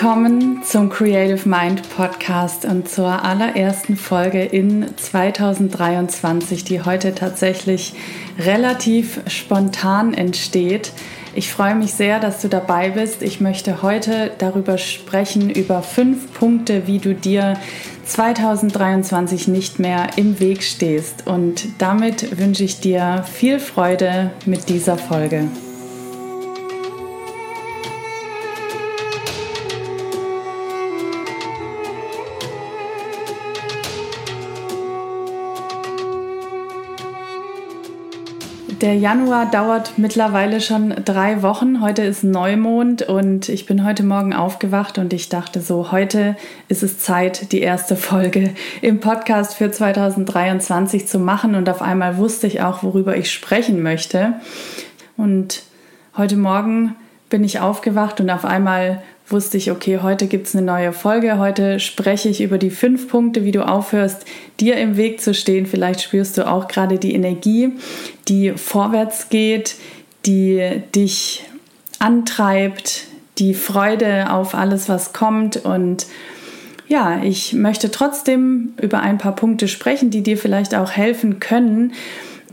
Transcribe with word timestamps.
Willkommen 0.00 0.62
zum 0.62 0.90
Creative 0.90 1.48
Mind 1.48 1.82
Podcast 1.96 2.64
und 2.64 2.88
zur 2.88 3.24
allerersten 3.24 3.96
Folge 3.96 4.44
in 4.44 4.96
2023, 4.96 6.62
die 6.62 6.82
heute 6.82 7.16
tatsächlich 7.16 7.94
relativ 8.38 9.18
spontan 9.26 10.14
entsteht. 10.14 10.92
Ich 11.34 11.52
freue 11.52 11.74
mich 11.74 11.94
sehr, 11.94 12.20
dass 12.20 12.40
du 12.40 12.46
dabei 12.46 12.90
bist. 12.90 13.22
Ich 13.22 13.40
möchte 13.40 13.82
heute 13.82 14.30
darüber 14.38 14.78
sprechen, 14.78 15.50
über 15.50 15.82
fünf 15.82 16.32
Punkte, 16.32 16.86
wie 16.86 17.00
du 17.00 17.12
dir 17.12 17.54
2023 18.04 19.48
nicht 19.48 19.80
mehr 19.80 20.10
im 20.14 20.38
Weg 20.38 20.62
stehst. 20.62 21.26
Und 21.26 21.66
damit 21.78 22.38
wünsche 22.38 22.62
ich 22.62 22.78
dir 22.78 23.24
viel 23.24 23.58
Freude 23.58 24.30
mit 24.46 24.68
dieser 24.68 24.96
Folge. 24.96 25.48
Der 38.80 38.94
Januar 38.94 39.50
dauert 39.50 39.94
mittlerweile 39.98 40.60
schon 40.60 40.94
drei 41.04 41.42
Wochen. 41.42 41.80
Heute 41.80 42.02
ist 42.02 42.22
Neumond 42.22 43.02
und 43.02 43.48
ich 43.48 43.66
bin 43.66 43.84
heute 43.84 44.04
Morgen 44.04 44.32
aufgewacht 44.32 44.98
und 44.98 45.12
ich 45.12 45.28
dachte 45.28 45.60
so, 45.60 45.90
heute 45.90 46.36
ist 46.68 46.84
es 46.84 47.00
Zeit, 47.00 47.50
die 47.50 47.60
erste 47.60 47.96
Folge 47.96 48.54
im 48.80 49.00
Podcast 49.00 49.56
für 49.56 49.72
2023 49.72 51.08
zu 51.08 51.18
machen 51.18 51.56
und 51.56 51.68
auf 51.68 51.82
einmal 51.82 52.18
wusste 52.18 52.46
ich 52.46 52.62
auch, 52.62 52.84
worüber 52.84 53.16
ich 53.16 53.32
sprechen 53.32 53.82
möchte. 53.82 54.34
Und 55.16 55.64
heute 56.16 56.36
Morgen 56.36 56.94
bin 57.30 57.42
ich 57.42 57.58
aufgewacht 57.58 58.20
und 58.20 58.30
auf 58.30 58.44
einmal 58.44 59.02
wusste 59.30 59.56
ich, 59.56 59.70
okay, 59.70 59.98
heute 60.02 60.26
gibt 60.26 60.46
es 60.46 60.56
eine 60.56 60.64
neue 60.64 60.92
Folge. 60.92 61.38
Heute 61.38 61.80
spreche 61.80 62.28
ich 62.28 62.40
über 62.40 62.58
die 62.58 62.70
fünf 62.70 63.08
Punkte, 63.08 63.44
wie 63.44 63.52
du 63.52 63.66
aufhörst, 63.66 64.24
dir 64.60 64.76
im 64.76 64.96
Weg 64.96 65.20
zu 65.20 65.34
stehen. 65.34 65.66
Vielleicht 65.66 66.00
spürst 66.00 66.38
du 66.38 66.46
auch 66.46 66.68
gerade 66.68 66.98
die 66.98 67.14
Energie, 67.14 67.72
die 68.28 68.52
vorwärts 68.52 69.28
geht, 69.28 69.76
die 70.26 70.82
dich 70.94 71.44
antreibt, 71.98 73.04
die 73.38 73.54
Freude 73.54 74.32
auf 74.32 74.54
alles, 74.54 74.88
was 74.88 75.12
kommt. 75.12 75.56
Und 75.56 76.06
ja, 76.88 77.22
ich 77.22 77.52
möchte 77.52 77.90
trotzdem 77.90 78.74
über 78.80 79.00
ein 79.00 79.18
paar 79.18 79.34
Punkte 79.34 79.68
sprechen, 79.68 80.10
die 80.10 80.22
dir 80.22 80.38
vielleicht 80.38 80.74
auch 80.74 80.92
helfen 80.92 81.38
können, 81.38 81.92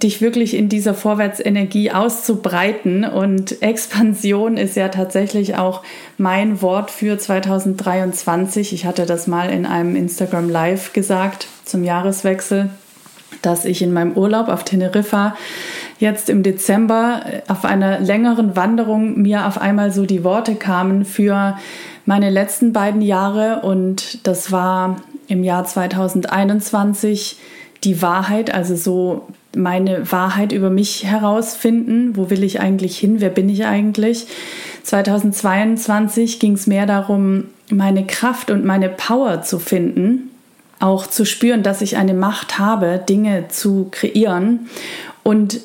dich 0.02 0.22
wirklich 0.22 0.56
in 0.56 0.70
dieser 0.70 0.94
Vorwärtsenergie 0.94 1.92
auszubreiten. 1.92 3.04
Und 3.06 3.62
Expansion 3.62 4.58
ist 4.58 4.76
ja 4.76 4.90
tatsächlich 4.90 5.56
auch 5.56 5.84
mein 6.18 6.62
Wort 6.62 6.92
für 6.92 7.18
2023. 7.18 8.74
Ich 8.74 8.86
hatte 8.86 9.06
das 9.06 9.28
mal 9.28 9.50
in 9.50 9.66
einem 9.66 9.96
Instagram 9.96 10.50
Live 10.50 10.94
gesagt 10.94 11.48
zum 11.64 11.84
Jahreswechsel, 11.84 12.70
dass 13.42 13.66
ich 13.66 13.82
in 13.82 13.94
meinem 13.94 14.14
Urlaub 14.14 14.50
auf 14.50 14.64
Teneriffa 14.64 15.36
jetzt 16.00 16.30
im 16.30 16.44
Dezember 16.44 17.22
auf 17.48 17.64
einer 17.64 18.00
längeren 18.00 18.56
Wanderung 18.56 19.22
mir 19.22 19.48
auf 19.48 19.60
einmal 19.60 19.92
so 19.92 20.06
die 20.06 20.24
Worte 20.24 20.56
kamen 20.56 21.06
für 21.06 21.58
meine 22.06 22.30
letzten 22.30 22.74
beiden 22.74 23.02
Jahre 23.02 23.62
und 23.62 24.28
das 24.28 24.52
war 24.52 24.98
im 25.28 25.44
Jahr 25.44 25.66
2021 25.66 27.38
die 27.84 28.02
Wahrheit, 28.02 28.54
also 28.54 28.76
so 28.76 29.28
meine 29.56 30.12
Wahrheit 30.12 30.52
über 30.52 30.70
mich 30.70 31.06
herausfinden. 31.06 32.16
Wo 32.16 32.30
will 32.30 32.44
ich 32.44 32.60
eigentlich 32.60 32.98
hin? 32.98 33.16
Wer 33.20 33.30
bin 33.30 33.50
ich 33.50 33.66
eigentlich? 33.66 34.28
2022 34.84 36.40
ging 36.40 36.54
es 36.54 36.68
mehr 36.68 36.86
darum, 36.86 37.46
meine 37.70 38.06
Kraft 38.06 38.52
und 38.52 38.66
meine 38.66 38.90
Power 38.90 39.42
zu 39.42 39.60
finden, 39.60 40.30
auch 40.80 41.08
zu 41.08 41.26
spüren, 41.26 41.64
dass 41.64 41.82
ich 41.82 41.98
eine 41.98 42.14
Macht 42.14 42.60
habe, 42.60 43.04
Dinge 43.08 43.48
zu 43.48 43.88
kreieren. 43.92 44.68
Und 45.24 45.60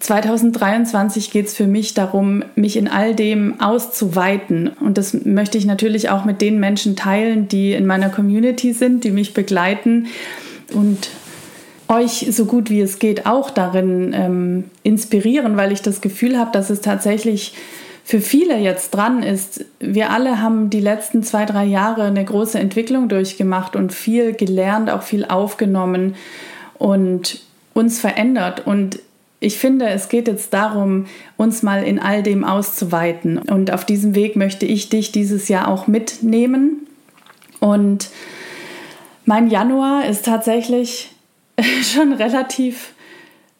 2023 0.00 1.30
geht 1.30 1.46
es 1.46 1.54
für 1.54 1.66
mich 1.66 1.94
darum, 1.94 2.42
mich 2.56 2.76
in 2.76 2.88
all 2.88 3.14
dem 3.14 3.60
auszuweiten. 3.60 4.68
Und 4.68 4.98
das 4.98 5.14
möchte 5.24 5.56
ich 5.56 5.66
natürlich 5.66 6.10
auch 6.10 6.24
mit 6.24 6.40
den 6.40 6.58
Menschen 6.58 6.96
teilen, 6.96 7.48
die 7.48 7.72
in 7.72 7.86
meiner 7.86 8.08
Community 8.08 8.72
sind, 8.72 9.04
die 9.04 9.12
mich 9.12 9.34
begleiten. 9.34 10.08
Und 10.72 11.10
euch 11.88 12.26
so 12.30 12.46
gut 12.46 12.70
wie 12.70 12.80
es 12.80 12.98
geht 12.98 13.26
auch 13.26 13.50
darin 13.50 14.12
ähm, 14.14 14.64
inspirieren, 14.82 15.56
weil 15.56 15.72
ich 15.72 15.82
das 15.82 16.00
Gefühl 16.00 16.38
habe, 16.38 16.50
dass 16.52 16.70
es 16.70 16.80
tatsächlich 16.80 17.54
für 18.04 18.20
viele 18.20 18.58
jetzt 18.58 18.90
dran 18.90 19.22
ist. 19.22 19.64
Wir 19.80 20.10
alle 20.10 20.40
haben 20.42 20.68
die 20.68 20.80
letzten 20.80 21.22
zwei, 21.22 21.46
drei 21.46 21.64
Jahre 21.64 22.04
eine 22.04 22.24
große 22.24 22.58
Entwicklung 22.58 23.08
durchgemacht 23.08 23.76
und 23.76 23.92
viel 23.92 24.34
gelernt, 24.34 24.90
auch 24.90 25.02
viel 25.02 25.24
aufgenommen 25.24 26.14
und 26.78 27.42
uns 27.72 27.98
verändert. 27.98 28.66
Und 28.66 29.00
ich 29.40 29.58
finde, 29.58 29.88
es 29.88 30.10
geht 30.10 30.28
jetzt 30.28 30.52
darum, 30.52 31.06
uns 31.38 31.62
mal 31.62 31.82
in 31.82 31.98
all 31.98 32.22
dem 32.22 32.44
auszuweiten. 32.44 33.38
Und 33.38 33.72
auf 33.72 33.86
diesem 33.86 34.14
Weg 34.14 34.36
möchte 34.36 34.66
ich 34.66 34.90
dich 34.90 35.10
dieses 35.10 35.48
Jahr 35.48 35.68
auch 35.68 35.86
mitnehmen. 35.86 36.86
Und 37.58 38.10
mein 39.24 39.48
Januar 39.48 40.04
ist 40.06 40.26
tatsächlich 40.26 41.13
schon 41.82 42.12
relativ 42.12 42.92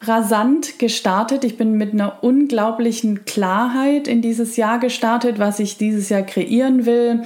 rasant 0.01 0.79
gestartet. 0.79 1.43
Ich 1.43 1.57
bin 1.57 1.73
mit 1.73 1.93
einer 1.93 2.23
unglaublichen 2.23 3.25
Klarheit 3.25 4.07
in 4.07 4.21
dieses 4.21 4.57
Jahr 4.57 4.79
gestartet, 4.79 5.39
was 5.39 5.59
ich 5.59 5.77
dieses 5.77 6.09
Jahr 6.09 6.21
kreieren 6.21 6.85
will, 6.85 7.23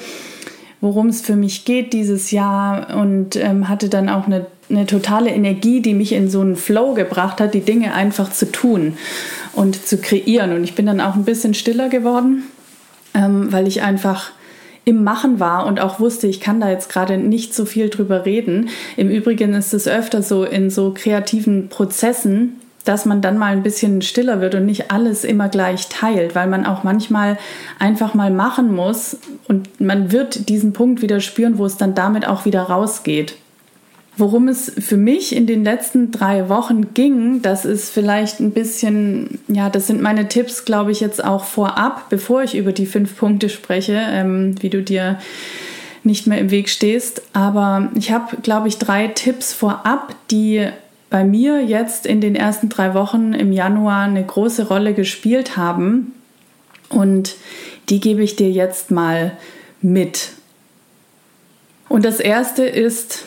worum 0.81 1.07
es 1.07 1.21
für 1.21 1.35
mich 1.35 1.65
geht 1.65 1.93
dieses 1.93 2.31
Jahr 2.31 2.95
und 2.95 3.35
ähm, 3.35 3.67
hatte 3.67 3.89
dann 3.89 4.07
auch 4.07 4.27
eine, 4.27 4.45
eine 4.69 4.85
totale 4.85 5.31
Energie, 5.31 5.81
die 5.81 5.93
mich 5.93 6.13
in 6.13 6.29
so 6.29 6.41
einen 6.41 6.55
Flow 6.55 6.93
gebracht 6.93 7.41
hat, 7.41 7.53
die 7.53 7.61
Dinge 7.61 7.93
einfach 7.93 8.31
zu 8.31 8.49
tun 8.51 8.97
und 9.53 9.85
zu 9.85 9.97
kreieren. 9.97 10.53
Und 10.53 10.63
ich 10.63 10.75
bin 10.75 10.85
dann 10.85 11.01
auch 11.01 11.15
ein 11.15 11.25
bisschen 11.25 11.53
stiller 11.53 11.89
geworden, 11.89 12.43
ähm, 13.13 13.51
weil 13.51 13.67
ich 13.67 13.81
einfach 13.81 14.31
im 14.85 15.03
Machen 15.03 15.39
war 15.39 15.65
und 15.65 15.79
auch 15.79 15.99
wusste, 15.99 16.27
ich 16.27 16.39
kann 16.39 16.59
da 16.59 16.69
jetzt 16.69 16.89
gerade 16.89 17.17
nicht 17.17 17.53
so 17.53 17.65
viel 17.65 17.89
drüber 17.89 18.25
reden. 18.25 18.69
Im 18.97 19.09
Übrigen 19.09 19.53
ist 19.53 19.73
es 19.73 19.87
öfter 19.87 20.23
so 20.23 20.43
in 20.43 20.69
so 20.69 20.93
kreativen 20.95 21.69
Prozessen, 21.69 22.59
dass 22.85 23.05
man 23.05 23.21
dann 23.21 23.37
mal 23.37 23.51
ein 23.51 23.63
bisschen 23.63 24.01
stiller 24.01 24.41
wird 24.41 24.55
und 24.55 24.65
nicht 24.65 24.89
alles 24.89 25.23
immer 25.23 25.49
gleich 25.49 25.89
teilt, 25.89 26.33
weil 26.33 26.47
man 26.47 26.65
auch 26.65 26.83
manchmal 26.83 27.37
einfach 27.77 28.13
mal 28.13 28.31
machen 28.31 28.73
muss 28.73 29.17
und 29.47 29.79
man 29.79 30.11
wird 30.11 30.49
diesen 30.49 30.73
Punkt 30.73 31.01
wieder 31.01 31.19
spüren, 31.19 31.57
wo 31.57 31.65
es 31.65 31.77
dann 31.77 31.93
damit 31.93 32.27
auch 32.27 32.45
wieder 32.45 32.63
rausgeht. 32.63 33.35
Worum 34.19 34.49
es 34.49 34.69
für 34.77 34.97
mich 34.97 35.33
in 35.33 35.47
den 35.47 35.63
letzten 35.63 36.11
drei 36.11 36.49
Wochen 36.49 36.93
ging, 36.93 37.41
das 37.41 37.63
ist 37.63 37.89
vielleicht 37.89 38.41
ein 38.41 38.51
bisschen, 38.51 39.39
ja, 39.47 39.69
das 39.69 39.87
sind 39.87 40.01
meine 40.01 40.27
Tipps, 40.27 40.65
glaube 40.65 40.91
ich, 40.91 40.99
jetzt 40.99 41.23
auch 41.23 41.45
vorab, 41.45 42.09
bevor 42.09 42.43
ich 42.43 42.57
über 42.57 42.73
die 42.73 42.85
fünf 42.85 43.15
Punkte 43.17 43.47
spreche, 43.47 43.93
ähm, 43.93 44.61
wie 44.61 44.69
du 44.69 44.83
dir 44.83 45.19
nicht 46.03 46.27
mehr 46.27 46.37
im 46.37 46.51
Weg 46.51 46.67
stehst. 46.67 47.21
Aber 47.31 47.91
ich 47.95 48.11
habe, 48.11 48.35
glaube 48.41 48.67
ich, 48.67 48.77
drei 48.77 49.07
Tipps 49.07 49.53
vorab, 49.53 50.13
die 50.29 50.67
bei 51.09 51.23
mir 51.23 51.63
jetzt 51.63 52.05
in 52.05 52.19
den 52.19 52.35
ersten 52.35 52.67
drei 52.67 52.93
Wochen 52.93 53.31
im 53.31 53.53
Januar 53.53 54.01
eine 54.01 54.25
große 54.25 54.67
Rolle 54.67 54.93
gespielt 54.93 55.55
haben. 55.55 56.13
Und 56.89 57.37
die 57.87 58.01
gebe 58.01 58.21
ich 58.21 58.35
dir 58.35 58.51
jetzt 58.51 58.91
mal 58.91 59.37
mit. 59.81 60.31
Und 61.87 62.03
das 62.03 62.19
erste 62.19 62.65
ist, 62.65 63.23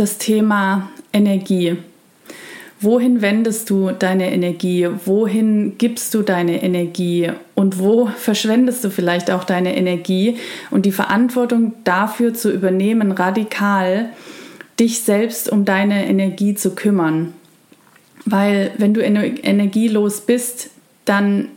das 0.00 0.18
Thema 0.18 0.90
Energie. 1.12 1.76
Wohin 2.80 3.22
wendest 3.22 3.70
du 3.70 3.92
deine 3.92 4.32
Energie? 4.32 4.88
Wohin 5.06 5.78
gibst 5.78 6.12
du 6.12 6.22
deine 6.22 6.62
Energie? 6.62 7.30
Und 7.54 7.78
wo 7.78 8.06
verschwendest 8.06 8.84
du 8.84 8.90
vielleicht 8.90 9.30
auch 9.30 9.44
deine 9.44 9.76
Energie? 9.76 10.36
Und 10.70 10.84
die 10.84 10.92
Verantwortung 10.92 11.72
dafür 11.84 12.34
zu 12.34 12.52
übernehmen, 12.52 13.12
radikal 13.12 14.10
dich 14.78 15.00
selbst 15.00 15.48
um 15.48 15.64
deine 15.64 16.06
Energie 16.06 16.54
zu 16.54 16.74
kümmern. 16.74 17.32
Weil 18.26 18.72
wenn 18.76 18.92
du 18.92 19.02
energielos 19.02 20.22
bist, 20.22 20.70
dann 21.04 21.48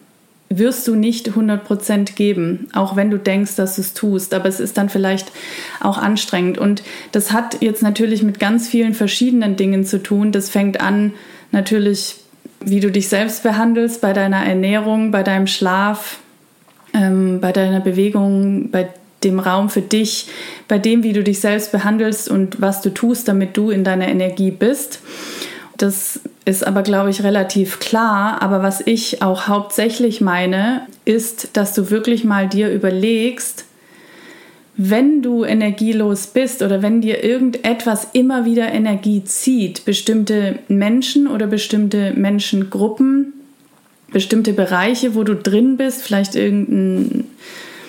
wirst 0.50 0.88
du 0.88 0.96
nicht 0.96 1.30
100% 1.30 2.16
geben, 2.16 2.68
auch 2.74 2.96
wenn 2.96 3.10
du 3.10 3.18
denkst, 3.18 3.56
dass 3.56 3.76
du 3.76 3.82
es 3.82 3.94
tust. 3.94 4.34
Aber 4.34 4.48
es 4.48 4.60
ist 4.60 4.78
dann 4.78 4.90
vielleicht 4.90 5.32
auch 5.82 5.98
anstrengend. 5.98 6.58
Und 6.58 6.84
das 7.12 7.34
hat 7.34 7.62
jetzt 7.62 7.84
natürlich 7.84 8.24
mit 8.24 8.40
ganz 8.40 8.68
vielen 8.68 8.94
verschiedenen 8.94 9.56
Dingen 9.56 9.86
zu 9.86 10.02
tun. 10.02 10.32
Das 10.32 10.50
fängt 10.50 10.80
an 10.80 11.14
natürlich, 11.52 12.16
wie 12.62 12.80
du 12.80 12.92
dich 12.92 13.10
selbst 13.10 13.44
behandelst, 13.44 14.02
bei 14.02 14.14
deiner 14.14 14.46
Ernährung, 14.46 15.12
bei 15.12 15.24
deinem 15.24 15.48
Schlaf, 15.48 16.20
ähm, 16.94 17.40
bei 17.42 17.52
deiner 17.52 17.82
Bewegung, 17.82 18.72
bei 18.72 18.90
dem 19.24 19.40
Raum 19.40 19.70
für 19.70 19.82
dich, 19.82 20.28
bei 20.68 20.78
dem, 20.78 21.04
wie 21.04 21.14
du 21.14 21.24
dich 21.24 21.40
selbst 21.40 21.72
behandelst 21.72 22.30
und 22.30 22.62
was 22.62 22.82
du 22.82 22.94
tust, 22.94 23.28
damit 23.28 23.58
du 23.58 23.70
in 23.72 23.84
deiner 23.84 24.08
Energie 24.08 24.52
bist. 24.52 25.00
Das 25.78 26.20
ist 26.44 26.66
aber, 26.66 26.82
glaube 26.82 27.12
ich, 27.12 27.24
relativ 27.24 27.80
klar. 27.80 28.42
Aber 28.42 28.64
was 28.64 28.82
ich 28.86 29.22
auch 29.22 29.48
hauptsächlich 29.48 30.22
meine, 30.22 30.88
ist, 31.06 31.56
dass 31.56 31.74
du 31.74 31.92
wirklich 31.92 32.24
mal 32.24 32.50
dir 32.50 32.72
überlegst, 32.72 33.66
wenn 34.76 35.24
du 35.24 35.44
energielos 35.44 36.28
bist 36.28 36.62
oder 36.62 36.84
wenn 36.84 37.02
dir 37.02 37.24
irgendetwas 37.24 38.10
immer 38.14 38.46
wieder 38.46 38.72
Energie 38.72 39.24
zieht, 39.24 39.86
bestimmte 39.86 40.60
Menschen 40.68 41.28
oder 41.28 41.48
bestimmte 41.48 42.14
Menschengruppen, 42.14 43.34
bestimmte 44.12 44.54
Bereiche, 44.54 45.16
wo 45.16 45.24
du 45.24 45.36
drin 45.36 45.78
bist, 45.78 46.04
vielleicht 46.04 46.36
irgendein, 46.36 47.26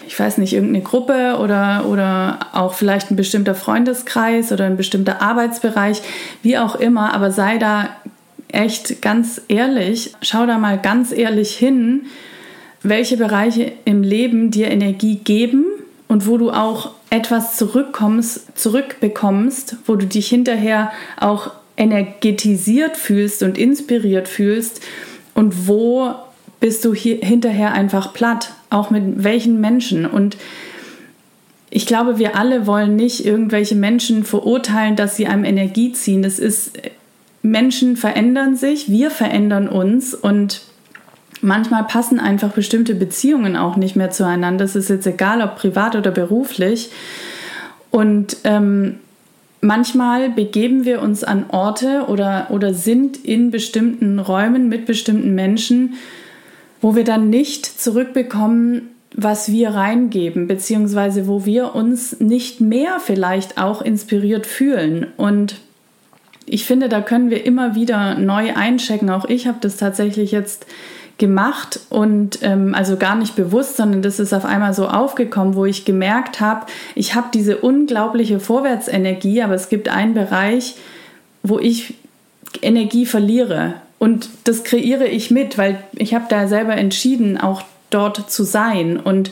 ich 0.09 0.19
weiß 0.19 0.39
nicht, 0.39 0.55
irgendeine 0.55 0.83
Gruppe 0.83 1.37
oder, 1.39 1.85
oder 1.87 2.39
auch 2.55 2.73
vielleicht 2.73 3.11
ein 3.11 3.17
bestimmter 3.17 3.55
Freundeskreis 3.55 4.51
oder 4.53 4.65
ein 4.65 4.79
bestimmter 4.79 5.21
Arbeitsbereich, 5.21 6.01
wie 6.43 6.57
auch 6.57 6.77
immer, 6.77 7.13
aber 7.13 7.31
sei 7.31 7.59
da 7.59 7.91
echt 8.51 9.03
ganz 9.03 9.43
ehrlich, 9.49 10.15
schau 10.23 10.47
da 10.47 10.57
mal 10.57 10.79
ganz 10.79 11.13
ehrlich 11.13 11.55
hin, 11.55 12.07
welche 12.83 13.19
Bereiche 13.19 13.71
im 13.85 14.03
Leben 14.03 14.51
dir 14.51 14.71
Energie 14.71 15.17
geben 15.17 15.67
und 16.09 16.27
wo 16.27 16.39
du 16.39 16.53
auch 16.53 16.93
etwas 17.11 17.59
zurückkommst, 17.59 18.59
zurückbekommst, 18.59 19.77
wo 19.85 19.97
du 19.97 20.07
dich 20.07 20.29
hinterher 20.29 20.91
auch 21.21 21.51
energetisiert 21.77 22.97
fühlst 22.97 23.43
und 23.43 23.59
inspiriert 23.59 24.27
fühlst 24.27 24.81
und 25.35 25.69
wo 25.69 26.15
bist 26.61 26.87
du 26.87 26.95
hier 26.95 27.17
hinterher 27.17 27.73
einfach 27.73 28.15
platt, 28.15 28.53
auch 28.71 28.91
mit 28.91 29.25
welchen 29.25 29.61
Menschen 29.61 30.07
und 30.07 30.37
ich 31.71 31.87
glaube, 31.87 32.19
wir 32.19 32.37
alle 32.37 32.67
wollen 32.67 32.97
nicht 32.97 33.25
irgendwelche 33.25 33.75
Menschen 33.75 34.25
verurteilen, 34.25 34.97
dass 34.97 35.17
sie 35.17 35.27
einem 35.27 35.45
Energie 35.45 35.93
ziehen. 35.93 36.23
Das 36.23 36.39
ist, 36.39 36.79
Menschen 37.43 37.97
verändern 37.97 38.57
sich, 38.57 38.91
wir 38.91 39.11
verändern 39.11 39.69
uns 39.69 40.15
und 40.15 40.63
manchmal 41.41 41.85
passen 41.85 42.21
einfach 42.21 42.53
bestimmte 42.53 42.95
Beziehungen 42.95 43.57
auch 43.57 43.77
nicht 43.77 43.97
mehr 43.97 44.11
zueinander. 44.11 44.65
Das 44.65 44.77
ist 44.77 44.89
jetzt 44.89 45.07
egal, 45.07 45.43
ob 45.43 45.57
privat 45.57 45.95
oder 45.95 46.11
beruflich. 46.11 46.91
Und 47.91 48.39
ähm, 48.45 48.97
manchmal 49.61 50.31
begeben 50.31 50.85
wir 50.85 51.03
uns 51.03 51.23
an 51.23 51.45
Orte 51.51 52.05
oder, 52.09 52.49
oder 52.51 52.75
sind 52.75 53.17
in 53.19 53.51
bestimmten 53.51 54.19
Räumen 54.19 54.69
mit 54.69 54.87
bestimmten 54.87 55.35
Menschen, 55.35 55.95
wo 56.81 56.95
wir 56.95 57.05
dann 57.05 57.31
nicht 57.31 57.67
zurückbekommen, 57.67 58.91
was 59.15 59.51
wir 59.51 59.71
reingeben, 59.71 60.47
beziehungsweise 60.47 61.27
wo 61.27 61.45
wir 61.45 61.75
uns 61.75 62.21
nicht 62.21 62.61
mehr 62.61 63.01
vielleicht 63.01 63.59
auch 63.59 63.83
inspiriert 63.83 64.47
fühlen. 64.47 65.09
Und 65.17 65.57
ich 66.47 66.65
finde, 66.65 66.89
da 66.89 67.01
können 67.01 67.31
wir 67.31 67.45
immer 67.45 67.75
wieder 67.75 68.15
neu 68.19 68.55
einchecken. 68.55 69.11
Auch 69.11 69.25
ich 69.25 69.47
habe 69.47 69.59
das 69.61 69.77
tatsächlich 69.77 70.31
jetzt 70.31 70.67
gemacht 71.19 71.81
und 71.91 72.39
ähm, 72.43 72.75
also 72.75 72.97
gar 72.97 73.17
nicht 73.17 73.35
bewusst, 73.35 73.77
sondern 73.77 74.03
das 74.03 74.21
ist 74.21 74.33
auf 74.33 74.45
einmal 74.45 74.73
so 74.73 74.87
aufgekommen, 74.87 75.57
wo 75.57 75.65
ich 75.65 75.85
gemerkt 75.85 76.41
habe, 76.41 76.67
ich 76.95 77.17
habe 77.17 77.27
diese 77.35 77.59
unglaubliche 77.59 78.39
Vorwärtsenergie, 78.39 79.43
aber 79.43 79.55
es 79.55 79.69
gibt 79.69 79.89
einen 79.89 80.15
Bereich, 80.15 80.77
wo 81.43 81.59
ich 81.59 81.95
Energie 82.63 83.05
verliere 83.05 83.75
und 83.99 84.29
das 84.45 84.65
kreiere 84.65 85.07
ich 85.07 85.31
mit, 85.31 85.59
weil 85.59 85.83
ich 85.97 86.15
habe 86.15 86.27
da 86.29 86.47
selber 86.49 86.77
entschieden, 86.77 87.39
auch 87.39 87.63
dort 87.91 88.31
zu 88.31 88.45
sein 88.45 88.99
und 88.99 89.31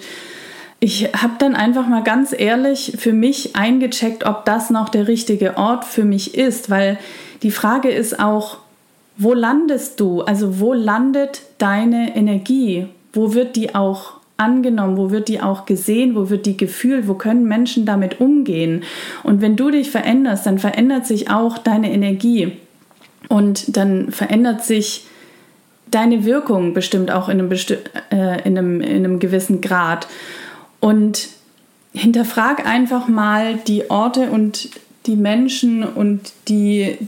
ich 0.79 1.05
habe 1.15 1.35
dann 1.39 1.55
einfach 1.55 1.87
mal 1.87 2.03
ganz 2.03 2.35
ehrlich 2.37 2.95
für 2.99 3.13
mich 3.13 3.57
eingecheckt, 3.57 4.27
ob 4.27 4.45
das 4.45 4.71
noch 4.71 4.89
der 4.89 5.09
richtige 5.09 5.57
Ort 5.57 5.85
für 5.85 6.05
mich 6.05 6.37
ist, 6.37 6.69
weil 6.69 6.99
die 7.43 7.51
Frage 7.51 7.89
ist 7.89 8.21
auch, 8.21 8.59
wo 9.17 9.33
landest 9.33 10.01
du? 10.01 10.21
Also 10.23 10.61
wo 10.61 10.75
landet 10.75 11.43
deine 11.59 12.15
Energie? 12.15 12.87
Wo 13.15 13.33
wird 13.33 13.57
die 13.57 13.75
auch 13.75 14.15
angenommen? 14.37 14.99
Wo 14.99 15.11
wird 15.11 15.29
die 15.29 15.41
auch 15.41 15.65
gesehen? 15.65 16.15
Wo 16.15 16.29
wird 16.29 16.45
die 16.45 16.59
gefühlt? 16.59 17.09
Wo 17.09 17.15
können 17.15 17.45
Menschen 17.45 17.87
damit 17.87 18.21
umgehen? 18.21 18.85
Und 19.23 19.41
wenn 19.41 19.57
du 19.57 19.71
dich 19.71 19.91
veränderst, 19.91 20.45
dann 20.45 20.59
verändert 20.59 21.07
sich 21.07 21.31
auch 21.31 21.57
deine 21.57 21.91
Energie. 21.91 22.53
Und 23.29 23.77
dann 23.77 24.13
verändert 24.13 24.65
sich 24.65 25.07
deine 25.91 26.25
Wirkung 26.25 26.75
bestimmt 26.75 27.11
auch 27.11 27.29
in 27.29 27.39
einem, 27.39 27.49
besti 27.49 27.75
äh, 28.11 28.43
in 28.47 28.59
einem, 28.59 28.81
in 28.81 29.05
einem 29.05 29.19
gewissen 29.19 29.61
Grad. 29.61 30.07
Und 30.81 31.29
hinterfrag 31.93 32.67
einfach 32.67 33.09
mal 33.09 33.57
die 33.67 33.91
Orte 33.91 34.31
und 34.31 34.69
die 35.07 35.17
Menschen 35.17 35.85
und 35.85 36.33
die, 36.49 36.99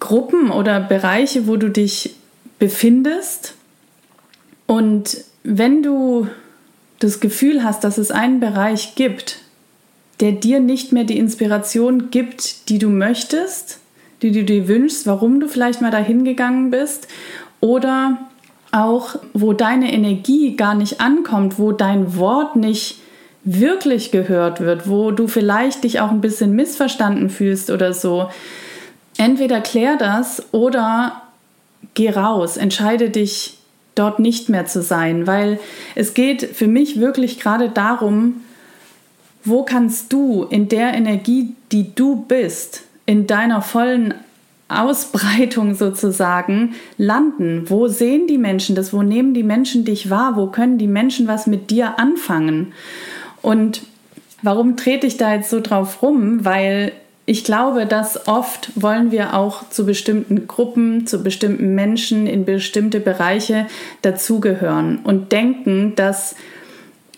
Gruppen 0.00 0.50
oder 0.50 0.80
Bereiche, 0.80 1.46
wo 1.46 1.56
du 1.56 1.68
dich 1.68 2.14
befindest. 2.58 3.54
Und 4.66 5.18
wenn 5.42 5.82
du 5.82 6.28
das 6.98 7.20
Gefühl 7.20 7.62
hast, 7.62 7.84
dass 7.84 7.98
es 7.98 8.10
einen 8.10 8.40
Bereich 8.40 8.94
gibt, 8.94 9.38
der 10.20 10.32
dir 10.32 10.60
nicht 10.60 10.92
mehr 10.92 11.04
die 11.04 11.18
Inspiration 11.18 12.10
gibt, 12.10 12.68
die 12.68 12.78
du 12.78 12.88
möchtest, 12.88 13.78
die 14.22 14.32
du 14.32 14.44
dir 14.44 14.68
wünschst, 14.68 15.06
warum 15.06 15.40
du 15.40 15.48
vielleicht 15.48 15.80
mal 15.80 15.90
dahin 15.90 16.24
gegangen 16.24 16.70
bist, 16.70 17.08
oder 17.60 18.18
auch 18.70 19.16
wo 19.32 19.52
deine 19.52 19.92
Energie 19.92 20.56
gar 20.56 20.74
nicht 20.74 21.00
ankommt, 21.00 21.58
wo 21.58 21.72
dein 21.72 22.16
Wort 22.16 22.56
nicht 22.56 22.98
wirklich 23.44 24.10
gehört 24.10 24.60
wird, 24.60 24.88
wo 24.88 25.10
du 25.10 25.26
vielleicht 25.26 25.84
dich 25.84 26.00
auch 26.00 26.10
ein 26.10 26.20
bisschen 26.20 26.52
missverstanden 26.52 27.30
fühlst 27.30 27.70
oder 27.70 27.94
so, 27.94 28.28
entweder 29.16 29.60
klär 29.60 29.96
das 29.96 30.42
oder 30.52 31.22
geh 31.94 32.10
raus, 32.10 32.56
entscheide 32.56 33.10
dich 33.10 33.58
dort 33.94 34.18
nicht 34.18 34.48
mehr 34.48 34.66
zu 34.66 34.82
sein, 34.82 35.26
weil 35.26 35.58
es 35.94 36.14
geht 36.14 36.42
für 36.42 36.66
mich 36.66 37.00
wirklich 37.00 37.40
gerade 37.40 37.68
darum, 37.70 38.42
wo 39.44 39.62
kannst 39.62 40.12
du 40.12 40.44
in 40.44 40.68
der 40.68 40.92
Energie, 40.94 41.54
die 41.72 41.94
du 41.94 42.24
bist, 42.28 42.82
in 43.08 43.26
deiner 43.26 43.62
vollen 43.62 44.12
Ausbreitung 44.68 45.74
sozusagen 45.74 46.74
landen? 46.98 47.64
Wo 47.70 47.88
sehen 47.88 48.26
die 48.26 48.36
Menschen 48.36 48.76
das? 48.76 48.92
Wo 48.92 49.02
nehmen 49.02 49.32
die 49.32 49.42
Menschen 49.42 49.86
dich 49.86 50.10
wahr? 50.10 50.36
Wo 50.36 50.48
können 50.48 50.76
die 50.76 50.86
Menschen 50.86 51.26
was 51.26 51.46
mit 51.46 51.70
dir 51.70 51.98
anfangen? 51.98 52.74
Und 53.40 53.80
warum 54.42 54.76
trete 54.76 55.06
ich 55.06 55.16
da 55.16 55.34
jetzt 55.34 55.48
so 55.48 55.60
drauf 55.60 56.02
rum? 56.02 56.44
Weil 56.44 56.92
ich 57.24 57.44
glaube, 57.44 57.86
dass 57.86 58.28
oft 58.28 58.72
wollen 58.74 59.10
wir 59.10 59.32
auch 59.32 59.70
zu 59.70 59.86
bestimmten 59.86 60.46
Gruppen, 60.46 61.06
zu 61.06 61.22
bestimmten 61.22 61.74
Menschen 61.74 62.26
in 62.26 62.44
bestimmte 62.44 63.00
Bereiche 63.00 63.66
dazugehören 64.02 64.98
und 65.02 65.32
denken, 65.32 65.94
dass 65.96 66.36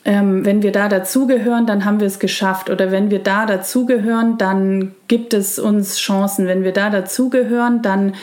ähm, 0.04 0.44
wenn 0.44 0.62
wir 0.62 0.72
da 0.72 0.88
dazugehören, 0.88 1.66
dann 1.66 1.84
haben 1.84 2.00
wir 2.00 2.06
es 2.06 2.18
geschafft. 2.18 2.70
Oder 2.70 2.90
wenn 2.90 3.10
wir 3.10 3.18
da 3.18 3.46
dazugehören, 3.46 4.38
dann 4.38 4.92
gibt 5.08 5.34
es 5.34 5.58
uns 5.58 5.98
Chancen. 5.98 6.46
Wenn 6.46 6.64
wir 6.64 6.72
da 6.72 6.90
dazugehören, 6.90 7.82
dann 7.82 8.14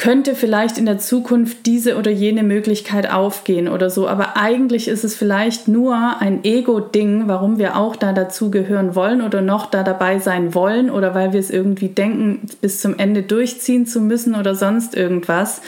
könnte 0.00 0.34
vielleicht 0.34 0.78
in 0.78 0.86
der 0.86 0.98
Zukunft 0.98 1.66
diese 1.66 1.98
oder 1.98 2.10
jene 2.10 2.42
Möglichkeit 2.42 3.10
aufgehen 3.10 3.68
oder 3.68 3.90
so. 3.90 4.08
Aber 4.08 4.38
eigentlich 4.38 4.88
ist 4.88 5.04
es 5.04 5.14
vielleicht 5.14 5.68
nur 5.68 6.20
ein 6.20 6.42
Ego-Ding, 6.42 7.24
warum 7.26 7.58
wir 7.58 7.76
auch 7.76 7.96
da 7.96 8.14
dazugehören 8.14 8.94
wollen 8.94 9.20
oder 9.20 9.42
noch 9.42 9.66
da 9.66 9.82
dabei 9.82 10.18
sein 10.18 10.54
wollen 10.54 10.88
oder 10.90 11.14
weil 11.14 11.34
wir 11.34 11.40
es 11.40 11.50
irgendwie 11.50 11.88
denken, 11.88 12.46
bis 12.62 12.80
zum 12.80 12.98
Ende 12.98 13.22
durchziehen 13.22 13.84
zu 13.84 14.00
müssen 14.00 14.34
oder 14.34 14.54
sonst 14.54 14.96
irgendwas. 14.96 15.60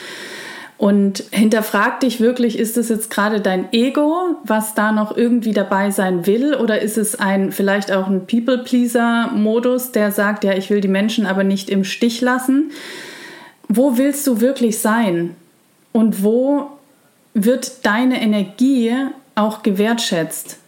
Und 0.82 1.22
hinterfrag 1.30 2.00
dich 2.00 2.20
wirklich, 2.20 2.58
ist 2.58 2.76
es 2.76 2.88
jetzt 2.88 3.08
gerade 3.08 3.40
dein 3.40 3.72
Ego, 3.72 4.36
was 4.42 4.74
da 4.74 4.90
noch 4.90 5.16
irgendwie 5.16 5.52
dabei 5.52 5.92
sein 5.92 6.26
will? 6.26 6.56
Oder 6.56 6.82
ist 6.82 6.98
es 6.98 7.14
ein, 7.20 7.52
vielleicht 7.52 7.92
auch 7.92 8.08
ein 8.08 8.26
People-Pleaser-Modus, 8.26 9.92
der 9.92 10.10
sagt, 10.10 10.42
ja, 10.42 10.54
ich 10.54 10.70
will 10.70 10.80
die 10.80 10.88
Menschen 10.88 11.24
aber 11.24 11.44
nicht 11.44 11.70
im 11.70 11.84
Stich 11.84 12.20
lassen? 12.20 12.72
wo 13.76 13.96
willst 13.96 14.26
du 14.26 14.40
wirklich 14.40 14.78
sein 14.78 15.34
und 15.92 16.22
wo 16.22 16.70
wird 17.34 17.86
deine 17.86 18.20
Energie 18.20 18.94
auch 19.34 19.62
gewertschätzt? 19.62 20.58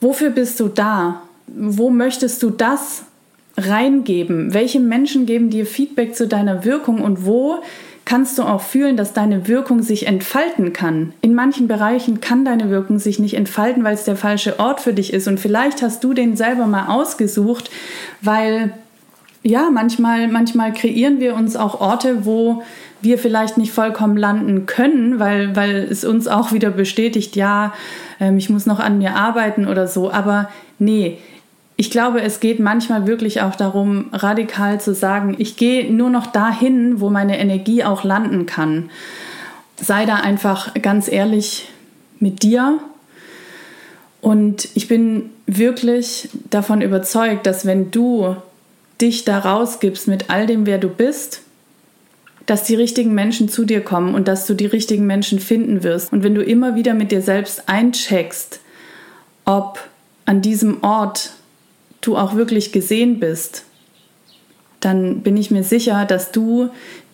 Wofür 0.00 0.30
bist 0.30 0.58
du 0.60 0.68
da? 0.68 1.22
Wo 1.46 1.90
möchtest 1.90 2.42
du 2.42 2.50
das 2.50 3.04
reingeben? 3.56 4.52
Welche 4.52 4.80
Menschen 4.80 5.26
geben 5.26 5.50
dir 5.50 5.66
Feedback 5.66 6.16
zu 6.16 6.26
deiner 6.26 6.64
Wirkung 6.64 7.00
und 7.00 7.24
wo 7.24 7.60
kannst 8.04 8.38
du 8.38 8.42
auch 8.42 8.60
fühlen, 8.60 8.96
dass 8.96 9.12
deine 9.12 9.48
Wirkung 9.48 9.82
sich 9.82 10.06
entfalten 10.06 10.72
kann? 10.72 11.12
In 11.20 11.34
manchen 11.34 11.68
Bereichen 11.68 12.20
kann 12.20 12.44
deine 12.44 12.70
Wirkung 12.70 12.98
sich 12.98 13.18
nicht 13.18 13.34
entfalten, 13.34 13.84
weil 13.84 13.94
es 13.94 14.04
der 14.04 14.16
falsche 14.16 14.58
Ort 14.58 14.80
für 14.80 14.92
dich 14.92 15.12
ist 15.12 15.28
und 15.28 15.40
vielleicht 15.40 15.82
hast 15.82 16.04
du 16.04 16.12
den 16.12 16.36
selber 16.36 16.66
mal 16.66 16.88
ausgesucht, 16.88 17.70
weil 18.20 18.72
ja, 19.42 19.68
manchmal, 19.70 20.28
manchmal 20.28 20.72
kreieren 20.72 21.20
wir 21.20 21.34
uns 21.34 21.54
auch 21.54 21.80
Orte, 21.80 22.24
wo 22.24 22.62
wir 23.02 23.18
vielleicht 23.18 23.58
nicht 23.58 23.72
vollkommen 23.72 24.16
landen 24.16 24.64
können, 24.64 25.20
weil, 25.20 25.54
weil 25.54 25.86
es 25.90 26.04
uns 26.04 26.26
auch 26.26 26.52
wieder 26.52 26.70
bestätigt, 26.70 27.36
ja, 27.36 27.74
ähm, 28.20 28.38
ich 28.38 28.48
muss 28.48 28.64
noch 28.64 28.80
an 28.80 28.96
mir 28.96 29.14
arbeiten 29.14 29.68
oder 29.68 29.86
so. 29.86 30.10
Aber 30.10 30.48
nee, 30.78 31.18
ich 31.76 31.90
glaube, 31.90 32.22
es 32.22 32.40
geht 32.40 32.60
manchmal 32.60 33.06
wirklich 33.06 33.42
auch 33.42 33.56
darum, 33.56 34.06
radikal 34.12 34.80
zu 34.80 34.94
sagen, 34.94 35.34
ich 35.38 35.56
gehe 35.56 35.92
nur 35.92 36.10
noch 36.10 36.26
dahin, 36.26 37.00
wo 37.00 37.10
meine 37.10 37.38
Energie 37.38 37.84
auch 37.84 38.04
landen 38.04 38.46
kann. 38.46 38.90
Sei 39.80 40.06
da 40.06 40.16
einfach 40.16 40.74
ganz 40.74 41.10
ehrlich 41.10 41.68
mit 42.20 42.42
dir 42.42 42.78
Und 44.24 44.68
ich 44.74 44.88
bin 44.88 45.30
wirklich 45.46 46.30
davon 46.48 46.80
überzeugt, 46.80 47.44
dass 47.46 47.66
wenn 47.66 47.90
du 47.90 48.36
dich 48.98 49.26
da 49.26 49.38
rausgibst 49.38 50.08
mit 50.08 50.30
all 50.30 50.46
dem, 50.46 50.64
wer 50.64 50.78
du 50.78 50.88
bist, 50.88 51.42
dass 52.46 52.64
die 52.64 52.74
richtigen 52.74 53.12
Menschen 53.12 53.50
zu 53.50 53.66
dir 53.66 53.82
kommen 53.82 54.14
und 54.14 54.26
dass 54.26 54.46
du 54.46 54.54
die 54.54 54.64
richtigen 54.64 55.06
Menschen 55.06 55.40
finden 55.40 55.82
wirst. 55.82 56.10
Und 56.10 56.22
wenn 56.22 56.34
du 56.34 56.42
immer 56.42 56.74
wieder 56.74 56.94
mit 56.94 57.12
dir 57.12 57.20
selbst 57.20 57.68
eincheckst, 57.68 58.60
ob 59.44 59.78
an 60.24 60.40
diesem 60.40 60.82
Ort 60.82 61.32
du 62.06 62.16
auch 62.16 62.34
wirklich 62.34 62.72
gesehen 62.72 63.20
bist, 63.20 63.64
dann 64.80 65.20
bin 65.20 65.36
ich 65.36 65.50
mir 65.50 65.64
sicher, 65.64 66.04
dass 66.04 66.32
du 66.32 66.68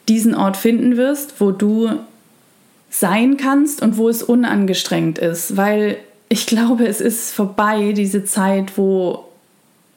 diesen 0.08 0.34
Ort 0.34 0.56
finden 0.56 0.96
wirst, 0.96 1.40
wo 1.40 1.52
du 1.52 1.90
sein 2.90 3.36
kannst 3.36 3.82
und 3.82 3.96
wo 3.96 4.08
es 4.08 4.22
unangestrengt 4.22 5.18
ist, 5.18 5.56
weil 5.56 5.96
ich 6.28 6.46
glaube, 6.46 6.86
es 6.86 7.00
ist 7.00 7.32
vorbei, 7.32 7.92
diese 7.92 8.24
Zeit, 8.24 8.76
wo 8.76 9.24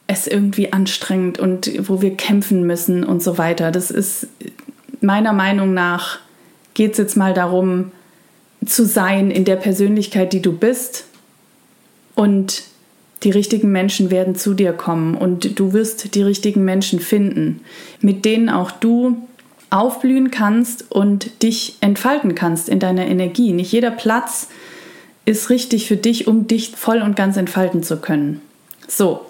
es 0.06 0.26
irgendwie 0.26 0.72
anstrengend 0.72 1.38
und 1.38 1.88
wo 1.88 2.02
wir 2.02 2.16
kämpfen 2.16 2.66
müssen 2.66 3.04
und 3.04 3.22
so 3.22 3.38
weiter. 3.38 3.70
Das 3.70 3.90
ist 3.90 4.28
meiner 5.00 5.32
Meinung 5.32 5.74
nach 5.74 6.18
geht 6.74 6.92
es 6.92 6.98
jetzt 6.98 7.16
mal 7.16 7.34
darum, 7.34 7.92
zu 8.66 8.84
sein 8.84 9.30
in 9.30 9.44
der 9.44 9.56
Persönlichkeit, 9.56 10.32
die 10.32 10.42
du 10.42 10.52
bist. 10.52 11.04
Und 12.14 12.64
die 13.24 13.30
richtigen 13.30 13.72
Menschen 13.72 14.10
werden 14.10 14.34
zu 14.34 14.54
dir 14.54 14.72
kommen 14.72 15.16
und 15.16 15.58
du 15.58 15.72
wirst 15.72 16.14
die 16.14 16.22
richtigen 16.22 16.64
Menschen 16.64 17.00
finden, 17.00 17.60
mit 18.00 18.24
denen 18.24 18.48
auch 18.48 18.70
du 18.70 19.16
aufblühen 19.70 20.30
kannst 20.30 20.90
und 20.92 21.42
dich 21.42 21.76
entfalten 21.80 22.34
kannst 22.34 22.68
in 22.68 22.78
deiner 22.78 23.06
Energie. 23.06 23.52
Nicht 23.52 23.72
jeder 23.72 23.90
Platz 23.90 24.48
ist 25.24 25.50
richtig 25.50 25.88
für 25.88 25.96
dich, 25.96 26.28
um 26.28 26.46
dich 26.46 26.70
voll 26.76 27.00
und 27.00 27.16
ganz 27.16 27.36
entfalten 27.36 27.82
zu 27.82 27.96
können. 27.96 28.40
So, 28.86 29.20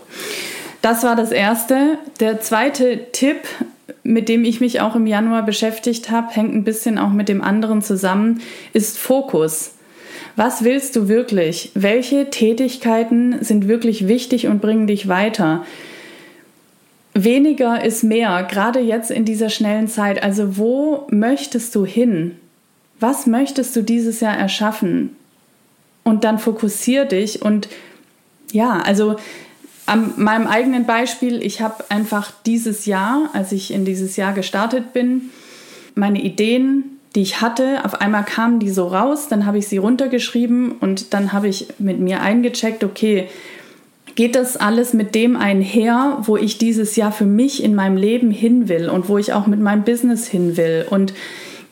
das 0.82 1.02
war 1.02 1.16
das 1.16 1.30
erste. 1.30 1.98
Der 2.20 2.40
zweite 2.40 3.12
Tipp 3.12 3.38
mit 4.02 4.28
dem 4.28 4.44
ich 4.44 4.60
mich 4.60 4.80
auch 4.80 4.94
im 4.94 5.06
Januar 5.06 5.42
beschäftigt 5.42 6.10
habe, 6.10 6.32
hängt 6.32 6.54
ein 6.54 6.64
bisschen 6.64 6.98
auch 6.98 7.10
mit 7.10 7.28
dem 7.28 7.42
anderen 7.42 7.82
zusammen, 7.82 8.42
ist 8.72 8.98
Fokus. 8.98 9.73
Was 10.36 10.64
willst 10.64 10.96
du 10.96 11.08
wirklich? 11.08 11.70
Welche 11.74 12.30
Tätigkeiten 12.30 13.42
sind 13.42 13.68
wirklich 13.68 14.08
wichtig 14.08 14.46
und 14.46 14.60
bringen 14.60 14.86
dich 14.86 15.08
weiter? 15.08 15.64
Weniger 17.14 17.84
ist 17.84 18.02
mehr, 18.02 18.46
gerade 18.50 18.80
jetzt 18.80 19.10
in 19.10 19.24
dieser 19.24 19.48
schnellen 19.48 19.86
Zeit. 19.86 20.22
Also 20.22 20.56
wo 20.56 21.06
möchtest 21.10 21.74
du 21.74 21.86
hin? 21.86 22.36
Was 22.98 23.26
möchtest 23.26 23.76
du 23.76 23.82
dieses 23.82 24.20
Jahr 24.20 24.36
erschaffen? 24.36 25.16
Und 26.02 26.24
dann 26.24 26.38
fokussier 26.38 27.04
dich 27.04 27.40
und 27.40 27.68
ja, 28.52 28.80
also 28.80 29.16
an 29.86 30.12
meinem 30.16 30.46
eigenen 30.46 30.86
Beispiel, 30.86 31.42
ich 31.42 31.60
habe 31.60 31.84
einfach 31.88 32.32
dieses 32.46 32.86
Jahr, 32.86 33.30
als 33.32 33.52
ich 33.52 33.72
in 33.72 33.84
dieses 33.84 34.16
Jahr 34.16 34.32
gestartet 34.32 34.92
bin, 34.92 35.30
meine 35.94 36.22
Ideen, 36.22 36.93
die 37.14 37.22
ich 37.22 37.40
hatte, 37.40 37.84
auf 37.84 38.00
einmal 38.00 38.24
kamen 38.24 38.58
die 38.58 38.70
so 38.70 38.88
raus, 38.88 39.28
dann 39.28 39.46
habe 39.46 39.58
ich 39.58 39.68
sie 39.68 39.78
runtergeschrieben 39.78 40.72
und 40.80 41.14
dann 41.14 41.32
habe 41.32 41.48
ich 41.48 41.68
mit 41.78 42.00
mir 42.00 42.20
eingecheckt, 42.20 42.82
okay, 42.82 43.28
geht 44.16 44.34
das 44.36 44.56
alles 44.56 44.92
mit 44.92 45.14
dem 45.14 45.36
einher, 45.36 46.18
wo 46.22 46.36
ich 46.36 46.58
dieses 46.58 46.96
Jahr 46.96 47.12
für 47.12 47.26
mich 47.26 47.62
in 47.62 47.74
meinem 47.74 47.96
Leben 47.96 48.30
hin 48.30 48.68
will 48.68 48.88
und 48.88 49.08
wo 49.08 49.18
ich 49.18 49.32
auch 49.32 49.46
mit 49.46 49.60
meinem 49.60 49.84
Business 49.84 50.26
hin 50.26 50.56
will 50.56 50.86
und 50.88 51.14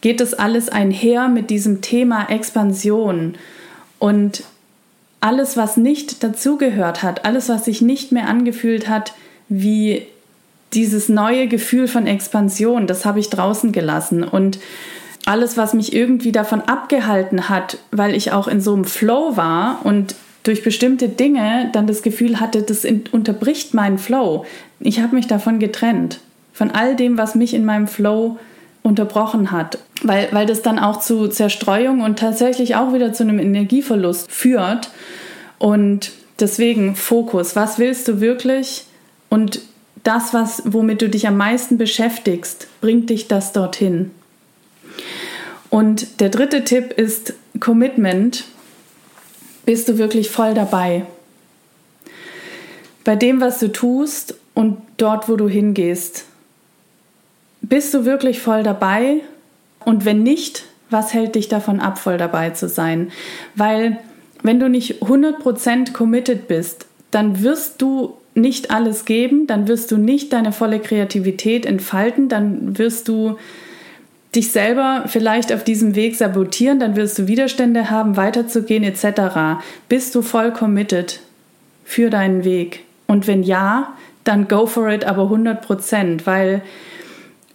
geht 0.00 0.20
das 0.20 0.34
alles 0.34 0.68
einher 0.68 1.28
mit 1.28 1.50
diesem 1.50 1.80
Thema 1.80 2.28
Expansion 2.28 3.34
und 3.99 4.42
alles, 5.20 5.56
was 5.56 5.76
nicht 5.76 6.25
dazugehört 6.25 7.04
hat, 7.04 7.25
alles, 7.25 7.49
was 7.49 7.64
sich 7.64 7.80
nicht 7.80 8.11
mehr 8.11 8.28
angefühlt 8.28 8.88
hat, 8.88 9.12
wie 9.49 10.02
dieses 10.75 11.08
neue 11.08 11.46
Gefühl 11.46 11.87
von 11.87 12.06
Expansion, 12.08 12.88
das 12.88 13.04
habe 13.04 13.20
ich 13.20 13.30
draußen 13.30 13.70
gelassen. 13.70 14.25
Und 14.25 14.58
alles, 15.26 15.57
was 15.57 15.75
mich 15.75 15.93
irgendwie 15.93 16.33
davon 16.33 16.62
abgehalten 16.62 17.49
hat, 17.49 17.79
weil 17.91 18.14
ich 18.14 18.33
auch 18.33 18.49
in 18.49 18.61
so 18.61 18.75
einem 18.75 18.85
Flow 18.85 19.37
war 19.37 19.81
und 19.85 20.14
durch 20.43 20.64
bestimmte 20.64 21.09
Dinge 21.09 21.71
dann 21.73 21.87
das 21.87 22.02
Gefühl 22.02 22.41
hatte, 22.41 22.62
das 22.62 22.85
unterbricht 23.12 23.75
meinen 23.75 23.99
Flow. 23.99 24.45
Ich 24.81 25.00
habe 25.00 25.14
mich 25.14 25.29
davon 25.29 25.59
getrennt. 25.61 26.21
Von 26.52 26.71
all 26.71 26.97
dem, 26.97 27.17
was 27.17 27.35
mich 27.35 27.55
in 27.55 27.64
meinem 27.64 27.87
Flow 27.87 28.38
unterbrochen 28.83 29.52
hat. 29.52 29.79
Weil, 30.02 30.29
weil 30.33 30.47
das 30.47 30.62
dann 30.62 30.81
auch 30.81 30.99
zu 30.99 31.29
Zerstreuung 31.29 32.00
und 32.00 32.19
tatsächlich 32.19 32.75
auch 32.75 32.93
wieder 32.93 33.12
zu 33.12 33.23
einem 33.23 33.38
Energieverlust 33.38 34.33
führt. 34.33 34.91
Und 35.59 36.11
deswegen 36.41 36.97
Fokus. 36.97 37.55
Was 37.55 37.79
willst 37.79 38.09
du 38.09 38.21
wirklich? 38.21 38.87
Und 39.29 39.61
das, 40.02 40.35
was, 40.35 40.62
womit 40.67 41.00
du 41.00 41.09
dich 41.09 41.29
am 41.29 41.37
meisten 41.37 41.79
beschäftigst, 41.79 42.67
bringt 42.81 43.09
dich 43.09 43.29
das 43.29 43.52
dorthin. 43.52 44.11
Und 45.73 46.21
der 46.21 46.29
dritte 46.29 46.64
Tipp 46.64 46.93
ist 46.93 47.33
Commitment. 47.59 48.45
Bist 49.64 49.88
du 49.88 49.97
wirklich 49.97 50.29
voll 50.29 50.52
dabei? 50.52 51.07
Bei 53.05 53.17
dem, 53.17 53.41
was 53.41 53.59
du 53.59 53.73
tust 53.73 54.35
und 54.52 54.76
dort, 54.99 55.31
wo 55.31 55.37
du 55.37 55.49
hingehst. 55.49 56.26
Bist 57.62 57.95
du 57.95 58.05
wirklich 58.05 58.41
voll 58.41 58.62
dabei? 58.62 59.23
Und 59.83 60.05
wenn 60.05 60.23
nicht, 60.23 60.64
was 60.91 61.14
hält 61.14 61.37
dich 61.37 61.49
davon 61.49 61.81
ab, 61.81 61.99
voll 61.99 62.19
dabei 62.19 62.50
zu 62.50 62.69
sein? 62.69 63.11
Weil 63.55 63.99
wenn 64.43 64.61
du 64.61 64.69
nicht 64.69 65.02
100% 65.02 65.95
committed 65.95 66.49
bist, 66.49 66.85
dann 67.12 67.43
wirst 67.43 67.81
du 67.81 68.19
nicht 68.35 68.71
alles 68.71 69.07
geben, 69.07 69.47
dann 69.47 69.69
wirst 69.69 69.91
du 69.91 69.97
nicht 69.97 70.35
deine 70.35 70.52
volle 70.52 70.81
Kreativität 70.81 71.64
entfalten, 71.64 72.29
dann 72.29 72.76
wirst 72.76 73.09
du 73.09 73.38
dich 74.34 74.50
selber 74.50 75.04
vielleicht 75.06 75.52
auf 75.52 75.64
diesem 75.64 75.94
Weg 75.94 76.16
sabotieren, 76.16 76.80
dann 76.80 76.96
wirst 76.96 77.18
du 77.18 77.28
Widerstände 77.28 77.90
haben, 77.90 78.16
weiterzugehen 78.16 78.84
etc. 78.84 79.60
Bist 79.88 80.14
du 80.14 80.22
voll 80.22 80.52
committed 80.52 81.20
für 81.84 82.08
deinen 82.08 82.44
Weg? 82.44 82.84
Und 83.06 83.26
wenn 83.26 83.42
ja, 83.42 83.94
dann 84.24 84.48
go 84.48 84.66
for 84.66 84.88
it, 84.88 85.04
aber 85.04 85.24
100% 85.24 86.20
weil 86.24 86.62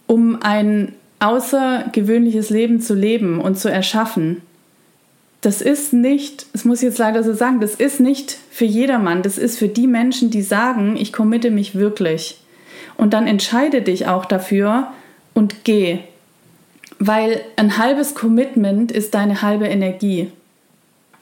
um 0.06 0.38
ein 0.42 0.94
außergewöhnliches 1.20 2.50
Leben 2.50 2.80
zu 2.80 2.94
leben 2.94 3.40
und 3.40 3.58
zu 3.58 3.70
erschaffen, 3.70 4.42
das 5.40 5.62
ist 5.62 5.92
nicht, 5.92 6.46
das 6.52 6.64
muss 6.64 6.78
ich 6.78 6.88
jetzt 6.88 6.98
leider 6.98 7.22
so 7.22 7.32
sagen, 7.32 7.60
das 7.60 7.74
ist 7.74 8.00
nicht 8.00 8.38
für 8.50 8.64
jedermann. 8.64 9.22
Das 9.22 9.38
ist 9.38 9.58
für 9.58 9.68
die 9.68 9.86
Menschen, 9.86 10.30
die 10.30 10.42
sagen, 10.42 10.96
ich 10.96 11.12
committe 11.12 11.50
mich 11.50 11.76
wirklich. 11.76 12.40
Und 12.96 13.14
dann 13.14 13.28
entscheide 13.28 13.82
dich 13.82 14.08
auch 14.08 14.24
dafür 14.24 14.88
und 15.34 15.64
geh. 15.64 16.00
Weil 16.98 17.40
ein 17.56 17.78
halbes 17.78 18.14
Commitment 18.14 18.90
ist 18.92 19.14
deine 19.14 19.42
halbe 19.42 19.66
Energie. 19.66 20.32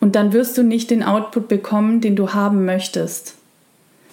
Und 0.01 0.15
dann 0.15 0.33
wirst 0.33 0.57
du 0.57 0.63
nicht 0.63 0.91
den 0.91 1.03
Output 1.03 1.49
bekommen, 1.49 2.01
den 2.01 2.17
du 2.17 2.33
haben 2.33 2.65
möchtest. 2.65 3.35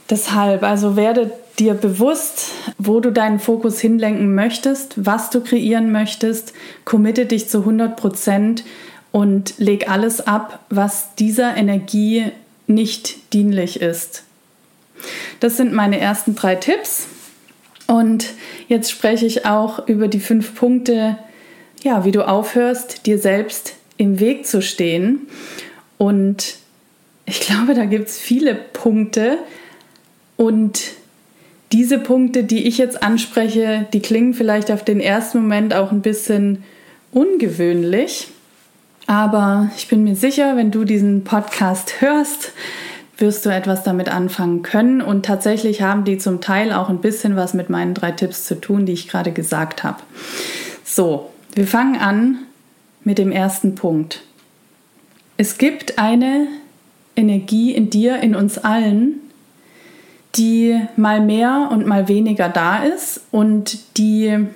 Deshalb, 0.09 0.63
also 0.63 0.95
werde 0.95 1.31
dir 1.59 1.73
bewusst, 1.73 2.51
wo 2.77 2.99
du 2.99 3.11
deinen 3.11 3.39
Fokus 3.39 3.79
hinlenken 3.79 4.33
möchtest, 4.33 5.05
was 5.05 5.29
du 5.29 5.41
kreieren 5.41 5.91
möchtest, 5.91 6.53
committe 6.83 7.25
dich 7.25 7.47
zu 7.47 7.59
100 7.59 7.95
Prozent 7.95 8.63
und 9.11 9.53
leg 9.59 9.89
alles 9.89 10.25
ab, 10.25 10.59
was 10.69 11.15
dieser 11.15 11.55
Energie 11.55 12.25
nicht 12.67 13.33
dienlich 13.33 13.81
ist. 13.81 14.23
Das 15.39 15.57
sind 15.57 15.73
meine 15.73 15.99
ersten 15.99 16.35
drei 16.35 16.55
Tipps. 16.55 17.07
Und 17.87 18.29
jetzt 18.67 18.89
spreche 18.89 19.25
ich 19.25 19.45
auch 19.45 19.87
über 19.87 20.07
die 20.07 20.19
fünf 20.19 20.55
Punkte, 20.55 21.17
ja, 21.83 22.05
wie 22.05 22.11
du 22.11 22.27
aufhörst, 22.27 23.05
dir 23.05 23.19
selbst 23.19 23.75
im 23.97 24.19
Weg 24.19 24.47
zu 24.47 24.61
stehen. 24.61 25.27
Und 25.97 26.55
ich 27.25 27.41
glaube, 27.41 27.73
da 27.73 27.85
gibt 27.85 28.09
es 28.09 28.19
viele 28.19 28.55
Punkte. 28.55 29.37
Und 30.37 30.81
diese 31.71 31.99
Punkte, 31.99 32.43
die 32.43 32.67
ich 32.67 32.77
jetzt 32.77 33.03
anspreche, 33.03 33.87
die 33.93 34.01
klingen 34.01 34.33
vielleicht 34.33 34.71
auf 34.71 34.83
den 34.83 34.99
ersten 34.99 35.39
Moment 35.41 35.73
auch 35.73 35.91
ein 35.91 36.01
bisschen 36.01 36.63
ungewöhnlich. 37.11 38.27
Aber 39.07 39.69
ich 39.75 39.87
bin 39.87 40.03
mir 40.03 40.15
sicher, 40.15 40.55
wenn 40.55 40.71
du 40.71 40.85
diesen 40.85 41.23
Podcast 41.23 42.01
hörst, 42.01 42.51
wirst 43.17 43.45
du 43.45 43.49
etwas 43.49 43.83
damit 43.83 44.09
anfangen 44.09 44.61
können. 44.61 45.01
Und 45.01 45.25
tatsächlich 45.25 45.81
haben 45.81 46.03
die 46.03 46.17
zum 46.17 46.41
Teil 46.41 46.71
auch 46.71 46.89
ein 46.89 47.01
bisschen 47.01 47.35
was 47.35 47.53
mit 47.53 47.69
meinen 47.69 47.93
drei 47.93 48.11
Tipps 48.11 48.45
zu 48.45 48.59
tun, 48.59 48.85
die 48.85 48.93
ich 48.93 49.07
gerade 49.07 49.31
gesagt 49.31 49.83
habe. 49.83 49.97
So, 50.83 51.32
wir 51.55 51.67
fangen 51.67 51.97
an 51.99 52.39
mit 53.03 53.17
dem 53.17 53.31
ersten 53.31 53.75
Punkt. 53.75 54.23
Es 55.37 55.57
gibt 55.57 55.99
eine 55.99 56.47
Energie 57.15 57.71
in 57.73 57.89
dir, 57.89 58.19
in 58.19 58.35
uns 58.35 58.57
allen, 58.57 59.19
die 60.35 60.79
mal 60.95 61.21
mehr 61.21 61.69
und 61.71 61.85
mal 61.85 62.07
weniger 62.07 62.49
da 62.49 62.83
ist 62.83 63.21
und 63.31 63.97
die, 63.97 64.47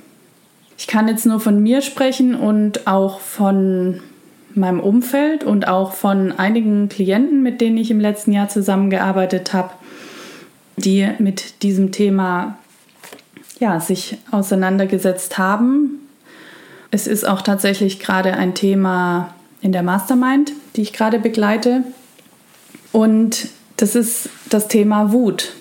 ich 0.78 0.88
kann 0.88 1.08
jetzt 1.08 1.26
nur 1.26 1.40
von 1.40 1.62
mir 1.62 1.82
sprechen 1.82 2.36
und 2.36 2.88
auch 2.88 3.20
von 3.20 4.02
meinem 4.56 4.80
Umfeld 4.80 5.44
und 5.44 5.68
auch 5.68 5.94
von 5.94 6.32
einigen 6.32 6.90
Klienten, 6.90 7.44
mit 7.44 7.62
denen 7.62 7.78
ich 7.78 7.92
im 7.92 8.00
letzten 8.00 8.32
Jahr 8.32 8.50
zusammengearbeitet 8.50 9.54
habe, 9.54 9.72
die 10.78 11.08
mit 11.20 11.62
diesem 11.62 11.92
Thema 11.92 12.58
ja, 13.60 13.80
sich 13.80 14.18
auseinandergesetzt 14.32 15.38
haben. 15.38 16.07
Es 16.92 17.08
ist 17.08 17.28
auch 17.28 17.42
tatsächlich 17.42 18.00
gerade 18.00 18.34
ein 18.34 18.56
Thema 18.56 19.34
in 19.62 19.72
der 19.72 19.84
Mastermind, 19.84 20.54
die 20.76 20.82
ich 20.82 20.94
gerade 20.94 21.20
begleite. 21.20 21.84
Und 22.92 23.50
das 23.78 23.96
ist 23.96 24.30
das 24.50 24.68
Thema 24.68 25.12
Wut. 25.12 25.54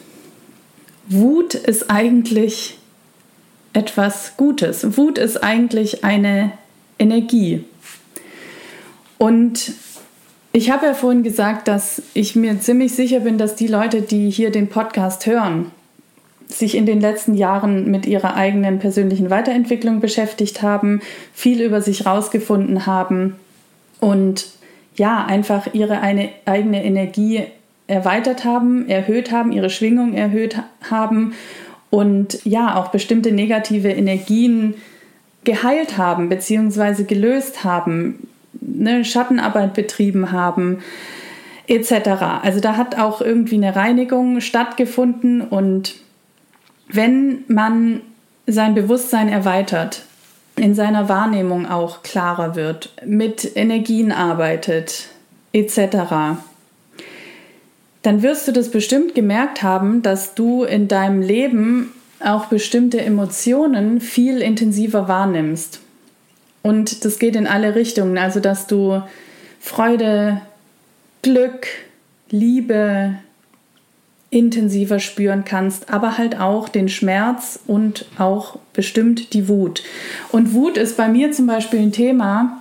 Wut 1.08 1.54
ist 1.54 1.90
eigentlich 1.90 2.78
etwas 3.72 4.36
Gutes. 4.36 4.96
Wut 4.96 5.18
ist 5.18 5.42
eigentlich 5.42 6.04
eine 6.04 6.52
Energie. 6.98 7.64
Und 9.18 9.72
ich 10.52 10.70
habe 10.70 10.86
ja 10.86 10.94
vorhin 10.94 11.22
gesagt, 11.22 11.68
dass 11.68 12.02
ich 12.14 12.36
mir 12.36 12.60
ziemlich 12.60 12.94
sicher 12.94 13.20
bin, 13.20 13.36
dass 13.36 13.54
die 13.56 13.66
Leute, 13.66 14.02
die 14.02 14.30
hier 14.30 14.50
den 14.50 14.68
Podcast 14.68 15.26
hören, 15.26 15.70
sich 16.48 16.76
in 16.76 16.86
den 16.86 17.00
letzten 17.00 17.34
Jahren 17.34 17.90
mit 17.90 18.06
ihrer 18.06 18.36
eigenen 18.36 18.78
persönlichen 18.78 19.30
Weiterentwicklung 19.30 20.00
beschäftigt 20.00 20.62
haben, 20.62 21.00
viel 21.32 21.60
über 21.60 21.80
sich 21.80 22.06
rausgefunden 22.06 22.86
haben 22.86 23.36
und 24.00 24.48
ja, 24.94 25.24
einfach 25.26 25.74
ihre 25.74 26.00
eine, 26.00 26.30
eigene 26.46 26.84
Energie 26.84 27.42
erweitert 27.86 28.44
haben, 28.44 28.88
erhöht 28.88 29.30
haben, 29.30 29.52
ihre 29.52 29.70
Schwingung 29.70 30.14
erhöht 30.14 30.56
haben 30.90 31.34
und 31.90 32.44
ja, 32.44 32.76
auch 32.76 32.88
bestimmte 32.88 33.32
negative 33.32 33.90
Energien 33.90 34.74
geheilt 35.44 35.98
haben 35.98 36.28
bzw. 36.28 37.04
gelöst 37.04 37.64
haben, 37.64 38.28
ne, 38.60 39.04
Schattenarbeit 39.04 39.74
betrieben 39.74 40.32
haben 40.32 40.78
etc. 41.68 42.08
Also 42.42 42.60
da 42.60 42.76
hat 42.76 42.98
auch 42.98 43.20
irgendwie 43.20 43.56
eine 43.56 43.74
Reinigung 43.74 44.40
stattgefunden 44.40 45.40
und 45.40 45.96
wenn 46.88 47.44
man 47.48 48.00
sein 48.46 48.74
Bewusstsein 48.74 49.28
erweitert, 49.28 50.02
in 50.56 50.74
seiner 50.74 51.08
Wahrnehmung 51.08 51.66
auch 51.66 52.02
klarer 52.02 52.56
wird, 52.56 52.92
mit 53.04 53.56
Energien 53.56 54.12
arbeitet 54.12 55.08
etc., 55.52 56.40
dann 58.02 58.22
wirst 58.22 58.46
du 58.46 58.52
das 58.52 58.70
bestimmt 58.70 59.16
gemerkt 59.16 59.64
haben, 59.64 60.00
dass 60.00 60.34
du 60.34 60.62
in 60.62 60.86
deinem 60.86 61.22
Leben 61.22 61.92
auch 62.20 62.46
bestimmte 62.46 63.00
Emotionen 63.00 64.00
viel 64.00 64.40
intensiver 64.40 65.08
wahrnimmst. 65.08 65.80
Und 66.62 67.04
das 67.04 67.18
geht 67.18 67.34
in 67.34 67.48
alle 67.48 67.74
Richtungen, 67.74 68.16
also 68.16 68.38
dass 68.38 68.68
du 68.68 69.02
Freude, 69.58 70.40
Glück, 71.22 71.66
Liebe, 72.30 73.16
intensiver 74.30 74.98
spüren 74.98 75.44
kannst, 75.44 75.92
aber 75.92 76.18
halt 76.18 76.40
auch 76.40 76.68
den 76.68 76.88
Schmerz 76.88 77.60
und 77.66 78.06
auch 78.18 78.58
bestimmt 78.72 79.32
die 79.32 79.48
Wut. 79.48 79.82
Und 80.32 80.52
Wut 80.52 80.76
ist 80.76 80.96
bei 80.96 81.08
mir 81.08 81.32
zum 81.32 81.46
Beispiel 81.46 81.80
ein 81.80 81.92
Thema, 81.92 82.60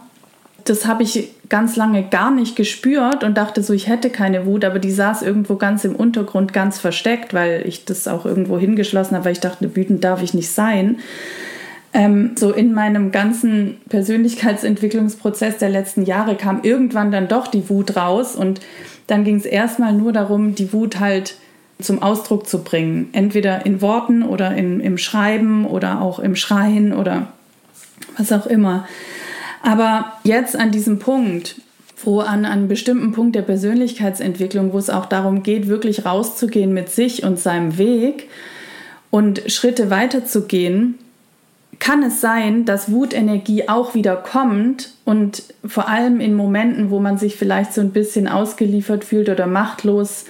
das 0.63 0.85
habe 0.87 1.03
ich 1.03 1.29
ganz 1.49 1.75
lange 1.75 2.03
gar 2.03 2.31
nicht 2.31 2.55
gespürt 2.55 3.23
und 3.23 3.37
dachte 3.37 3.61
so, 3.61 3.73
ich 3.73 3.87
hätte 3.87 4.09
keine 4.09 4.45
Wut, 4.45 4.65
aber 4.65 4.79
die 4.79 4.91
saß 4.91 5.21
irgendwo 5.21 5.55
ganz 5.55 5.85
im 5.85 5.95
Untergrund, 5.95 6.53
ganz 6.53 6.79
versteckt, 6.79 7.33
weil 7.33 7.63
ich 7.67 7.85
das 7.85 8.07
auch 8.07 8.25
irgendwo 8.25 8.57
hingeschlossen 8.57 9.15
habe, 9.15 9.25
weil 9.25 9.33
ich 9.33 9.39
dachte, 9.41 9.75
wütend 9.75 10.03
darf 10.03 10.23
ich 10.23 10.33
nicht 10.33 10.51
sein. 10.51 10.99
Ähm, 11.93 12.31
so 12.35 12.51
in 12.51 12.73
meinem 12.73 13.11
ganzen 13.11 13.77
Persönlichkeitsentwicklungsprozess 13.89 15.57
der 15.59 15.69
letzten 15.69 16.03
Jahre 16.03 16.35
kam 16.35 16.61
irgendwann 16.63 17.11
dann 17.11 17.27
doch 17.27 17.47
die 17.47 17.69
Wut 17.69 17.95
raus 17.95 18.35
und 18.35 18.59
dann 19.07 19.23
ging 19.23 19.35
es 19.35 19.45
erstmal 19.45 19.93
nur 19.93 20.11
darum, 20.13 20.55
die 20.55 20.73
Wut 20.73 20.99
halt 20.99 21.35
zum 21.81 22.01
Ausdruck 22.01 22.47
zu 22.47 22.63
bringen. 22.63 23.09
Entweder 23.11 23.65
in 23.65 23.81
Worten 23.81 24.23
oder 24.23 24.55
in, 24.55 24.79
im 24.79 24.97
Schreiben 24.97 25.65
oder 25.65 26.01
auch 26.01 26.19
im 26.19 26.35
Schreien 26.35 26.93
oder 26.93 27.27
was 28.17 28.31
auch 28.31 28.45
immer. 28.45 28.87
Aber 29.61 30.13
jetzt 30.23 30.57
an 30.57 30.71
diesem 30.71 30.99
Punkt, 30.99 31.61
wo 32.03 32.19
an 32.19 32.45
einem 32.45 32.67
bestimmten 32.67 33.11
Punkt 33.11 33.35
der 33.35 33.41
Persönlichkeitsentwicklung, 33.41 34.73
wo 34.73 34.77
es 34.77 34.89
auch 34.89 35.05
darum 35.05 35.43
geht, 35.43 35.67
wirklich 35.67 36.05
rauszugehen 36.05 36.73
mit 36.73 36.89
sich 36.89 37.23
und 37.23 37.39
seinem 37.39 37.77
Weg 37.77 38.29
und 39.09 39.41
Schritte 39.51 39.89
weiterzugehen, 39.89 40.95
kann 41.79 42.03
es 42.03 42.21
sein, 42.21 42.65
dass 42.65 42.91
Wutenergie 42.91 43.67
auch 43.67 43.95
wieder 43.95 44.15
kommt 44.15 44.91
und 45.03 45.43
vor 45.65 45.89
allem 45.89 46.21
in 46.21 46.33
Momenten, 46.33 46.89
wo 46.89 46.99
man 46.99 47.17
sich 47.17 47.35
vielleicht 47.35 47.73
so 47.73 47.81
ein 47.81 47.91
bisschen 47.91 48.27
ausgeliefert 48.27 49.03
fühlt 49.03 49.29
oder 49.29 49.45
machtlos 49.47 50.25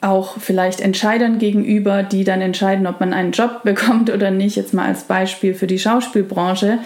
auch 0.00 0.38
vielleicht 0.38 0.80
Entscheidern 0.80 1.38
gegenüber, 1.38 2.02
die 2.02 2.24
dann 2.24 2.40
entscheiden, 2.40 2.86
ob 2.86 3.00
man 3.00 3.12
einen 3.12 3.32
Job 3.32 3.60
bekommt 3.64 4.10
oder 4.10 4.30
nicht, 4.30 4.56
jetzt 4.56 4.74
mal 4.74 4.86
als 4.86 5.04
Beispiel 5.04 5.54
für 5.54 5.66
die 5.66 5.78
Schauspielbranche, 5.78 6.78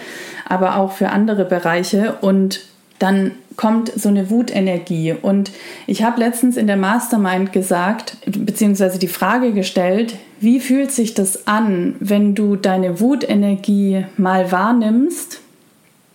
aber 0.47 0.77
auch 0.77 0.91
für 0.91 1.09
andere 1.09 1.45
Bereiche. 1.45 2.15
Und 2.21 2.61
dann 2.99 3.31
kommt 3.57 3.91
so 3.95 4.09
eine 4.09 4.29
Wutenergie. 4.29 5.13
Und 5.13 5.51
ich 5.87 6.03
habe 6.03 6.19
letztens 6.19 6.57
in 6.57 6.67
der 6.67 6.77
Mastermind 6.77 7.53
gesagt, 7.53 8.17
beziehungsweise 8.25 8.99
die 8.99 9.07
Frage 9.07 9.53
gestellt, 9.53 10.15
wie 10.39 10.59
fühlt 10.59 10.91
sich 10.91 11.13
das 11.13 11.47
an, 11.47 11.95
wenn 11.99 12.35
du 12.35 12.55
deine 12.55 12.99
Wutenergie 12.99 14.05
mal 14.17 14.51
wahrnimmst 14.51 15.41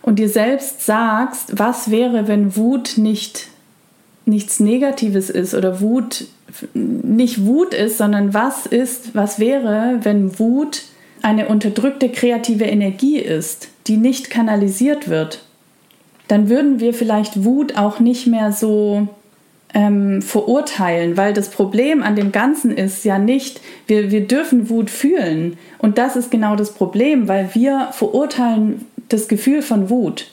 und 0.03 0.19
dir 0.19 0.29
selbst 0.29 0.85
sagst, 0.85 1.59
was 1.59 1.91
wäre, 1.91 2.29
wenn 2.29 2.57
Wut 2.57 2.95
nicht 2.97 3.49
nichts 4.27 4.61
Negatives 4.61 5.29
ist 5.29 5.55
oder 5.55 5.81
Wut 5.81 6.27
nicht 6.75 7.45
Wut 7.45 7.75
ist, 7.75 7.99
sondern 7.99 8.35
was 8.35 8.67
ist, 8.67 9.15
was 9.15 9.39
wäre, 9.39 9.99
wenn 10.03 10.39
Wut 10.39 10.83
eine 11.23 11.49
unterdrückte 11.49 12.09
kreative 12.09 12.65
Energie 12.65 13.19
ist, 13.19 13.69
die 13.87 13.97
nicht 13.97 14.31
kanalisiert 14.31 15.09
wird, 15.09 15.43
dann 16.29 16.49
würden 16.49 16.81
wir 16.81 16.95
vielleicht 16.95 17.45
Wut 17.45 17.77
auch 17.77 18.01
nicht 18.01 18.27
mehr 18.27 18.53
so 18.53 19.09
ähm, 19.75 20.23
verurteilen, 20.23 21.17
weil 21.17 21.33
das 21.33 21.51
Problem 21.51 22.03
an 22.03 22.17
dem 22.17 22.33
Ganzen 22.33 22.77
ist 22.77 23.05
ja 23.05 23.19
nicht, 23.19 23.61
wir, 23.87 24.11
wir 24.11 24.27
dürfen 24.27 24.69
Wut 24.69 24.91
fühlen. 24.91 25.59
Und 25.79 25.99
das 25.99 26.17
ist 26.17 26.31
genau 26.31 26.57
das 26.57 26.73
Problem, 26.73 27.29
weil 27.29 27.51
wir 27.55 27.89
verurteilen 27.93 28.87
das 29.09 29.29
Gefühl 29.29 29.63
von 29.63 29.91
Wut 29.91 30.29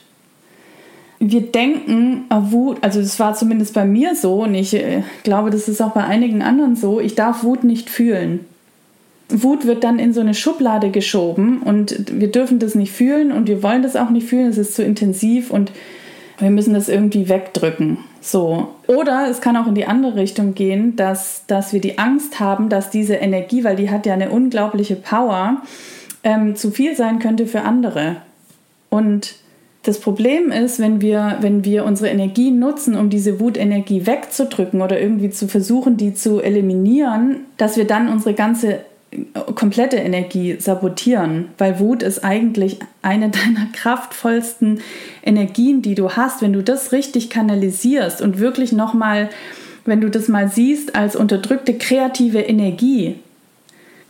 wir 1.20 1.40
denken, 1.40 2.24
Wut, 2.30 2.78
also 2.82 3.00
das 3.00 3.18
war 3.18 3.34
zumindest 3.34 3.74
bei 3.74 3.84
mir 3.84 4.14
so 4.14 4.42
und 4.44 4.54
ich 4.54 4.74
äh, 4.74 5.02
glaube, 5.24 5.50
das 5.50 5.68
ist 5.68 5.80
auch 5.80 5.90
bei 5.90 6.04
einigen 6.04 6.42
anderen 6.42 6.76
so, 6.76 7.00
ich 7.00 7.14
darf 7.14 7.42
Wut 7.42 7.64
nicht 7.64 7.90
fühlen. 7.90 8.40
Wut 9.28 9.66
wird 9.66 9.84
dann 9.84 9.98
in 9.98 10.14
so 10.14 10.20
eine 10.20 10.34
Schublade 10.34 10.90
geschoben 10.90 11.60
und 11.62 12.20
wir 12.20 12.30
dürfen 12.30 12.58
das 12.58 12.74
nicht 12.74 12.92
fühlen 12.92 13.32
und 13.32 13.48
wir 13.48 13.62
wollen 13.62 13.82
das 13.82 13.96
auch 13.96 14.10
nicht 14.10 14.28
fühlen, 14.28 14.48
es 14.48 14.58
ist 14.58 14.74
zu 14.74 14.82
intensiv 14.82 15.50
und 15.50 15.72
wir 16.38 16.50
müssen 16.50 16.72
das 16.72 16.88
irgendwie 16.88 17.28
wegdrücken. 17.28 17.98
So. 18.20 18.68
Oder 18.86 19.28
es 19.28 19.40
kann 19.40 19.56
auch 19.56 19.66
in 19.66 19.74
die 19.74 19.86
andere 19.86 20.16
Richtung 20.16 20.54
gehen, 20.54 20.96
dass, 20.96 21.42
dass 21.46 21.72
wir 21.72 21.80
die 21.80 21.98
Angst 21.98 22.40
haben, 22.40 22.68
dass 22.68 22.90
diese 22.90 23.14
Energie, 23.14 23.64
weil 23.64 23.76
die 23.76 23.90
hat 23.90 24.06
ja 24.06 24.14
eine 24.14 24.30
unglaubliche 24.30 24.96
Power, 24.96 25.62
ähm, 26.22 26.54
zu 26.56 26.70
viel 26.70 26.96
sein 26.96 27.18
könnte 27.18 27.46
für 27.46 27.62
andere. 27.62 28.16
Und 28.88 29.34
das 29.88 30.00
Problem 30.00 30.52
ist, 30.52 30.78
wenn 30.80 31.00
wir, 31.00 31.38
wenn 31.40 31.64
wir 31.64 31.86
unsere 31.86 32.10
Energie 32.10 32.50
nutzen, 32.50 32.94
um 32.94 33.08
diese 33.08 33.40
Wutenergie 33.40 34.06
wegzudrücken 34.06 34.82
oder 34.82 35.00
irgendwie 35.00 35.30
zu 35.30 35.48
versuchen, 35.48 35.96
die 35.96 36.12
zu 36.12 36.42
eliminieren, 36.42 37.46
dass 37.56 37.78
wir 37.78 37.86
dann 37.86 38.08
unsere 38.08 38.34
ganze 38.34 38.80
äh, 39.10 39.20
komplette 39.54 39.96
Energie 39.96 40.56
sabotieren, 40.58 41.46
weil 41.56 41.80
Wut 41.80 42.02
ist 42.02 42.22
eigentlich 42.22 42.80
eine 43.00 43.30
deiner 43.30 43.64
kraftvollsten 43.72 44.82
Energien, 45.24 45.80
die 45.80 45.94
du 45.94 46.10
hast, 46.10 46.42
wenn 46.42 46.52
du 46.52 46.62
das 46.62 46.92
richtig 46.92 47.30
kanalisierst 47.30 48.20
und 48.20 48.40
wirklich 48.40 48.72
noch 48.72 48.92
mal, 48.92 49.30
wenn 49.86 50.02
du 50.02 50.10
das 50.10 50.28
mal 50.28 50.50
siehst 50.50 50.96
als 50.96 51.16
unterdrückte 51.16 51.78
kreative 51.78 52.40
Energie. 52.40 53.14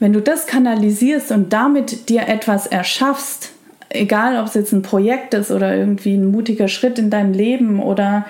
Wenn 0.01 0.13
du 0.13 0.21
das 0.21 0.49
kanalisierst 0.49 1.31
und 1.31 1.53
damit 1.53 2.09
dir 2.09 2.27
etwas 2.27 2.67
erschaffst, 2.67 3.53
egal 3.91 4.39
ob 4.39 4.47
es 4.47 4.55
jetzt 4.55 4.73
ein 4.73 4.83
Projekt 4.83 5.35
ist 5.35 5.51
oder 5.51 5.75
irgendwie 5.77 6.15
ein 6.15 6.31
mutiger 6.31 6.69
Schritt 6.69 6.99
in 6.99 7.11
deinem 7.11 7.33
Leben 7.33 7.83
oder 7.83 8.27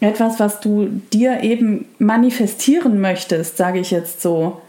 etwas, 0.00 0.40
was 0.40 0.60
du 0.60 0.88
dir 1.12 1.42
eben 1.42 1.86
manifestieren 1.98 3.00
möchtest, 3.00 3.56
sage 3.56 3.80
ich 3.80 3.90
jetzt 3.90 4.22
so, 4.22 4.60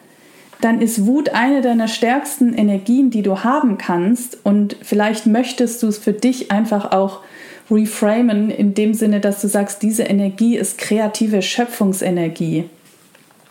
dann 0.59 0.81
ist 0.81 1.05
Wut 1.05 1.29
eine 1.29 1.61
deiner 1.61 1.87
stärksten 1.87 2.53
Energien, 2.53 3.09
die 3.09 3.23
du 3.23 3.43
haben 3.43 3.77
kannst. 3.77 4.37
Und 4.43 4.75
vielleicht 4.81 5.25
möchtest 5.25 5.81
du 5.81 5.87
es 5.87 5.97
für 5.97 6.13
dich 6.13 6.51
einfach 6.51 6.91
auch 6.91 7.21
reframen, 7.69 8.51
in 8.51 8.73
dem 8.73 8.93
Sinne, 8.93 9.21
dass 9.21 9.41
du 9.41 9.47
sagst, 9.47 9.81
diese 9.81 10.03
Energie 10.03 10.57
ist 10.57 10.77
kreative 10.77 11.41
Schöpfungsenergie. 11.41 12.65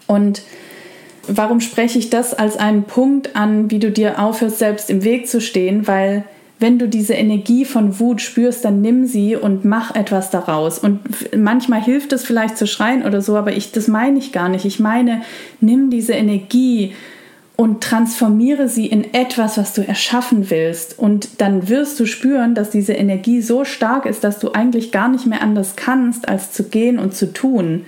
Und 0.06 0.42
warum 1.26 1.60
spreche 1.60 1.98
ich 1.98 2.10
das 2.10 2.34
als 2.34 2.56
einen 2.56 2.84
Punkt 2.84 3.34
an, 3.34 3.70
wie 3.70 3.78
du 3.78 3.90
dir 3.90 4.22
aufhörst, 4.22 4.58
selbst 4.58 4.90
im 4.90 5.02
Weg 5.02 5.28
zu 5.28 5.40
stehen? 5.40 5.88
Weil 5.88 6.24
wenn 6.60 6.78
du 6.78 6.88
diese 6.88 7.14
Energie 7.14 7.64
von 7.64 7.98
Wut 7.98 8.20
spürst, 8.20 8.64
dann 8.66 8.82
nimm 8.82 9.06
sie 9.06 9.34
und 9.34 9.64
mach 9.64 9.94
etwas 9.94 10.30
daraus. 10.30 10.78
Und 10.78 11.00
manchmal 11.36 11.82
hilft 11.82 12.12
es 12.12 12.22
vielleicht 12.22 12.58
zu 12.58 12.66
schreien 12.66 13.02
oder 13.04 13.22
so, 13.22 13.36
aber 13.36 13.56
ich, 13.56 13.72
das 13.72 13.88
meine 13.88 14.18
ich 14.18 14.30
gar 14.30 14.50
nicht. 14.50 14.66
Ich 14.66 14.78
meine, 14.78 15.22
nimm 15.60 15.88
diese 15.88 16.12
Energie 16.12 16.94
und 17.56 17.82
transformiere 17.82 18.68
sie 18.68 18.86
in 18.86 19.14
etwas, 19.14 19.56
was 19.56 19.72
du 19.72 19.86
erschaffen 19.86 20.50
willst. 20.50 20.98
Und 20.98 21.40
dann 21.40 21.68
wirst 21.70 21.98
du 21.98 22.04
spüren, 22.04 22.54
dass 22.54 22.68
diese 22.68 22.92
Energie 22.92 23.40
so 23.40 23.64
stark 23.64 24.04
ist, 24.04 24.22
dass 24.22 24.38
du 24.38 24.52
eigentlich 24.52 24.92
gar 24.92 25.08
nicht 25.08 25.26
mehr 25.26 25.42
anders 25.42 25.76
kannst, 25.76 26.28
als 26.28 26.52
zu 26.52 26.64
gehen 26.64 26.98
und 26.98 27.14
zu 27.14 27.32
tun 27.32 27.86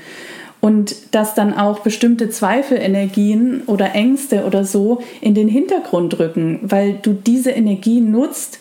und 0.62 0.94
dass 1.10 1.34
dann 1.34 1.54
auch 1.54 1.80
bestimmte 1.80 2.30
Zweifelenergien 2.30 3.64
oder 3.66 3.96
Ängste 3.96 4.44
oder 4.44 4.64
so 4.64 5.02
in 5.20 5.34
den 5.34 5.48
Hintergrund 5.48 6.20
rücken, 6.20 6.60
weil 6.62 7.00
du 7.02 7.14
diese 7.14 7.50
Energie 7.50 8.00
nutzt 8.00 8.60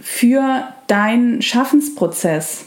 für 0.00 0.64
deinen 0.88 1.42
Schaffensprozess. 1.42 2.64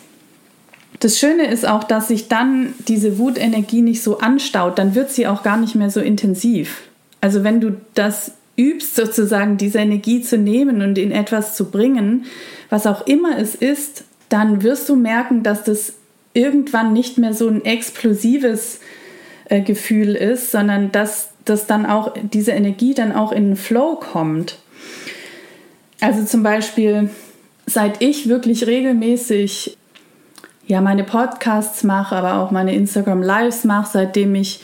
Das 1.01 1.19
Schöne 1.19 1.47
ist 1.47 1.67
auch, 1.67 1.83
dass 1.83 2.07
sich 2.07 2.29
dann 2.29 2.73
diese 2.87 3.17
Wutenergie 3.17 3.81
nicht 3.81 4.01
so 4.01 4.19
anstaut, 4.19 4.79
dann 4.79 4.95
wird 4.95 5.11
sie 5.11 5.27
auch 5.27 5.43
gar 5.43 5.57
nicht 5.57 5.75
mehr 5.75 5.89
so 5.89 5.99
intensiv. 5.99 6.83
Also 7.19 7.43
wenn 7.43 7.59
du 7.59 7.75
das 7.93 8.35
übst, 8.55 8.95
sozusagen 8.95 9.57
diese 9.57 9.79
Energie 9.79 10.21
zu 10.21 10.37
nehmen 10.37 10.81
und 10.81 10.97
in 10.97 11.11
etwas 11.11 11.57
zu 11.57 11.69
bringen, 11.71 12.23
was 12.69 12.87
auch 12.87 13.05
immer 13.05 13.37
es 13.37 13.53
ist, 13.53 14.05
dann 14.29 14.63
wirst 14.63 14.87
du 14.87 14.95
merken, 14.95 15.43
dass 15.43 15.65
das 15.65 15.95
irgendwann 16.33 16.93
nicht 16.93 17.17
mehr 17.17 17.33
so 17.33 17.47
ein 17.47 17.63
explosives 17.63 18.79
äh, 19.45 19.61
Gefühl 19.61 20.15
ist, 20.15 20.51
sondern 20.51 20.91
dass 20.91 21.33
dass 21.45 21.67
dann 21.67 21.85
auch 21.85 22.13
diese 22.21 22.51
Energie 22.51 22.93
dann 22.93 23.11
auch 23.11 23.31
in 23.31 23.49
den 23.49 23.55
Flow 23.55 23.95
kommt. 23.95 24.59
Also 25.99 26.23
zum 26.23 26.43
Beispiel, 26.43 27.09
seit 27.65 28.01
ich 28.01 28.27
wirklich 28.27 28.67
regelmäßig 28.67 29.77
ja 30.65 30.81
meine 30.81 31.03
Podcasts 31.03 31.83
mache, 31.83 32.15
aber 32.15 32.35
auch 32.35 32.51
meine 32.51 32.73
Instagram 32.73 33.21
Lives 33.21 33.63
mache, 33.63 33.89
seitdem 33.91 34.35
ich 34.35 34.61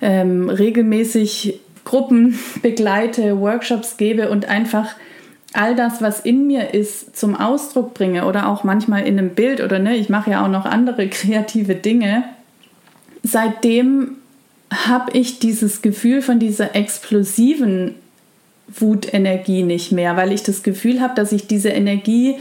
ähm, 0.00 0.48
regelmäßig 0.48 1.60
Gruppen 1.84 2.38
begleite, 2.62 3.38
Workshops 3.40 3.96
gebe 3.96 4.30
und 4.30 4.46
einfach 4.46 4.94
all 5.54 5.76
das, 5.76 6.02
was 6.02 6.20
in 6.20 6.46
mir 6.46 6.74
ist, 6.74 7.16
zum 7.16 7.36
Ausdruck 7.36 7.94
bringe 7.94 8.26
oder 8.26 8.48
auch 8.48 8.64
manchmal 8.64 9.06
in 9.06 9.18
einem 9.18 9.30
Bild 9.30 9.60
oder 9.60 9.78
ne, 9.78 9.96
ich 9.96 10.08
mache 10.08 10.32
ja 10.32 10.44
auch 10.44 10.48
noch 10.48 10.64
andere 10.64 11.08
kreative 11.08 11.74
Dinge, 11.74 12.24
seitdem 13.22 14.16
habe 14.70 15.12
ich 15.12 15.38
dieses 15.38 15.82
Gefühl 15.82 16.22
von 16.22 16.38
dieser 16.38 16.74
explosiven 16.74 17.94
Wutenergie 18.68 19.62
nicht 19.62 19.92
mehr, 19.92 20.16
weil 20.16 20.32
ich 20.32 20.42
das 20.42 20.62
Gefühl 20.62 21.00
habe, 21.00 21.14
dass 21.14 21.32
ich 21.32 21.46
diese 21.46 21.68
Energie 21.68 22.36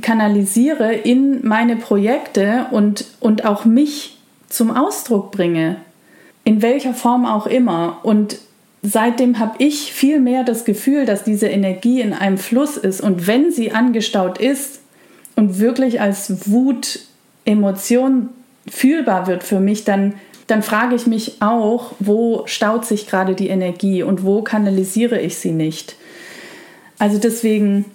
kanalisiere 0.00 0.92
in 0.94 1.46
meine 1.46 1.76
Projekte 1.76 2.66
und, 2.72 3.04
und 3.20 3.44
auch 3.44 3.64
mich 3.64 4.18
zum 4.48 4.70
Ausdruck 4.70 5.30
bringe. 5.30 5.76
In 6.44 6.62
welcher 6.62 6.94
Form 6.94 7.24
auch 7.24 7.46
immer. 7.46 8.00
Und 8.02 8.38
seitdem 8.84 9.38
habe 9.38 9.54
ich 9.58 9.92
viel 9.92 10.20
mehr 10.20 10.44
das 10.44 10.64
Gefühl, 10.64 11.06
dass 11.06 11.24
diese 11.24 11.48
Energie 11.48 12.00
in 12.00 12.12
einem 12.12 12.38
Fluss 12.38 12.76
ist 12.76 13.00
und 13.00 13.26
wenn 13.26 13.50
sie 13.50 13.72
angestaut 13.72 14.38
ist 14.38 14.80
und 15.36 15.58
wirklich 15.58 16.00
als 16.00 16.50
Wut, 16.50 17.00
Emotion 17.46 18.28
fühlbar 18.68 19.26
wird 19.26 19.42
für 19.42 19.58
mich, 19.58 19.84
dann, 19.84 20.14
dann 20.46 20.62
frage 20.62 20.94
ich 20.94 21.06
mich 21.06 21.40
auch, 21.40 21.92
wo 21.98 22.42
staut 22.46 22.84
sich 22.84 23.06
gerade 23.06 23.34
die 23.34 23.48
Energie 23.48 24.02
und 24.02 24.22
wo 24.22 24.42
kanalisiere 24.42 25.20
ich 25.20 25.36
sie 25.36 25.52
nicht. 25.52 25.96
Also 26.98 27.18
deswegen 27.18 27.86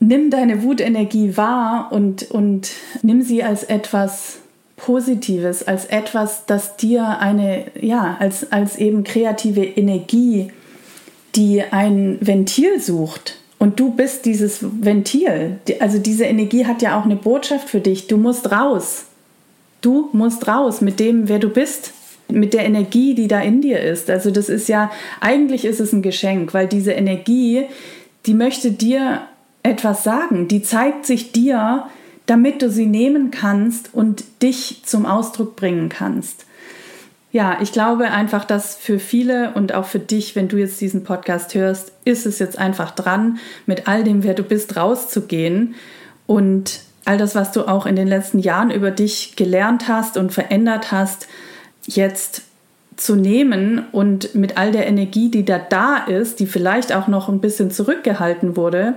nimm 0.00 0.30
deine 0.30 0.62
Wutenergie 0.62 1.36
wahr 1.36 1.88
und, 1.92 2.30
und 2.30 2.70
nimm 3.02 3.22
sie 3.22 3.42
als 3.42 3.64
etwas 3.64 4.38
Positives, 4.78 5.66
als 5.66 5.84
etwas, 5.86 6.46
das 6.46 6.76
dir 6.76 7.18
eine, 7.18 7.64
ja, 7.78 8.16
als, 8.18 8.50
als 8.50 8.76
eben 8.76 9.04
kreative 9.04 9.64
Energie, 9.64 10.50
die 11.34 11.62
ein 11.62 12.16
Ventil 12.20 12.80
sucht. 12.80 13.36
Und 13.58 13.80
du 13.80 13.92
bist 13.92 14.24
dieses 14.24 14.60
Ventil. 14.62 15.58
Also 15.80 15.98
diese 15.98 16.24
Energie 16.24 16.64
hat 16.64 16.80
ja 16.80 16.98
auch 16.98 17.04
eine 17.04 17.16
Botschaft 17.16 17.68
für 17.68 17.80
dich. 17.80 18.06
Du 18.06 18.16
musst 18.16 18.50
raus. 18.52 19.06
Du 19.80 20.08
musst 20.12 20.46
raus 20.46 20.80
mit 20.80 21.00
dem, 21.00 21.28
wer 21.28 21.38
du 21.38 21.48
bist, 21.48 21.92
mit 22.28 22.54
der 22.54 22.64
Energie, 22.64 23.14
die 23.14 23.28
da 23.28 23.40
in 23.40 23.60
dir 23.60 23.80
ist. 23.80 24.10
Also 24.10 24.30
das 24.30 24.48
ist 24.48 24.68
ja, 24.68 24.90
eigentlich 25.20 25.64
ist 25.64 25.80
es 25.80 25.92
ein 25.92 26.02
Geschenk, 26.02 26.54
weil 26.54 26.68
diese 26.68 26.92
Energie, 26.92 27.64
die 28.26 28.34
möchte 28.34 28.70
dir 28.70 29.22
etwas 29.62 30.04
sagen. 30.04 30.46
Die 30.48 30.62
zeigt 30.62 31.04
sich 31.04 31.32
dir 31.32 31.84
damit 32.28 32.60
du 32.60 32.70
sie 32.70 32.86
nehmen 32.86 33.30
kannst 33.30 33.90
und 33.94 34.22
dich 34.42 34.82
zum 34.84 35.06
Ausdruck 35.06 35.56
bringen 35.56 35.88
kannst. 35.88 36.44
Ja, 37.32 37.58
ich 37.60 37.72
glaube 37.72 38.10
einfach, 38.10 38.44
dass 38.44 38.76
für 38.76 38.98
viele 38.98 39.52
und 39.54 39.74
auch 39.74 39.86
für 39.86 39.98
dich, 39.98 40.36
wenn 40.36 40.48
du 40.48 40.58
jetzt 40.58 40.80
diesen 40.80 41.04
Podcast 41.04 41.54
hörst, 41.54 41.92
ist 42.04 42.26
es 42.26 42.38
jetzt 42.38 42.58
einfach 42.58 42.90
dran, 42.90 43.38
mit 43.64 43.88
all 43.88 44.04
dem, 44.04 44.24
wer 44.24 44.34
du 44.34 44.42
bist, 44.42 44.76
rauszugehen 44.76 45.74
und 46.26 46.80
all 47.06 47.16
das, 47.16 47.34
was 47.34 47.52
du 47.52 47.66
auch 47.66 47.86
in 47.86 47.96
den 47.96 48.08
letzten 48.08 48.38
Jahren 48.38 48.70
über 48.70 48.90
dich 48.90 49.34
gelernt 49.36 49.88
hast 49.88 50.18
und 50.18 50.30
verändert 50.30 50.92
hast, 50.92 51.28
jetzt 51.86 52.42
zu 52.96 53.16
nehmen 53.16 53.86
und 53.92 54.34
mit 54.34 54.58
all 54.58 54.72
der 54.72 54.86
Energie, 54.86 55.30
die 55.30 55.44
da 55.44 55.58
da 55.58 55.96
ist, 55.96 56.40
die 56.40 56.46
vielleicht 56.46 56.92
auch 56.92 57.08
noch 57.08 57.30
ein 57.30 57.40
bisschen 57.40 57.70
zurückgehalten 57.70 58.56
wurde, 58.56 58.94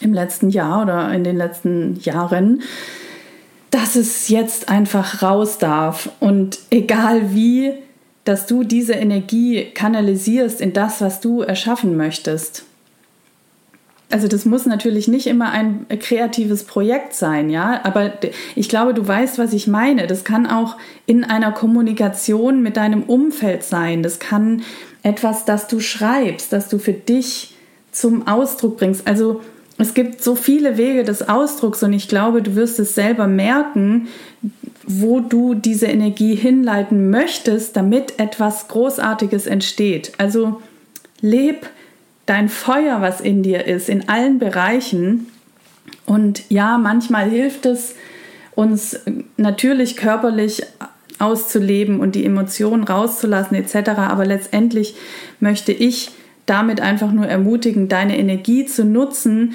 im 0.00 0.12
letzten 0.12 0.50
Jahr 0.50 0.82
oder 0.82 1.12
in 1.12 1.24
den 1.24 1.36
letzten 1.36 1.98
Jahren, 2.00 2.62
dass 3.70 3.96
es 3.96 4.28
jetzt 4.28 4.68
einfach 4.68 5.22
raus 5.22 5.58
darf. 5.58 6.10
Und 6.20 6.58
egal 6.70 7.34
wie, 7.34 7.74
dass 8.24 8.46
du 8.46 8.64
diese 8.64 8.94
Energie 8.94 9.66
kanalisierst 9.74 10.60
in 10.60 10.72
das, 10.72 11.00
was 11.00 11.20
du 11.20 11.42
erschaffen 11.42 11.96
möchtest. 11.96 12.64
Also 14.12 14.26
das 14.26 14.44
muss 14.44 14.66
natürlich 14.66 15.06
nicht 15.06 15.28
immer 15.28 15.52
ein 15.52 15.86
kreatives 16.00 16.64
Projekt 16.64 17.14
sein, 17.14 17.48
ja, 17.48 17.80
aber 17.84 18.12
ich 18.56 18.68
glaube, 18.68 18.92
du 18.92 19.06
weißt, 19.06 19.38
was 19.38 19.52
ich 19.52 19.68
meine. 19.68 20.08
Das 20.08 20.24
kann 20.24 20.48
auch 20.48 20.76
in 21.06 21.22
einer 21.22 21.52
Kommunikation 21.52 22.60
mit 22.60 22.76
deinem 22.76 23.04
Umfeld 23.04 23.62
sein. 23.62 24.02
Das 24.02 24.18
kann 24.18 24.62
etwas, 25.04 25.44
das 25.44 25.68
du 25.68 25.78
schreibst, 25.78 26.52
das 26.52 26.68
du 26.68 26.78
für 26.78 26.92
dich 26.92 27.54
zum 27.92 28.26
Ausdruck 28.26 28.78
bringst. 28.78 29.06
Also 29.06 29.42
es 29.80 29.94
gibt 29.94 30.22
so 30.22 30.34
viele 30.34 30.76
Wege 30.76 31.04
des 31.04 31.28
Ausdrucks 31.28 31.82
und 31.82 31.92
ich 31.92 32.08
glaube, 32.08 32.42
du 32.42 32.54
wirst 32.54 32.78
es 32.78 32.94
selber 32.94 33.26
merken, 33.26 34.08
wo 34.84 35.20
du 35.20 35.54
diese 35.54 35.86
Energie 35.86 36.34
hinleiten 36.34 37.10
möchtest, 37.10 37.76
damit 37.76 38.18
etwas 38.18 38.68
Großartiges 38.68 39.46
entsteht. 39.46 40.12
Also 40.18 40.60
leb 41.20 41.68
dein 42.26 42.48
Feuer, 42.48 43.00
was 43.00 43.20
in 43.20 43.42
dir 43.42 43.66
ist, 43.66 43.88
in 43.88 44.08
allen 44.08 44.38
Bereichen. 44.38 45.28
Und 46.06 46.42
ja, 46.48 46.78
manchmal 46.78 47.28
hilft 47.28 47.66
es 47.66 47.94
uns 48.54 48.98
natürlich 49.36 49.96
körperlich 49.96 50.62
auszuleben 51.18 52.00
und 52.00 52.14
die 52.14 52.24
Emotionen 52.24 52.84
rauszulassen 52.84 53.56
etc. 53.56 53.90
Aber 53.98 54.24
letztendlich 54.24 54.94
möchte 55.38 55.72
ich 55.72 56.10
damit 56.50 56.80
einfach 56.80 57.12
nur 57.12 57.26
ermutigen, 57.26 57.88
deine 57.88 58.18
Energie 58.18 58.66
zu 58.66 58.84
nutzen, 58.84 59.54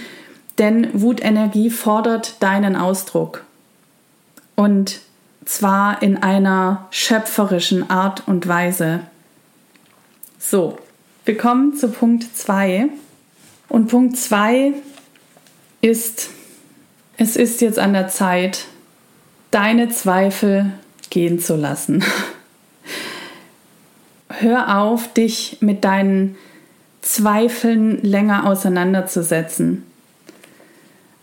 denn 0.58 0.89
Wutenergie 0.93 1.69
fordert 1.69 2.41
deinen 2.41 2.77
Ausdruck. 2.77 3.43
Und 4.55 5.01
zwar 5.43 6.01
in 6.01 6.15
einer 6.15 6.88
schöpferischen 6.91 7.89
Art 7.89 8.23
und 8.27 8.47
Weise. 8.47 9.01
So, 10.39 10.77
wir 11.25 11.38
kommen 11.38 11.75
zu 11.75 11.89
Punkt 11.89 12.36
2. 12.36 12.88
Und 13.67 13.88
Punkt 13.88 14.15
2 14.15 14.71
ist, 15.81 16.29
es 17.17 17.36
ist 17.36 17.60
jetzt 17.60 17.77
an 17.77 17.91
der 17.91 18.08
Zeit, 18.08 18.67
deine 19.51 19.89
Zweifel 19.89 20.71
gehen 21.10 21.39
zu 21.39 21.58
lassen. 21.58 22.05
Hör 24.29 24.77
auf, 24.77 25.12
dich 25.13 25.58
mit 25.60 25.84
deinen 25.84 26.38
Zweifeln 27.05 28.01
länger 28.01 28.47
auseinanderzusetzen. 28.47 29.83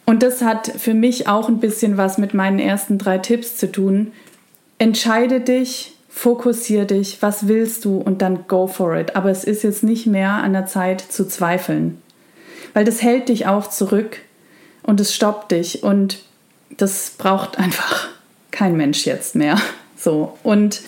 Und 0.07 0.23
das 0.23 0.40
hat 0.40 0.68
für 0.79 0.95
mich 0.95 1.27
auch 1.27 1.49
ein 1.49 1.59
bisschen 1.59 1.97
was 1.97 2.18
mit 2.18 2.35
meinen 2.35 2.61
ersten 2.61 2.99
drei 2.99 3.18
Tipps 3.18 3.57
zu 3.57 3.71
tun. 3.71 4.12
Entscheide 4.79 5.40
dich, 5.40 5.97
fokussiere 6.09 6.87
dich, 6.87 7.21
was 7.21 7.49
willst 7.49 7.85
du 7.85 7.97
und 7.97 8.23
dann 8.23 8.47
go 8.47 8.68
for 8.68 8.97
it. 8.97 9.16
Aber 9.16 9.31
es 9.31 9.42
ist 9.42 9.64
jetzt 9.64 9.83
nicht 9.83 10.07
mehr 10.07 10.31
an 10.31 10.53
der 10.53 10.66
Zeit 10.66 11.01
zu 11.01 11.27
zweifeln, 11.27 12.01
weil 12.75 12.85
das 12.85 13.03
hält 13.03 13.29
dich 13.29 13.49
auch 13.49 13.68
zurück 13.68 14.18
und 14.85 15.01
es 15.01 15.12
stoppt 15.12 15.51
dich 15.51 15.83
und 15.83 16.23
das 16.77 17.14
braucht 17.18 17.59
einfach 17.59 18.09
kein 18.53 18.77
Mensch 18.77 19.05
jetzt 19.05 19.35
mehr. 19.35 19.61
So 19.97 20.38
und 20.45 20.83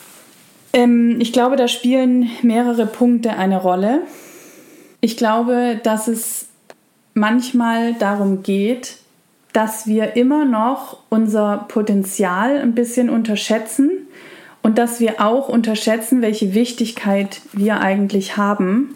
ähm, 0.72 1.20
ich 1.20 1.32
glaube, 1.32 1.56
da 1.56 1.66
spielen 1.66 2.30
mehrere 2.42 2.86
Punkte 2.86 3.36
eine 3.36 3.60
Rolle. 3.60 4.02
Ich 5.04 5.18
glaube, 5.18 5.78
dass 5.82 6.08
es 6.08 6.46
manchmal 7.12 7.92
darum 7.92 8.42
geht, 8.42 8.96
dass 9.52 9.86
wir 9.86 10.16
immer 10.16 10.46
noch 10.46 10.96
unser 11.10 11.66
Potenzial 11.68 12.56
ein 12.56 12.74
bisschen 12.74 13.10
unterschätzen 13.10 13.90
und 14.62 14.78
dass 14.78 15.00
wir 15.00 15.20
auch 15.20 15.50
unterschätzen, 15.50 16.22
welche 16.22 16.54
Wichtigkeit 16.54 17.42
wir 17.52 17.82
eigentlich 17.82 18.38
haben 18.38 18.94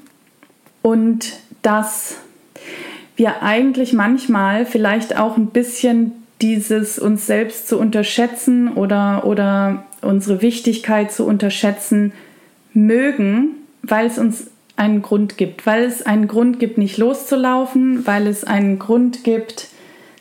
und 0.81 1.35
dass 1.61 2.17
wir 3.17 3.43
eigentlich 3.43 3.93
manchmal 3.93 4.65
vielleicht 4.65 5.15
auch 5.15 5.37
ein 5.37 5.49
bisschen 5.49 6.13
dieses 6.41 6.99
uns 6.99 7.27
selbst 7.27 7.69
zu 7.69 7.79
unterschätzen 7.79 8.73
oder, 8.73 9.27
oder 9.27 9.85
unsere 10.01 10.41
Wichtigkeit 10.41 11.13
zu 11.13 11.27
unterschätzen 11.27 12.15
mögen, 12.73 13.57
weil 13.83 14.07
es 14.07 14.17
uns 14.17 14.47
einen 14.79 15.03
Grund 15.03 15.37
gibt, 15.37 15.67
weil 15.67 15.85
es 15.85 16.07
einen 16.07 16.29
Grund 16.29 16.61
gibt, 16.61 16.79
nicht 16.79 16.99
loszulaufen, 16.99 18.07
weil 18.07 18.27
es 18.27 18.45
einen 18.45 18.79
Grund 18.79 19.25
gibt, 19.25 19.69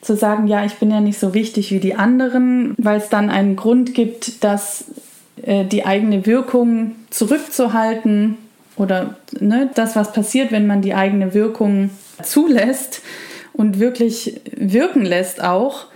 zu 0.02 0.16
sagen, 0.16 0.48
ja, 0.48 0.66
ich 0.66 0.76
bin 0.76 0.90
ja 0.90 1.00
nicht 1.00 1.20
so 1.20 1.34
wichtig 1.34 1.72
wie 1.72 1.80
die 1.80 1.96
anderen, 1.96 2.74
weil 2.78 2.98
es 2.98 3.10
dann 3.10 3.30
einen 3.30 3.56
Grund 3.56 3.94
gibt, 3.94 4.44
dass 4.44 4.86
äh, 5.44 5.66
die 5.66 5.86
eigene 5.86 6.26
Wirkung 6.26 6.96
zurückzuhalten 7.10 8.38
oder 8.78 9.18
ne, 9.40 9.70
das, 9.76 9.96
was 9.96 10.14
passiert, 10.14 10.52
wenn 10.52 10.68
man 10.68 10.82
die 10.82 10.94
eigene 10.94 11.34
Wirkung 11.34 11.90
zulässt 12.24 13.02
und 13.54 13.80
wirklich 13.80 14.42
wirken 14.56 15.04
lässt 15.04 15.44
auch. 15.44 15.88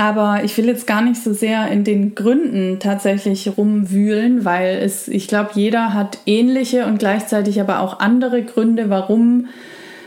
Aber 0.00 0.44
ich 0.44 0.56
will 0.56 0.64
jetzt 0.64 0.86
gar 0.86 1.02
nicht 1.02 1.22
so 1.22 1.34
sehr 1.34 1.68
in 1.68 1.84
den 1.84 2.14
Gründen 2.14 2.78
tatsächlich 2.80 3.58
rumwühlen, 3.58 4.46
weil 4.46 4.78
es, 4.78 5.08
ich 5.08 5.28
glaube, 5.28 5.50
jeder 5.52 5.92
hat 5.92 6.20
ähnliche 6.24 6.86
und 6.86 6.98
gleichzeitig 6.98 7.60
aber 7.60 7.80
auch 7.80 8.00
andere 8.00 8.42
Gründe, 8.42 8.88
warum 8.88 9.48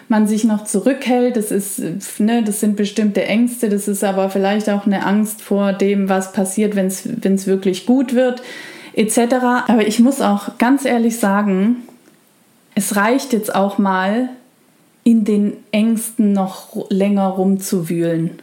man 0.07 0.25
sich 0.25 0.45
noch 0.45 0.63
zurückhält. 0.63 1.37
Das 1.37 1.51
ist, 1.51 1.79
ne, 2.17 2.41
das 2.41 2.59
sind 2.59 2.75
bestimmte 2.75 3.23
Ängste, 3.25 3.69
das 3.69 3.87
ist 3.87 4.03
aber 4.03 4.31
vielleicht 4.31 4.67
auch 4.67 4.87
eine 4.87 5.05
Angst 5.05 5.43
vor 5.43 5.73
dem, 5.73 6.09
was 6.09 6.31
passiert, 6.31 6.75
wenn 6.75 6.87
es 6.87 7.45
wirklich 7.45 7.85
gut 7.85 8.15
wird, 8.15 8.41
etc. 8.95 9.35
Aber 9.67 9.85
ich 9.85 9.99
muss 9.99 10.21
auch 10.21 10.57
ganz 10.57 10.85
ehrlich 10.85 11.19
sagen, 11.19 11.83
es 12.73 12.95
reicht 12.95 13.31
jetzt 13.31 13.53
auch 13.53 13.77
mal, 13.77 14.29
in 15.03 15.23
den 15.23 15.57
Ängsten 15.71 16.33
noch 16.33 16.89
länger 16.89 17.27
rumzuwühlen. 17.27 18.39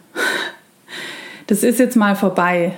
Das 1.50 1.64
ist 1.64 1.80
jetzt 1.80 1.96
mal 1.96 2.14
vorbei. 2.14 2.74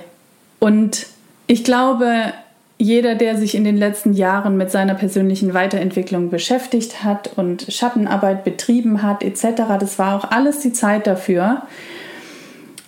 Und 0.57 1.05
ich 1.45 1.63
glaube, 1.63 2.33
jeder, 2.79 3.13
der 3.13 3.37
sich 3.37 3.53
in 3.53 3.65
den 3.65 3.77
letzten 3.77 4.13
Jahren 4.13 4.57
mit 4.57 4.71
seiner 4.71 4.95
persönlichen 4.95 5.53
Weiterentwicklung 5.53 6.31
beschäftigt 6.31 7.03
hat 7.03 7.29
und 7.35 7.67
Schattenarbeit 7.69 8.43
betrieben 8.43 9.03
hat, 9.03 9.21
etc., 9.21 9.77
das 9.79 9.99
war 9.99 10.15
auch 10.15 10.31
alles 10.31 10.61
die 10.61 10.73
Zeit 10.73 11.05
dafür. 11.05 11.61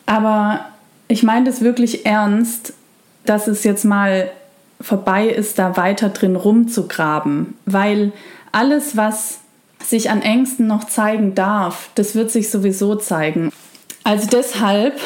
Aber 0.08 0.66
ich 1.08 1.22
meine 1.22 1.46
das 1.46 1.62
wirklich 1.62 2.04
ernst, 2.04 2.74
dass 3.24 3.46
es 3.46 3.64
jetzt 3.64 3.86
mal 3.86 4.32
vorbei 4.82 5.28
ist, 5.28 5.60
da 5.60 5.78
weiter 5.78 6.10
drin 6.10 6.36
rumzugraben, 6.36 7.54
weil 7.68 8.12
alles, 8.52 8.98
was 8.98 9.38
sich 9.84 10.10
an 10.10 10.24
Ängsten 10.24 10.66
noch 10.66 10.86
zeigen 10.86 11.36
darf, 11.36 11.90
das 11.94 12.16
wird 12.16 12.32
sich 12.32 12.50
sowieso 12.50 12.96
zeigen. 12.96 13.52
Also 14.04 14.28
deshalb 14.32 15.00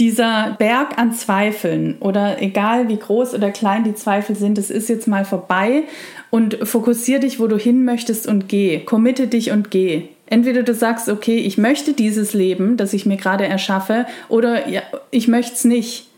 dieser 0.00 0.56
Berg 0.58 0.98
an 0.98 1.12
Zweifeln 1.12 1.98
oder 2.00 2.40
egal 2.40 2.88
wie 2.88 2.96
groß 2.96 3.34
oder 3.34 3.50
klein 3.50 3.84
die 3.84 3.94
Zweifel 3.94 4.34
sind, 4.34 4.56
es 4.56 4.70
ist 4.70 4.88
jetzt 4.88 5.06
mal 5.06 5.26
vorbei 5.26 5.84
und 6.30 6.58
fokussier 6.66 7.20
dich, 7.20 7.38
wo 7.38 7.46
du 7.46 7.58
hin 7.58 7.84
möchtest 7.84 8.26
und 8.26 8.48
geh. 8.48 8.80
Committe 8.80 9.26
dich 9.26 9.50
und 9.50 9.70
geh. 9.70 10.04
Entweder 10.24 10.62
du 10.62 10.74
sagst, 10.74 11.10
okay, 11.10 11.36
ich 11.36 11.58
möchte 11.58 11.92
dieses 11.92 12.32
Leben, 12.32 12.78
das 12.78 12.94
ich 12.94 13.04
mir 13.04 13.18
gerade 13.18 13.46
erschaffe, 13.46 14.06
oder 14.30 14.68
ja, 14.68 14.80
ich 15.10 15.28
möchte 15.28 15.52
es 15.52 15.64
nicht. 15.64 16.08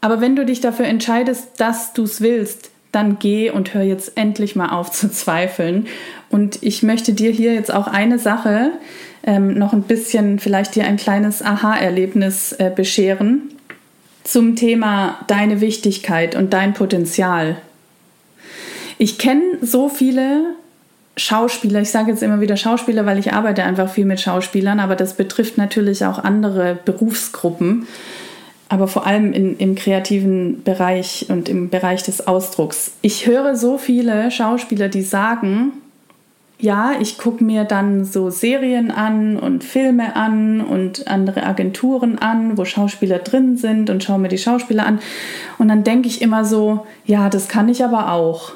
Aber 0.00 0.20
wenn 0.22 0.34
du 0.34 0.46
dich 0.46 0.60
dafür 0.60 0.86
entscheidest, 0.86 1.60
dass 1.60 1.92
du 1.92 2.04
es 2.04 2.22
willst, 2.22 2.70
dann 2.90 3.18
geh 3.18 3.50
und 3.50 3.74
hör 3.74 3.82
jetzt 3.82 4.16
endlich 4.16 4.56
mal 4.56 4.70
auf 4.70 4.90
zu 4.90 5.10
zweifeln. 5.12 5.88
Und 6.30 6.62
ich 6.62 6.82
möchte 6.82 7.12
dir 7.12 7.30
hier 7.30 7.52
jetzt 7.52 7.74
auch 7.74 7.86
eine 7.86 8.18
Sache 8.18 8.70
ähm, 9.26 9.58
noch 9.58 9.72
ein 9.72 9.82
bisschen 9.82 10.38
vielleicht 10.38 10.76
dir 10.76 10.84
ein 10.84 10.96
kleines 10.96 11.42
Aha-Erlebnis 11.42 12.52
äh, 12.52 12.70
bescheren 12.74 13.50
zum 14.24 14.56
Thema 14.56 15.20
deine 15.26 15.60
Wichtigkeit 15.60 16.34
und 16.34 16.52
dein 16.52 16.74
Potenzial. 16.74 17.56
Ich 18.98 19.18
kenne 19.18 19.42
so 19.60 19.88
viele 19.88 20.54
Schauspieler, 21.16 21.80
ich 21.80 21.90
sage 21.90 22.10
jetzt 22.10 22.22
immer 22.22 22.40
wieder 22.40 22.56
Schauspieler, 22.56 23.06
weil 23.06 23.18
ich 23.18 23.32
arbeite 23.32 23.62
einfach 23.62 23.88
viel 23.88 24.04
mit 24.04 24.20
Schauspielern, 24.20 24.80
aber 24.80 24.96
das 24.96 25.14
betrifft 25.14 25.58
natürlich 25.58 26.04
auch 26.04 26.18
andere 26.18 26.78
Berufsgruppen, 26.84 27.86
aber 28.68 28.88
vor 28.88 29.06
allem 29.06 29.32
in, 29.32 29.56
im 29.58 29.76
kreativen 29.76 30.62
Bereich 30.62 31.26
und 31.28 31.48
im 31.48 31.70
Bereich 31.70 32.02
des 32.02 32.26
Ausdrucks. 32.26 32.92
Ich 33.00 33.26
höre 33.26 33.56
so 33.56 33.78
viele 33.78 34.30
Schauspieler, 34.30 34.88
die 34.88 35.02
sagen, 35.02 35.72
ja, 36.58 36.92
ich 37.00 37.18
gucke 37.18 37.44
mir 37.44 37.64
dann 37.64 38.04
so 38.04 38.30
Serien 38.30 38.90
an 38.90 39.38
und 39.38 39.62
Filme 39.62 40.16
an 40.16 40.62
und 40.62 41.06
andere 41.06 41.42
Agenturen 41.42 42.18
an, 42.18 42.56
wo 42.56 42.64
Schauspieler 42.64 43.18
drin 43.18 43.58
sind 43.58 43.90
und 43.90 44.02
schaue 44.02 44.18
mir 44.18 44.28
die 44.28 44.38
Schauspieler 44.38 44.86
an. 44.86 45.00
Und 45.58 45.68
dann 45.68 45.84
denke 45.84 46.08
ich 46.08 46.22
immer 46.22 46.44
so, 46.44 46.86
ja, 47.04 47.28
das 47.28 47.48
kann 47.48 47.68
ich 47.68 47.84
aber 47.84 48.10
auch. 48.10 48.52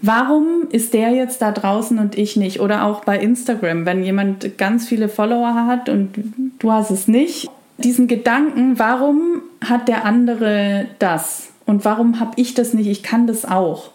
Warum 0.00 0.68
ist 0.70 0.92
der 0.94 1.10
jetzt 1.10 1.42
da 1.42 1.52
draußen 1.52 1.98
und 1.98 2.16
ich 2.16 2.36
nicht? 2.36 2.60
Oder 2.60 2.84
auch 2.84 3.04
bei 3.04 3.18
Instagram, 3.18 3.84
wenn 3.84 4.02
jemand 4.02 4.58
ganz 4.58 4.86
viele 4.86 5.08
Follower 5.08 5.66
hat 5.66 5.88
und 5.88 6.10
du 6.58 6.72
hast 6.72 6.90
es 6.90 7.08
nicht. 7.08 7.48
Diesen 7.78 8.08
Gedanken, 8.08 8.78
warum 8.78 9.42
hat 9.64 9.86
der 9.86 10.04
andere 10.04 10.86
das? 10.98 11.50
Und 11.64 11.84
warum 11.84 12.18
habe 12.18 12.32
ich 12.36 12.54
das 12.54 12.74
nicht? 12.74 12.88
Ich 12.88 13.02
kann 13.04 13.28
das 13.28 13.44
auch. 13.44 13.90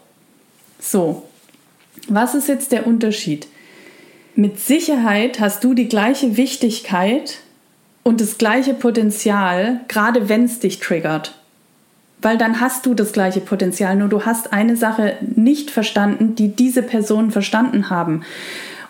So, 0.78 1.22
was 2.08 2.34
ist 2.34 2.48
jetzt 2.48 2.72
der 2.72 2.86
Unterschied? 2.86 3.46
Mit 4.34 4.58
Sicherheit 4.58 5.40
hast 5.40 5.62
du 5.62 5.74
die 5.74 5.88
gleiche 5.88 6.36
Wichtigkeit 6.36 7.38
und 8.02 8.20
das 8.20 8.38
gleiche 8.38 8.74
Potenzial, 8.74 9.80
gerade 9.88 10.28
wenn 10.28 10.44
es 10.44 10.58
dich 10.58 10.80
triggert. 10.80 11.34
Weil 12.20 12.38
dann 12.38 12.60
hast 12.60 12.86
du 12.86 12.94
das 12.94 13.12
gleiche 13.12 13.40
Potenzial, 13.40 13.96
nur 13.96 14.08
du 14.08 14.24
hast 14.24 14.52
eine 14.52 14.76
Sache 14.76 15.16
nicht 15.20 15.70
verstanden, 15.70 16.34
die 16.34 16.48
diese 16.48 16.82
Personen 16.82 17.30
verstanden 17.30 17.90
haben. 17.90 18.22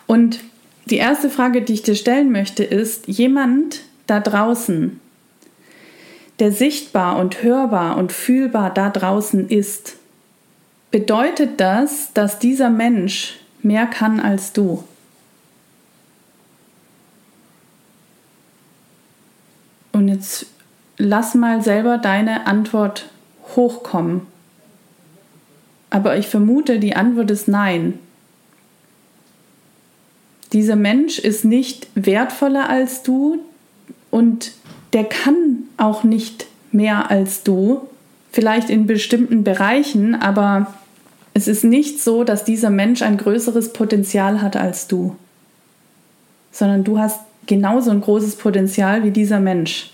Und 0.06 0.40
die 0.86 0.96
erste 0.96 1.30
Frage, 1.30 1.62
die 1.62 1.74
ich 1.74 1.82
dir 1.82 1.94
stellen 1.94 2.30
möchte, 2.30 2.64
ist, 2.64 3.08
jemand 3.08 3.80
da 4.06 4.20
draußen, 4.20 5.00
der 6.38 6.52
sichtbar 6.52 7.16
und 7.18 7.42
hörbar 7.42 7.96
und 7.96 8.12
fühlbar 8.12 8.72
da 8.72 8.90
draußen 8.90 9.48
ist, 9.48 9.96
bedeutet 10.94 11.58
das, 11.58 12.12
dass 12.14 12.38
dieser 12.38 12.70
Mensch 12.70 13.40
mehr 13.62 13.84
kann 13.84 14.20
als 14.20 14.52
du. 14.52 14.84
Und 19.90 20.06
jetzt 20.06 20.46
lass 20.96 21.34
mal 21.34 21.64
selber 21.64 21.98
deine 21.98 22.46
Antwort 22.46 23.06
hochkommen. 23.56 24.20
Aber 25.90 26.16
ich 26.16 26.28
vermute, 26.28 26.78
die 26.78 26.94
Antwort 26.94 27.32
ist 27.32 27.48
nein. 27.48 27.98
Dieser 30.52 30.76
Mensch 30.76 31.18
ist 31.18 31.44
nicht 31.44 31.88
wertvoller 31.96 32.68
als 32.68 33.02
du 33.02 33.40
und 34.12 34.52
der 34.92 35.02
kann 35.02 35.64
auch 35.76 36.04
nicht 36.04 36.46
mehr 36.70 37.10
als 37.10 37.42
du. 37.42 37.88
Vielleicht 38.30 38.70
in 38.70 38.86
bestimmten 38.86 39.42
Bereichen, 39.42 40.14
aber 40.14 40.72
es 41.34 41.48
ist 41.48 41.64
nicht 41.64 42.00
so, 42.00 42.22
dass 42.22 42.44
dieser 42.44 42.70
Mensch 42.70 43.02
ein 43.02 43.16
größeres 43.16 43.72
Potenzial 43.72 44.40
hat 44.40 44.56
als 44.56 44.86
du, 44.86 45.16
sondern 46.52 46.84
du 46.84 46.98
hast 46.98 47.20
genauso 47.46 47.90
ein 47.90 48.00
großes 48.00 48.36
Potenzial 48.36 49.02
wie 49.02 49.10
dieser 49.10 49.40
Mensch. 49.40 49.90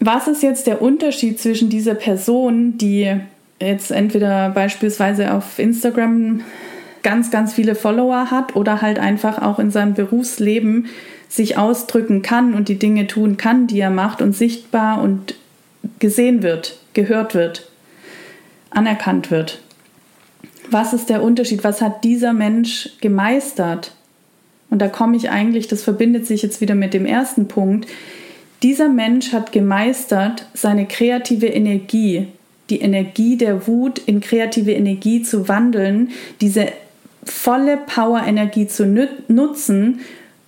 Was 0.00 0.28
ist 0.28 0.42
jetzt 0.42 0.66
der 0.66 0.82
Unterschied 0.82 1.40
zwischen 1.40 1.70
dieser 1.70 1.94
Person, 1.94 2.78
die 2.78 3.16
jetzt 3.60 3.90
entweder 3.90 4.50
beispielsweise 4.50 5.32
auf 5.32 5.58
Instagram 5.58 6.42
ganz, 7.02 7.30
ganz 7.30 7.54
viele 7.54 7.76
Follower 7.76 8.30
hat 8.30 8.56
oder 8.56 8.82
halt 8.82 8.98
einfach 8.98 9.40
auch 9.40 9.60
in 9.60 9.70
seinem 9.70 9.94
Berufsleben 9.94 10.86
sich 11.28 11.56
ausdrücken 11.56 12.22
kann 12.22 12.54
und 12.54 12.68
die 12.68 12.78
Dinge 12.78 13.06
tun 13.06 13.36
kann, 13.36 13.68
die 13.68 13.80
er 13.80 13.90
macht 13.90 14.20
und 14.20 14.34
sichtbar 14.34 15.00
und 15.00 15.36
gesehen 16.00 16.42
wird, 16.42 16.78
gehört 16.92 17.34
wird 17.34 17.67
anerkannt 18.70 19.30
wird. 19.30 19.60
Was 20.70 20.92
ist 20.92 21.08
der 21.08 21.22
Unterschied? 21.22 21.64
Was 21.64 21.80
hat 21.80 22.04
dieser 22.04 22.32
Mensch 22.32 22.90
gemeistert? 23.00 23.92
Und 24.70 24.80
da 24.80 24.88
komme 24.88 25.16
ich 25.16 25.30
eigentlich, 25.30 25.66
das 25.66 25.82
verbindet 25.82 26.26
sich 26.26 26.42
jetzt 26.42 26.60
wieder 26.60 26.74
mit 26.74 26.92
dem 26.92 27.06
ersten 27.06 27.48
Punkt. 27.48 27.88
Dieser 28.62 28.88
Mensch 28.88 29.32
hat 29.32 29.52
gemeistert, 29.52 30.46
seine 30.52 30.86
kreative 30.86 31.46
Energie, 31.46 32.26
die 32.68 32.80
Energie 32.80 33.36
der 33.36 33.66
Wut 33.66 33.98
in 33.98 34.20
kreative 34.20 34.72
Energie 34.72 35.22
zu 35.22 35.48
wandeln, 35.48 36.10
diese 36.40 36.68
volle 37.24 37.78
Power-Energie 37.78 38.66
zu 38.66 38.86
nutzen 39.28 40.00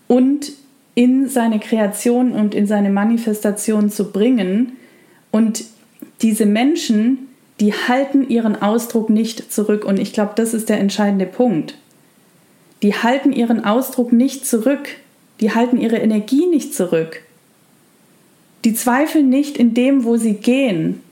und 0.06 0.52
in 0.94 1.28
seine 1.28 1.60
Kreation 1.60 2.32
und 2.32 2.54
in 2.54 2.66
seine 2.66 2.90
Manifestation 2.90 3.90
zu 3.90 4.12
bringen. 4.12 4.72
Und 5.30 5.64
diese 6.20 6.46
Menschen, 6.46 7.29
die 7.60 7.74
halten 7.74 8.28
ihren 8.28 8.60
Ausdruck 8.60 9.10
nicht 9.10 9.52
zurück. 9.52 9.84
Und 9.84 9.98
ich 9.98 10.12
glaube, 10.12 10.32
das 10.34 10.54
ist 10.54 10.68
der 10.68 10.80
entscheidende 10.80 11.26
Punkt. 11.26 11.74
Die 12.82 12.94
halten 12.94 13.32
ihren 13.32 13.64
Ausdruck 13.64 14.12
nicht 14.12 14.46
zurück. 14.46 14.88
Die 15.40 15.54
halten 15.54 15.78
ihre 15.78 15.98
Energie 15.98 16.46
nicht 16.46 16.74
zurück. 16.74 17.22
Die 18.64 18.74
zweifeln 18.74 19.28
nicht 19.28 19.58
in 19.58 19.74
dem, 19.74 20.04
wo 20.04 20.16
sie 20.16 20.34
gehen. 20.34 21.02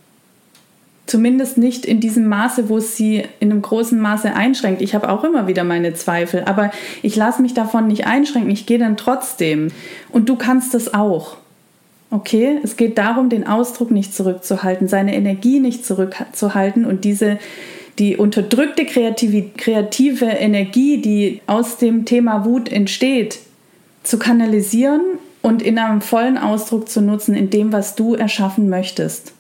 Zumindest 1.07 1.57
nicht 1.57 1.87
in 1.87 2.01
diesem 2.01 2.29
Maße, 2.29 2.69
wo 2.69 2.79
es 2.79 2.97
sie 2.97 3.25
in 3.41 3.51
einem 3.51 3.63
großen 3.63 3.99
Maße 3.99 4.35
einschränkt. 4.35 4.83
Ich 4.83 4.95
habe 4.95 5.09
auch 5.09 5.25
immer 5.25 5.47
wieder 5.47 5.65
meine 5.65 5.95
Zweifel, 5.95 6.45
aber 6.45 6.71
ich 7.03 7.17
lasse 7.17 7.41
mich 7.41 7.55
davon 7.55 7.87
nicht 7.87 8.07
einschränken. 8.07 8.51
Ich 8.51 8.67
gehe 8.67 8.79
dann 8.79 8.99
trotzdem. 8.99 9.69
Und 10.11 10.29
du 10.29 10.37
kannst 10.37 10.75
das 10.75 10.93
auch. 10.93 11.39
Okay, 12.11 12.59
es 12.63 12.77
geht 12.77 12.97
darum, 12.97 13.29
den 13.29 13.47
Ausdruck 13.47 13.91
nicht 13.91 14.15
zurückzuhalten, 14.15 14.89
seine 14.89 15.15
Energie 15.15 15.61
nicht 15.61 15.85
zurückzuhalten 15.85 16.85
und 16.87 17.05
diese 17.05 17.39
die 17.99 18.17
unterdrückte 18.17 18.87
kreative, 18.87 20.27
Energie, 20.27 21.01
die 21.01 21.41
aus 21.47 21.79
dem 21.79 22.05
Thema 22.05 22.45
Wut 22.45 22.71
entsteht, 22.71 23.41
zu 24.05 24.19
kanalisieren 24.19 25.03
und 25.43 25.63
in 25.63 25.79
einem 25.79 26.01
vollen 26.01 26.39
Ausdruck 26.39 26.89
zu 26.89 27.01
nutzen, 27.01 27.35
in 27.35 27.51
dem, 27.51 27.73
was 27.73 27.97
du 27.97 28.15
erschaffen 28.15 28.69
möchtest. 28.69 29.33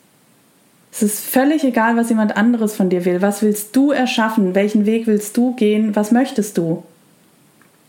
Es 0.90 1.02
ist 1.02 1.20
völlig 1.24 1.62
egal, 1.62 1.96
was 1.96 2.08
jemand 2.08 2.36
anderes 2.36 2.74
von 2.74 2.90
dir 2.90 3.04
will. 3.04 3.22
Was 3.22 3.42
willst 3.42 3.76
du 3.76 3.92
erschaffen? 3.92 4.54
Welchen 4.54 4.86
Weg 4.86 5.06
willst 5.06 5.36
du 5.36 5.54
gehen? 5.54 5.94
Was 5.94 6.10
möchtest 6.10 6.58
du? 6.58 6.82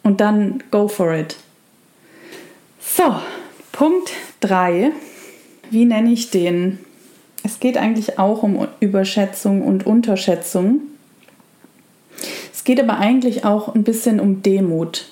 Und 0.03 0.21
dann 0.21 0.63
go 0.69 0.87
for 0.87 1.13
it. 1.13 1.37
So, 2.79 3.15
Punkt 3.79 4.11
3. 4.41 4.91
Wie 5.71 5.85
nenne 5.85 6.11
ich 6.11 6.31
den? 6.31 6.79
Es 7.43 7.61
geht 7.61 7.77
eigentlich 7.77 8.19
auch 8.19 8.43
um 8.43 8.67
Überschätzung 8.81 9.61
und 9.61 9.85
Unterschätzung. 9.85 10.81
Es 12.53 12.65
geht 12.65 12.81
aber 12.81 12.97
eigentlich 12.97 13.45
auch 13.45 13.73
ein 13.73 13.85
bisschen 13.85 14.19
um 14.19 14.41
Demut. 14.41 15.07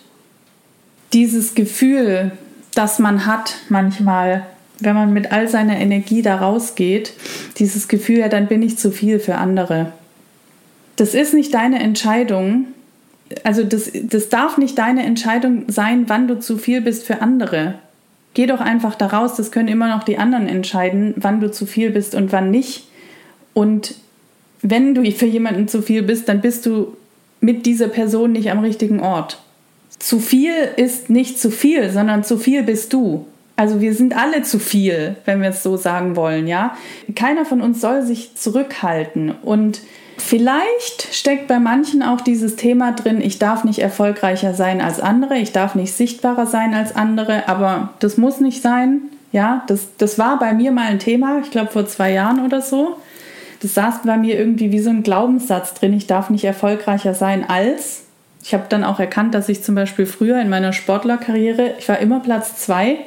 Dieses 1.13 1.55
Gefühl, 1.55 2.33
das 2.75 2.99
man 2.99 3.25
hat 3.25 3.55
manchmal, 3.69 4.45
wenn 4.79 4.95
man 4.95 5.13
mit 5.13 5.31
all 5.31 5.47
seiner 5.47 5.77
Energie 5.77 6.21
da 6.21 6.35
rausgeht, 6.35 7.13
dieses 7.59 7.87
Gefühl, 7.87 8.17
ja, 8.17 8.27
dann 8.27 8.47
bin 8.47 8.61
ich 8.61 8.77
zu 8.77 8.91
viel 8.91 9.21
für 9.21 9.35
andere. 9.35 9.93
Das 10.97 11.13
ist 11.13 11.33
nicht 11.33 11.53
deine 11.53 11.79
Entscheidung. 11.79 12.65
Also 13.45 13.63
das, 13.63 13.89
das 13.93 14.27
darf 14.27 14.57
nicht 14.57 14.77
deine 14.77 15.03
Entscheidung 15.03 15.63
sein, 15.69 16.09
wann 16.09 16.27
du 16.27 16.37
zu 16.37 16.57
viel 16.57 16.81
bist 16.81 17.05
für 17.05 17.21
andere. 17.21 17.75
Geh 18.33 18.45
doch 18.45 18.61
einfach 18.61 18.95
da 18.95 19.07
raus, 19.07 19.35
das 19.35 19.51
können 19.51 19.67
immer 19.67 19.89
noch 19.89 20.03
die 20.03 20.17
anderen 20.17 20.47
entscheiden, 20.47 21.13
wann 21.17 21.39
du 21.39 21.51
zu 21.51 21.65
viel 21.65 21.89
bist 21.89 22.13
und 22.13 22.31
wann 22.31 22.51
nicht. 22.51 22.87
Und 23.53 23.95
wenn 24.61 24.93
du 24.93 25.09
für 25.11 25.25
jemanden 25.25 25.67
zu 25.67 25.81
viel 25.81 26.03
bist, 26.03 26.29
dann 26.29 26.41
bist 26.41 26.65
du 26.65 26.95
mit 27.41 27.65
dieser 27.65 27.87
Person 27.87 28.31
nicht 28.31 28.51
am 28.51 28.59
richtigen 28.59 28.99
Ort. 28.99 29.41
Zu 29.99 30.19
viel 30.19 30.53
ist 30.75 31.09
nicht 31.09 31.39
zu 31.39 31.49
viel, 31.49 31.89
sondern 31.89 32.23
zu 32.23 32.37
viel 32.37 32.63
bist 32.63 32.93
du. 32.93 33.25
Also 33.55 33.81
wir 33.81 33.95
sind 33.95 34.15
alle 34.15 34.43
zu 34.43 34.59
viel, 34.59 35.15
wenn 35.25 35.41
wir 35.41 35.49
es 35.49 35.63
so 35.63 35.77
sagen 35.77 36.15
wollen, 36.15 36.47
ja. 36.47 36.77
Keiner 37.15 37.45
von 37.45 37.61
uns 37.61 37.81
soll 37.81 38.03
sich 38.03 38.35
zurückhalten 38.35 39.31
und 39.31 39.81
Vielleicht 40.17 41.13
steckt 41.13 41.47
bei 41.47 41.59
manchen 41.59 42.01
auch 42.03 42.21
dieses 42.21 42.55
Thema 42.55 42.91
drin, 42.91 43.21
ich 43.21 43.39
darf 43.39 43.63
nicht 43.63 43.79
erfolgreicher 43.79 44.53
sein 44.53 44.81
als 44.81 44.99
andere, 44.99 45.37
ich 45.37 45.51
darf 45.51 45.75
nicht 45.75 45.93
sichtbarer 45.93 46.47
sein 46.47 46.73
als 46.73 46.95
andere, 46.95 47.47
aber 47.47 47.93
das 47.99 48.17
muss 48.17 48.39
nicht 48.39 48.61
sein. 48.61 49.01
Ja, 49.31 49.63
das, 49.67 49.89
das 49.97 50.17
war 50.17 50.39
bei 50.39 50.53
mir 50.53 50.71
mal 50.71 50.87
ein 50.87 50.99
Thema, 50.99 51.39
ich 51.43 51.51
glaube 51.51 51.71
vor 51.71 51.85
zwei 51.85 52.11
Jahren 52.11 52.43
oder 52.43 52.61
so. 52.61 52.97
Das 53.61 53.73
saß 53.73 54.01
bei 54.05 54.17
mir 54.17 54.39
irgendwie 54.39 54.71
wie 54.71 54.79
so 54.79 54.89
ein 54.89 55.03
Glaubenssatz 55.03 55.73
drin, 55.73 55.93
ich 55.93 56.07
darf 56.07 56.29
nicht 56.29 56.45
erfolgreicher 56.45 57.13
sein 57.13 57.47
als. 57.47 58.03
Ich 58.43 58.53
habe 58.53 58.65
dann 58.69 58.83
auch 58.83 58.99
erkannt, 58.99 59.33
dass 59.33 59.49
ich 59.49 59.63
zum 59.63 59.75
Beispiel 59.75 60.05
früher 60.05 60.41
in 60.41 60.49
meiner 60.49 60.73
Sportlerkarriere, 60.73 61.75
ich 61.79 61.87
war 61.89 61.99
immer 61.99 62.19
Platz 62.19 62.57
zwei 62.57 62.97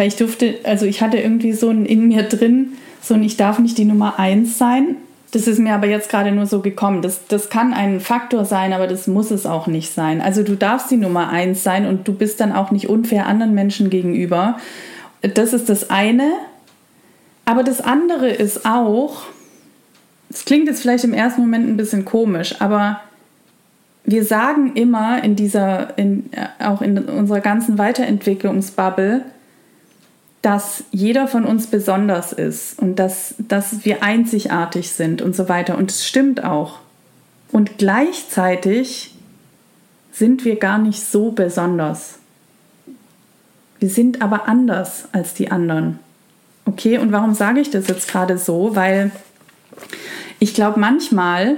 weil 0.00 0.08
ich 0.08 0.16
durfte, 0.16 0.54
also 0.64 0.86
ich 0.86 1.02
hatte 1.02 1.18
irgendwie 1.18 1.52
so 1.52 1.68
ein 1.68 1.84
in 1.84 2.08
mir 2.08 2.22
drin, 2.22 2.72
so 3.02 3.12
ein 3.12 3.22
ich 3.22 3.36
darf 3.36 3.58
nicht 3.58 3.76
die 3.76 3.84
Nummer 3.84 4.18
eins 4.18 4.56
sein. 4.56 4.96
Das 5.32 5.46
ist 5.46 5.58
mir 5.58 5.74
aber 5.74 5.86
jetzt 5.86 6.10
gerade 6.10 6.32
nur 6.32 6.46
so 6.46 6.60
gekommen. 6.60 7.02
Das, 7.02 7.26
das 7.28 7.50
kann 7.50 7.72
ein 7.72 8.00
Faktor 8.00 8.44
sein, 8.44 8.72
aber 8.72 8.86
das 8.86 9.06
muss 9.06 9.30
es 9.30 9.46
auch 9.46 9.68
nicht 9.68 9.92
sein. 9.92 10.20
Also 10.20 10.42
du 10.42 10.56
darfst 10.56 10.90
die 10.90 10.96
Nummer 10.96 11.28
eins 11.28 11.62
sein 11.62 11.86
und 11.86 12.08
du 12.08 12.12
bist 12.12 12.40
dann 12.40 12.52
auch 12.52 12.70
nicht 12.72 12.88
unfair 12.88 13.26
anderen 13.26 13.54
Menschen 13.54 13.90
gegenüber. 13.90 14.58
Das 15.22 15.52
ist 15.52 15.68
das 15.68 15.90
eine. 15.90 16.32
Aber 17.44 17.62
das 17.62 17.80
andere 17.80 18.28
ist 18.28 18.64
auch, 18.66 19.22
es 20.30 20.44
klingt 20.44 20.66
jetzt 20.66 20.82
vielleicht 20.82 21.04
im 21.04 21.14
ersten 21.14 21.40
Moment 21.42 21.68
ein 21.68 21.76
bisschen 21.76 22.04
komisch, 22.04 22.60
aber 22.60 23.00
wir 24.04 24.24
sagen 24.24 24.72
immer 24.74 25.22
in 25.22 25.36
dieser, 25.36 25.96
in, 25.98 26.30
auch 26.58 26.82
in 26.82 26.98
unserer 26.98 27.40
ganzen 27.40 27.78
Weiterentwicklungsbubble, 27.78 29.24
dass 30.42 30.84
jeder 30.90 31.28
von 31.28 31.44
uns 31.44 31.66
besonders 31.66 32.32
ist 32.32 32.78
und 32.78 32.96
dass, 32.96 33.34
dass 33.38 33.84
wir 33.84 34.02
einzigartig 34.02 34.90
sind 34.90 35.20
und 35.20 35.36
so 35.36 35.48
weiter. 35.48 35.76
Und 35.76 35.90
es 35.90 36.06
stimmt 36.06 36.42
auch. 36.42 36.78
Und 37.52 37.78
gleichzeitig 37.78 39.14
sind 40.12 40.44
wir 40.44 40.56
gar 40.56 40.78
nicht 40.78 41.02
so 41.02 41.32
besonders. 41.32 42.18
Wir 43.78 43.90
sind 43.90 44.22
aber 44.22 44.48
anders 44.48 45.08
als 45.12 45.34
die 45.34 45.50
anderen. 45.50 45.98
Okay, 46.64 46.98
und 46.98 47.12
warum 47.12 47.34
sage 47.34 47.60
ich 47.60 47.70
das 47.70 47.88
jetzt 47.88 48.08
gerade 48.08 48.38
so? 48.38 48.76
Weil 48.76 49.10
ich 50.38 50.54
glaube, 50.54 50.80
manchmal 50.80 51.56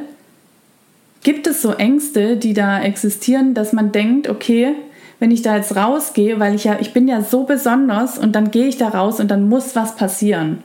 gibt 1.22 1.46
es 1.46 1.62
so 1.62 1.72
Ängste, 1.72 2.36
die 2.36 2.54
da 2.54 2.80
existieren, 2.80 3.54
dass 3.54 3.72
man 3.72 3.92
denkt, 3.92 4.28
okay, 4.28 4.74
wenn 5.22 5.30
ich 5.30 5.42
da 5.42 5.54
jetzt 5.54 5.76
rausgehe, 5.76 6.40
weil 6.40 6.56
ich 6.56 6.64
ja, 6.64 6.78
ich 6.80 6.92
bin 6.92 7.06
ja 7.06 7.22
so 7.22 7.44
besonders 7.44 8.18
und 8.18 8.32
dann 8.34 8.50
gehe 8.50 8.66
ich 8.66 8.76
da 8.76 8.88
raus 8.88 9.20
und 9.20 9.30
dann 9.30 9.48
muss 9.48 9.76
was 9.76 9.94
passieren. 9.94 10.64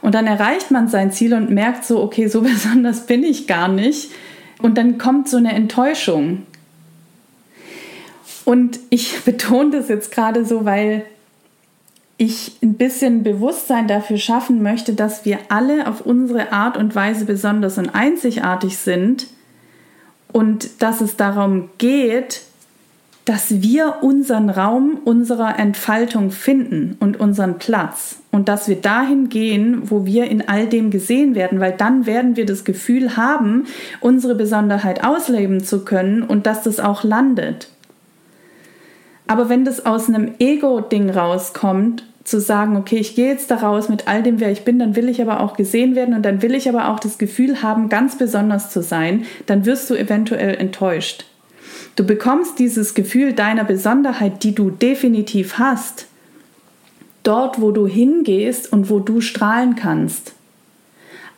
Und 0.00 0.14
dann 0.14 0.28
erreicht 0.28 0.70
man 0.70 0.86
sein 0.86 1.10
Ziel 1.10 1.34
und 1.34 1.50
merkt 1.50 1.84
so, 1.84 2.00
okay, 2.00 2.28
so 2.28 2.40
besonders 2.42 3.06
bin 3.06 3.24
ich 3.24 3.48
gar 3.48 3.66
nicht. 3.66 4.12
Und 4.62 4.78
dann 4.78 4.98
kommt 4.98 5.28
so 5.28 5.38
eine 5.38 5.52
Enttäuschung. 5.52 6.46
Und 8.44 8.78
ich 8.90 9.20
betone 9.24 9.72
das 9.72 9.88
jetzt 9.88 10.12
gerade 10.12 10.44
so, 10.44 10.64
weil 10.64 11.04
ich 12.16 12.58
ein 12.62 12.74
bisschen 12.74 13.24
Bewusstsein 13.24 13.88
dafür 13.88 14.18
schaffen 14.18 14.62
möchte, 14.62 14.92
dass 14.92 15.24
wir 15.24 15.40
alle 15.48 15.88
auf 15.88 16.02
unsere 16.02 16.52
Art 16.52 16.76
und 16.76 16.94
Weise 16.94 17.24
besonders 17.24 17.76
und 17.76 17.88
einzigartig 17.88 18.78
sind 18.78 19.26
und 20.30 20.80
dass 20.80 21.00
es 21.00 21.16
darum 21.16 21.70
geht, 21.78 22.42
dass 23.26 23.60
wir 23.60 23.96
unseren 24.02 24.50
Raum 24.50 24.98
unserer 25.04 25.58
Entfaltung 25.58 26.30
finden 26.30 26.96
und 27.00 27.18
unseren 27.18 27.58
Platz 27.58 28.20
und 28.30 28.48
dass 28.48 28.68
wir 28.68 28.76
dahin 28.76 29.28
gehen, 29.28 29.90
wo 29.90 30.06
wir 30.06 30.30
in 30.30 30.48
all 30.48 30.68
dem 30.68 30.90
gesehen 30.90 31.34
werden, 31.34 31.58
weil 31.58 31.72
dann 31.72 32.06
werden 32.06 32.36
wir 32.36 32.46
das 32.46 32.64
Gefühl 32.64 33.16
haben, 33.16 33.66
unsere 34.00 34.36
Besonderheit 34.36 35.04
ausleben 35.04 35.62
zu 35.64 35.84
können 35.84 36.22
und 36.22 36.46
dass 36.46 36.62
das 36.62 36.78
auch 36.78 37.02
landet. 37.02 37.68
Aber 39.26 39.48
wenn 39.48 39.64
das 39.64 39.84
aus 39.84 40.08
einem 40.08 40.34
Ego-Ding 40.38 41.10
rauskommt, 41.10 42.04
zu 42.22 42.40
sagen, 42.40 42.76
okay, 42.76 42.98
ich 42.98 43.16
gehe 43.16 43.28
jetzt 43.28 43.50
da 43.50 43.56
raus 43.56 43.88
mit 43.88 44.06
all 44.06 44.22
dem, 44.22 44.38
wer 44.38 44.52
ich 44.52 44.64
bin, 44.64 44.78
dann 44.78 44.94
will 44.94 45.08
ich 45.08 45.20
aber 45.20 45.40
auch 45.40 45.56
gesehen 45.56 45.96
werden 45.96 46.14
und 46.14 46.22
dann 46.22 46.42
will 46.42 46.54
ich 46.54 46.68
aber 46.68 46.90
auch 46.90 47.00
das 47.00 47.18
Gefühl 47.18 47.62
haben, 47.62 47.88
ganz 47.88 48.18
besonders 48.18 48.70
zu 48.70 48.82
sein, 48.82 49.24
dann 49.46 49.66
wirst 49.66 49.90
du 49.90 49.94
eventuell 49.94 50.54
enttäuscht. 50.54 51.24
Du 51.96 52.04
bekommst 52.04 52.58
dieses 52.58 52.94
Gefühl 52.94 53.32
deiner 53.32 53.64
Besonderheit, 53.64 54.44
die 54.44 54.54
du 54.54 54.70
definitiv 54.70 55.58
hast, 55.58 56.06
dort, 57.22 57.60
wo 57.60 57.72
du 57.72 57.86
hingehst 57.86 58.70
und 58.70 58.90
wo 58.90 59.00
du 59.00 59.20
strahlen 59.20 59.74
kannst. 59.74 60.34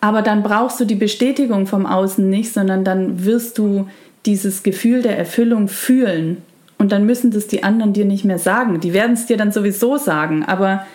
Aber 0.01 0.23
dann 0.23 0.43
brauchst 0.43 0.79
du 0.81 0.85
die 0.85 0.97
Bestätigung 0.97 1.67
vom 1.67 1.87
Außen 1.87 2.29
nicht, 2.29 2.53
sondern 2.53 2.85
dann 2.85 3.25
wirst 3.25 3.59
du 3.59 3.89
dieses 4.27 4.63
Gefühl 4.63 5.03
der 5.03 5.17
Erfüllung 5.17 5.69
fühlen. 5.69 6.43
Und 6.77 6.93
dann 6.93 7.07
müssen 7.07 7.31
das 7.31 7.47
die 7.47 7.63
anderen 7.63 7.93
dir 7.93 8.05
nicht 8.05 8.25
mehr 8.25 8.39
sagen. 8.39 8.81
Die 8.81 8.93
werden 8.93 9.15
es 9.15 9.27
dir 9.27 9.37
dann 9.37 9.51
sowieso 9.53 9.97
sagen. 9.97 10.45
Aber 10.45 10.87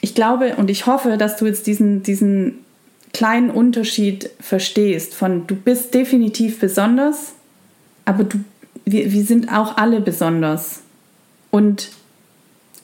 ich 0.00 0.14
glaube 0.14 0.54
und 0.56 0.70
ich 0.70 0.86
hoffe, 0.86 1.16
dass 1.16 1.36
du 1.36 1.46
jetzt 1.46 1.66
diesen, 1.66 2.02
diesen 2.02 2.58
kleinen 3.12 3.50
Unterschied 3.50 4.30
verstehst 4.40 5.14
von 5.14 5.46
du 5.46 5.54
bist 5.54 5.92
definitiv 5.92 6.60
besonders, 6.60 7.32
aber 8.06 8.24
du 8.24 8.38
wir, 8.84 9.12
wir 9.12 9.24
sind 9.24 9.52
auch 9.52 9.76
alle 9.76 10.00
besonders. 10.00 10.82
Und 11.50 11.90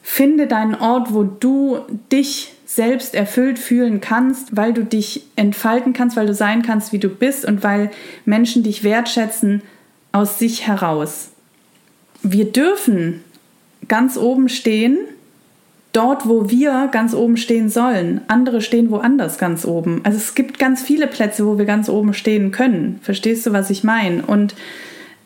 finde 0.03 0.47
deinen 0.47 0.75
Ort, 0.75 1.13
wo 1.13 1.23
du 1.25 1.81
dich 2.11 2.55
selbst 2.67 3.15
erfüllt 3.15 3.59
fühlen 3.59 4.01
kannst, 4.01 4.57
weil 4.57 4.73
du 4.73 4.85
dich 4.85 5.25
entfalten 5.37 5.93
kannst, 5.93 6.17
weil 6.17 6.27
du 6.27 6.35
sein 6.35 6.63
kannst, 6.63 6.93
wie 6.93 6.99
du 6.99 7.09
bist 7.09 7.45
und 7.45 7.63
weil 7.63 7.91
Menschen 8.25 8.63
dich 8.63 8.85
wertschätzen, 8.85 9.63
aus 10.13 10.39
sich 10.39 10.67
heraus. 10.67 11.31
Wir 12.23 12.51
dürfen 12.51 13.23
ganz 13.87 14.17
oben 14.17 14.49
stehen, 14.49 14.99
dort, 15.93 16.29
wo 16.29 16.51
wir 16.51 16.89
ganz 16.93 17.15
oben 17.15 17.37
stehen 17.37 17.69
sollen. 17.69 18.21
Andere 18.29 18.61
stehen 18.61 18.91
woanders 18.91 19.39
ganz 19.39 19.65
oben. 19.65 20.01
Also 20.05 20.19
es 20.19 20.35
gibt 20.35 20.59
ganz 20.59 20.83
viele 20.83 21.07
Plätze, 21.07 21.47
wo 21.47 21.59
wir 21.59 21.65
ganz 21.65 21.89
oben 21.89 22.15
stehen 22.15 22.51
können. 22.51 22.99
Verstehst 23.03 23.47
du, 23.47 23.53
was 23.53 23.71
ich 23.71 23.85
meine? 23.85 24.25
Und 24.25 24.55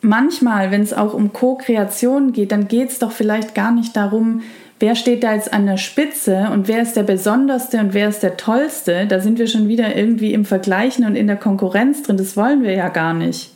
manchmal, 0.03 0.71
wenn 0.71 0.81
es 0.81 0.93
auch 0.93 1.13
um 1.13 1.33
Co-Kreation 1.33 2.33
geht, 2.33 2.51
dann 2.51 2.67
geht 2.67 2.89
es 2.89 2.99
doch 2.99 3.11
vielleicht 3.11 3.55
gar 3.55 3.71
nicht 3.71 3.95
darum, 3.95 4.41
wer 4.79 4.95
steht 4.95 5.23
da 5.23 5.33
jetzt 5.33 5.53
an 5.53 5.65
der 5.65 5.77
Spitze 5.77 6.49
und 6.51 6.67
wer 6.67 6.81
ist 6.81 6.95
der 6.95 7.03
Besonderste 7.03 7.79
und 7.79 7.93
wer 7.93 8.09
ist 8.09 8.21
der 8.21 8.37
Tollste. 8.37 9.05
Da 9.07 9.19
sind 9.19 9.39
wir 9.39 9.47
schon 9.47 9.67
wieder 9.67 9.95
irgendwie 9.95 10.33
im 10.33 10.45
Vergleichen 10.45 11.05
und 11.05 11.15
in 11.15 11.27
der 11.27 11.37
Konkurrenz 11.37 12.03
drin. 12.03 12.17
Das 12.17 12.35
wollen 12.35 12.63
wir 12.63 12.73
ja 12.73 12.89
gar 12.89 13.13
nicht. 13.13 13.51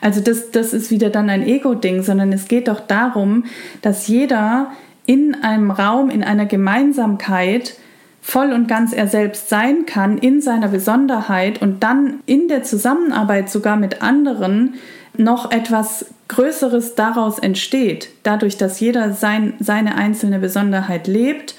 Also 0.00 0.20
das, 0.20 0.50
das 0.50 0.72
ist 0.72 0.90
wieder 0.90 1.10
dann 1.10 1.28
ein 1.28 1.46
Ego-Ding, 1.46 2.02
sondern 2.02 2.32
es 2.32 2.48
geht 2.48 2.68
doch 2.68 2.80
darum, 2.80 3.44
dass 3.82 4.08
jeder 4.08 4.72
in 5.06 5.36
einem 5.42 5.70
Raum, 5.70 6.08
in 6.08 6.24
einer 6.24 6.46
Gemeinsamkeit 6.46 7.74
voll 8.22 8.52
und 8.52 8.68
ganz 8.68 8.92
er 8.92 9.08
selbst 9.08 9.48
sein 9.48 9.86
kann, 9.86 10.18
in 10.18 10.40
seiner 10.40 10.68
Besonderheit 10.68 11.60
und 11.60 11.82
dann 11.82 12.20
in 12.26 12.48
der 12.48 12.62
Zusammenarbeit 12.62 13.50
sogar 13.50 13.76
mit 13.76 14.02
anderen 14.02 14.74
noch 15.20 15.52
etwas 15.52 16.06
Größeres 16.28 16.94
daraus 16.94 17.38
entsteht, 17.38 18.08
dadurch, 18.22 18.56
dass 18.56 18.80
jeder 18.80 19.12
sein, 19.12 19.54
seine 19.60 19.96
einzelne 19.96 20.38
Besonderheit 20.38 21.06
lebt. 21.06 21.54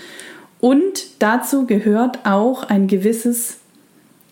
Und 0.59 1.05
dazu 1.19 1.65
gehört 1.65 2.19
auch 2.25 2.63
ein 2.63 2.87
gewisses, 2.87 3.57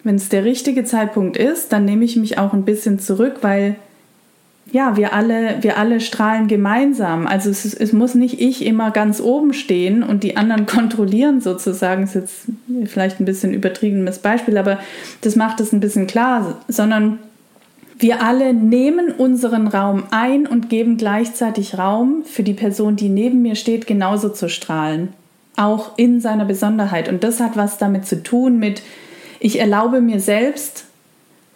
wenn 0.04 0.16
es 0.16 0.30
der 0.30 0.46
richtige 0.46 0.84
Zeitpunkt 0.84 1.38
ist, 1.38 1.72
dann 1.72 1.86
nehme 1.86 2.06
ich 2.06 2.16
mich 2.16 2.38
auch 2.38 2.54
ein 2.54 2.66
bisschen 2.66 3.00
zurück, 3.00 3.38
weil 3.42 3.76
ja, 4.72 4.96
wir 4.98 5.14
alle, 5.14 5.58
wir 5.62 5.78
alle 5.78 6.00
strahlen 6.00 6.48
gemeinsam. 6.48 7.26
Also 7.26 7.50
es, 7.50 7.66
es, 7.74 7.92
muss 7.92 8.14
nicht 8.14 8.40
ich 8.40 8.64
immer 8.64 8.92
ganz 8.92 9.20
oben 9.20 9.54
stehen 9.54 10.04
und 10.04 10.24
die 10.24 10.38
anderen 10.38 10.66
kontrollieren 10.68 11.42
sozusagen. 11.42 12.04
Das 12.04 12.16
ist 12.16 12.22
jetzt 12.22 12.92
vielleicht 12.92 13.20
ein 13.20 13.26
bisschen 13.26 13.54
übertriebenes 13.54 14.20
Beispiel, 14.20 14.58
aber 14.58 14.80
das 15.22 15.36
macht 15.36 15.60
es 15.60 15.74
ein 15.74 15.80
bisschen 15.80 16.06
klar, 16.06 16.62
sondern 16.68 17.18
wir 18.00 18.24
alle 18.24 18.54
nehmen 18.54 19.12
unseren 19.12 19.68
Raum 19.68 20.04
ein 20.12 20.48
und 20.48 20.70
geben 20.70 20.96
gleichzeitig 20.96 21.78
Raum 21.78 22.24
für 22.24 22.44
die 22.44 22.54
Person, 22.54 22.96
die 22.96 23.10
neben 23.10 23.42
mir 23.42 23.56
steht, 23.56 23.88
genauso 23.88 24.30
zu 24.30 24.50
strahlen. 24.50 25.10
Auch 25.58 25.98
in 25.98 26.22
seiner 26.22 26.46
Besonderheit. 26.46 27.10
Und 27.10 27.26
das 27.26 27.42
hat 27.42 27.58
was 27.58 27.78
damit 27.78 28.06
zu 28.06 28.24
tun 28.24 28.58
mit, 28.58 28.82
ich 29.42 29.60
erlaube 29.60 30.00
mir 30.00 30.22
selbst, 30.22 30.86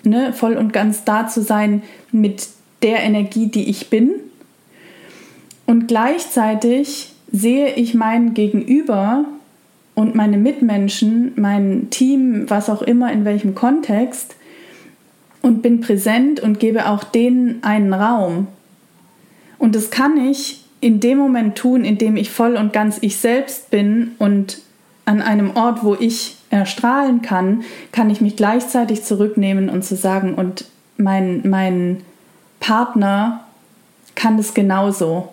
ne, 0.04 0.34
voll 0.34 0.58
und 0.58 0.74
ganz 0.74 1.06
da 1.06 1.28
zu 1.28 1.42
sein 1.42 1.82
mit 2.12 2.48
der 2.82 3.00
Energie, 3.04 3.48
die 3.48 3.70
ich 3.70 3.90
bin. 3.90 4.12
Und 5.66 5.88
gleichzeitig 5.88 7.14
sehe 7.32 7.74
ich 7.76 7.94
mein 7.94 8.34
Gegenüber 8.34 9.24
und 9.96 10.14
meine 10.14 10.38
Mitmenschen, 10.38 11.32
mein 11.38 11.90
Team, 11.90 12.50
was 12.50 12.70
auch 12.70 12.82
immer, 12.82 13.14
in 13.14 13.24
welchem 13.24 13.56
Kontext, 13.56 14.36
und 15.44 15.62
bin 15.62 15.82
präsent 15.82 16.40
und 16.40 16.60
gebe 16.60 16.88
auch 16.88 17.04
denen 17.04 17.62
einen 17.64 17.94
Raum. 17.94 18.48
Und 19.60 19.76
das 19.76 19.92
kann 19.92 20.18
ich 20.18 20.64
in 20.80 21.00
dem 21.00 21.20
Moment 21.20 21.56
tun, 21.56 21.86
in 21.86 22.00
dem 22.00 22.18
ich 22.18 22.32
voll 22.32 22.56
und 22.56 22.74
ganz 22.74 22.98
ich 23.02 23.18
selbst 23.18 23.70
bin 23.70 24.14
und 24.18 24.60
an 25.06 25.22
einem 25.22 25.56
Ort, 25.56 25.84
wo 25.84 25.96
ich 25.96 26.38
erstrahlen 26.50 27.22
kann, 27.22 27.64
kann 27.92 28.10
ich 28.10 28.22
mich 28.22 28.36
gleichzeitig 28.36 29.04
zurücknehmen 29.04 29.70
und 29.70 29.84
zu 29.84 29.96
sagen, 29.96 30.34
und 30.34 30.66
mein, 30.98 31.42
mein 31.48 32.02
Partner 32.60 33.44
kann 34.16 34.38
das 34.38 34.54
genauso. 34.54 35.30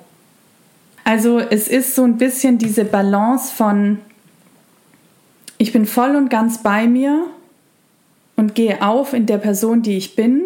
Also 1.05 1.39
es 1.39 1.69
ist 1.69 1.95
so 1.95 2.03
ein 2.03 2.19
bisschen 2.19 2.59
diese 2.59 2.85
Balance 2.85 3.55
von, 3.55 3.99
ich 5.59 5.73
bin 5.73 5.87
voll 5.87 6.17
und 6.17 6.31
ganz 6.31 6.59
bei 6.63 6.89
mir 6.89 7.27
und 8.41 8.55
gehe 8.55 8.81
auf 8.81 9.13
in 9.13 9.27
der 9.27 9.37
Person, 9.37 9.83
die 9.83 9.99
ich 9.99 10.17
bin. 10.17 10.45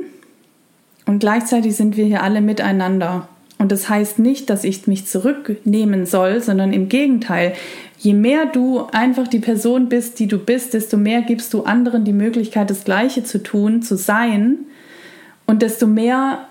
Und 1.07 1.21
gleichzeitig 1.21 1.77
sind 1.77 1.97
wir 1.97 2.05
hier 2.05 2.25
alle 2.25 2.41
miteinander. 2.41 3.29
Und 3.59 3.71
das 3.71 3.89
heißt 3.89 4.19
nicht, 4.19 4.51
dass 4.51 4.65
ich 4.65 4.89
mich 4.89 5.07
zurücknehmen 5.07 6.05
soll, 6.05 6.43
sondern 6.43 6.73
im 6.73 6.89
Gegenteil. 6.89 7.53
Je 8.01 8.13
mehr 8.13 8.47
du 8.47 8.83
einfach 8.91 9.29
die 9.29 9.39
Person 9.39 9.89
bist, 9.89 10.19
die 10.19 10.27
du 10.27 10.39
bist, 10.39 10.75
desto 10.75 10.97
mehr 10.97 11.23
gibst 11.23 11.55
du 11.55 11.63
anderen 11.63 12.05
die 12.05 12.13
Möglichkeit, 12.13 12.69
das 12.69 12.83
Gleiche 12.83 13.23
zu 13.23 13.41
tun, 13.41 13.81
zu 13.81 13.97
sein. 13.97 14.57
Und 15.47 15.63
desto 15.63 15.87
mehr 15.87 16.49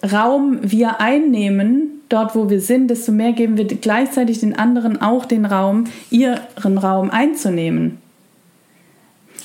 Raum 0.00 0.60
wir 0.62 1.00
einnehmen, 1.00 2.02
dort 2.08 2.36
wo 2.36 2.50
wir 2.50 2.60
sind, 2.60 2.88
desto 2.88 3.10
mehr 3.10 3.32
geben 3.32 3.56
wir 3.56 3.64
gleichzeitig 3.64 4.38
den 4.38 4.56
anderen 4.56 5.02
auch 5.02 5.24
den 5.24 5.44
Raum, 5.44 5.86
ihren 6.12 6.78
Raum 6.78 7.10
einzunehmen. 7.10 7.98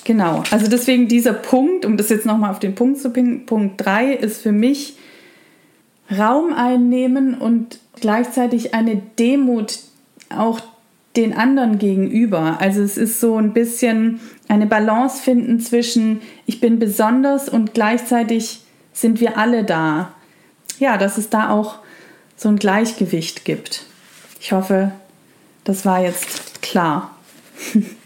Genau, 0.06 0.44
also 0.52 0.68
deswegen 0.68 1.08
dieser 1.08 1.34
Punkt, 1.34 1.86
um 1.86 1.98
das 1.98 2.10
jetzt 2.10 2.26
nochmal 2.26 2.52
auf 2.52 2.60
den 2.60 2.76
Punkt 2.76 3.00
zu 3.00 3.12
bringen, 3.12 3.46
Punkt 3.46 3.86
3 3.86 4.14
ist 4.14 4.42
für 4.42 4.52
mich 4.52 4.98
Raum 6.18 6.54
einnehmen 6.54 7.36
und 7.36 7.80
gleichzeitig 8.00 8.74
eine 8.74 9.02
Demut 9.20 9.80
auch 10.36 10.62
den 11.16 11.34
anderen 11.34 11.78
gegenüber. 11.78 12.58
Also 12.60 12.82
es 12.82 12.98
ist 12.98 13.20
so 13.20 13.36
ein 13.38 13.54
bisschen 13.54 14.20
eine 14.48 14.66
Balance 14.66 15.22
finden 15.22 15.60
zwischen 15.60 16.22
ich 16.46 16.60
bin 16.60 16.80
besonders 16.80 17.50
und 17.50 17.74
gleichzeitig 17.74 18.62
sind 18.94 19.20
wir 19.20 19.38
alle 19.38 19.64
da 19.64 20.14
ja, 20.80 20.98
dass 20.98 21.18
es 21.18 21.30
da 21.30 21.50
auch 21.50 21.76
so 22.36 22.50
ein 22.50 22.58
Gleichgewicht 22.58 23.46
gibt. 23.46 23.86
Ich 24.40 24.54
hoffe, 24.54 24.92
das 25.64 25.86
war 25.86 26.02
jetzt 26.02 26.62
klar. 26.62 27.16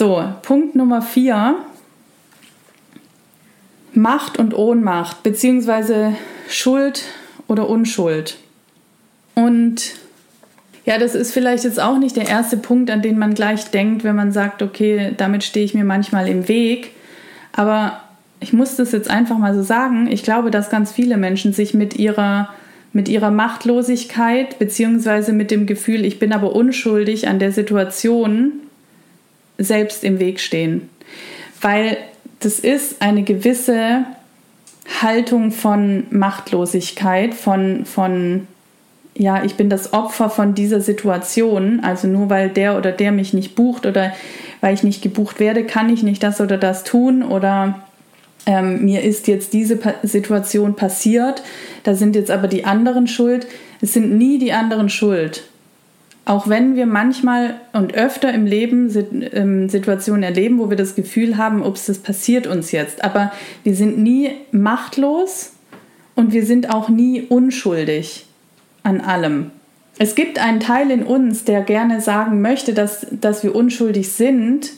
so, 0.00 0.24
Punkt 0.40 0.76
Nummer 0.76 1.02
vier. 1.02 1.56
Macht 3.92 4.38
und 4.38 4.54
Ohnmacht, 4.54 5.22
beziehungsweise 5.22 6.14
Schuld 6.48 7.02
oder 7.48 7.68
Unschuld. 7.68 8.38
Und 9.34 9.92
ja, 10.86 10.96
das 10.96 11.14
ist 11.14 11.34
vielleicht 11.34 11.64
jetzt 11.64 11.78
auch 11.78 11.98
nicht 11.98 12.16
der 12.16 12.26
erste 12.26 12.56
Punkt, 12.56 12.90
an 12.90 13.02
den 13.02 13.18
man 13.18 13.34
gleich 13.34 13.66
denkt, 13.72 14.02
wenn 14.02 14.16
man 14.16 14.32
sagt, 14.32 14.62
okay, 14.62 15.12
damit 15.18 15.44
stehe 15.44 15.66
ich 15.66 15.74
mir 15.74 15.84
manchmal 15.84 16.28
im 16.28 16.48
Weg. 16.48 16.92
Aber 17.52 18.00
ich 18.40 18.54
muss 18.54 18.76
das 18.76 18.92
jetzt 18.92 19.10
einfach 19.10 19.36
mal 19.36 19.54
so 19.54 19.62
sagen, 19.62 20.08
ich 20.10 20.22
glaube, 20.22 20.50
dass 20.50 20.70
ganz 20.70 20.92
viele 20.92 21.18
Menschen 21.18 21.52
sich 21.52 21.74
mit 21.74 21.98
ihrer, 21.98 22.48
mit 22.94 23.10
ihrer 23.10 23.30
Machtlosigkeit 23.30 24.58
beziehungsweise 24.58 25.34
mit 25.34 25.50
dem 25.50 25.66
Gefühl, 25.66 26.06
ich 26.06 26.18
bin 26.18 26.32
aber 26.32 26.54
unschuldig 26.54 27.28
an 27.28 27.38
der 27.38 27.52
Situation 27.52 28.60
selbst 29.62 30.04
im 30.04 30.18
Weg 30.18 30.40
stehen. 30.40 30.88
Weil 31.60 31.96
das 32.40 32.58
ist 32.58 33.02
eine 33.02 33.22
gewisse 33.22 34.04
Haltung 35.02 35.52
von 35.52 36.04
Machtlosigkeit, 36.10 37.34
von, 37.34 37.84
von 37.84 38.46
ja, 39.14 39.44
ich 39.44 39.54
bin 39.56 39.68
das 39.68 39.92
Opfer 39.92 40.30
von 40.30 40.54
dieser 40.54 40.80
Situation. 40.80 41.80
Also 41.80 42.08
nur 42.08 42.30
weil 42.30 42.48
der 42.48 42.76
oder 42.76 42.92
der 42.92 43.12
mich 43.12 43.34
nicht 43.34 43.54
bucht 43.54 43.86
oder 43.86 44.12
weil 44.60 44.74
ich 44.74 44.82
nicht 44.82 45.02
gebucht 45.02 45.40
werde, 45.40 45.64
kann 45.64 45.92
ich 45.92 46.02
nicht 46.02 46.22
das 46.22 46.40
oder 46.40 46.56
das 46.56 46.84
tun 46.84 47.22
oder 47.22 47.80
ähm, 48.46 48.84
mir 48.84 49.02
ist 49.02 49.28
jetzt 49.28 49.52
diese 49.52 49.76
pa 49.76 49.94
Situation 50.02 50.74
passiert, 50.74 51.42
da 51.82 51.94
sind 51.94 52.16
jetzt 52.16 52.30
aber 52.30 52.48
die 52.48 52.64
anderen 52.64 53.06
schuld. 53.06 53.46
Es 53.82 53.92
sind 53.92 54.16
nie 54.16 54.38
die 54.38 54.52
anderen 54.52 54.88
schuld. 54.88 55.44
Auch 56.24 56.48
wenn 56.48 56.76
wir 56.76 56.86
manchmal 56.86 57.54
und 57.72 57.94
öfter 57.94 58.32
im 58.32 58.46
Leben 58.46 58.90
ähm, 59.32 59.68
Situationen 59.68 60.22
erleben, 60.22 60.58
wo 60.58 60.70
wir 60.70 60.76
das 60.76 60.94
Gefühl 60.94 61.36
haben, 61.36 61.64
ups, 61.64 61.86
das 61.86 61.98
passiert 61.98 62.46
uns 62.46 62.72
jetzt. 62.72 63.02
Aber 63.02 63.32
wir 63.64 63.74
sind 63.74 63.98
nie 63.98 64.30
machtlos 64.52 65.52
und 66.14 66.32
wir 66.32 66.44
sind 66.44 66.70
auch 66.70 66.88
nie 66.88 67.22
unschuldig 67.22 68.26
an 68.82 69.00
allem. 69.00 69.50
Es 69.98 70.14
gibt 70.14 70.38
einen 70.38 70.60
Teil 70.60 70.90
in 70.90 71.02
uns, 71.02 71.44
der 71.44 71.62
gerne 71.62 72.00
sagen 72.00 72.40
möchte, 72.40 72.74
dass, 72.74 73.06
dass 73.10 73.42
wir 73.42 73.54
unschuldig 73.54 74.12
sind 74.12 74.70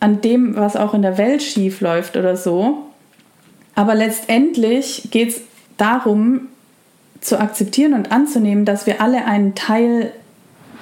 an 0.00 0.20
dem, 0.20 0.56
was 0.56 0.76
auch 0.76 0.94
in 0.94 1.02
der 1.02 1.18
Welt 1.18 1.42
schief 1.42 1.80
läuft 1.80 2.16
oder 2.16 2.36
so. 2.36 2.86
Aber 3.74 3.94
letztendlich 3.94 5.08
geht 5.10 5.30
es 5.30 5.40
darum, 5.76 6.48
zu 7.20 7.40
akzeptieren 7.40 7.94
und 7.94 8.12
anzunehmen, 8.12 8.64
dass 8.64 8.86
wir 8.86 9.00
alle 9.00 9.24
einen 9.24 9.54
Teil 9.54 10.12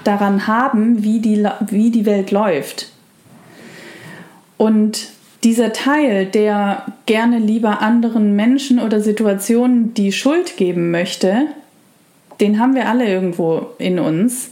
daran 0.06 0.46
haben, 0.46 1.02
wie 1.02 1.20
die, 1.20 1.46
wie 1.68 1.90
die 1.90 2.06
Welt 2.06 2.30
läuft. 2.30 2.90
Und 4.56 5.08
dieser 5.44 5.72
Teil, 5.72 6.26
der 6.26 6.86
gerne 7.06 7.38
lieber 7.38 7.82
anderen 7.82 8.34
Menschen 8.34 8.80
oder 8.80 9.00
Situationen 9.00 9.94
die 9.94 10.12
Schuld 10.12 10.56
geben 10.56 10.90
möchte, 10.90 11.46
den 12.40 12.58
haben 12.58 12.74
wir 12.74 12.88
alle 12.88 13.08
irgendwo 13.08 13.66
in 13.78 13.98
uns. 13.98 14.50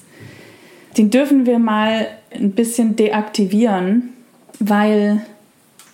Den 0.96 1.10
dürfen 1.10 1.46
wir 1.46 1.58
mal 1.58 2.06
ein 2.32 2.52
bisschen 2.52 2.96
deaktivieren, 2.96 4.10
weil 4.60 5.22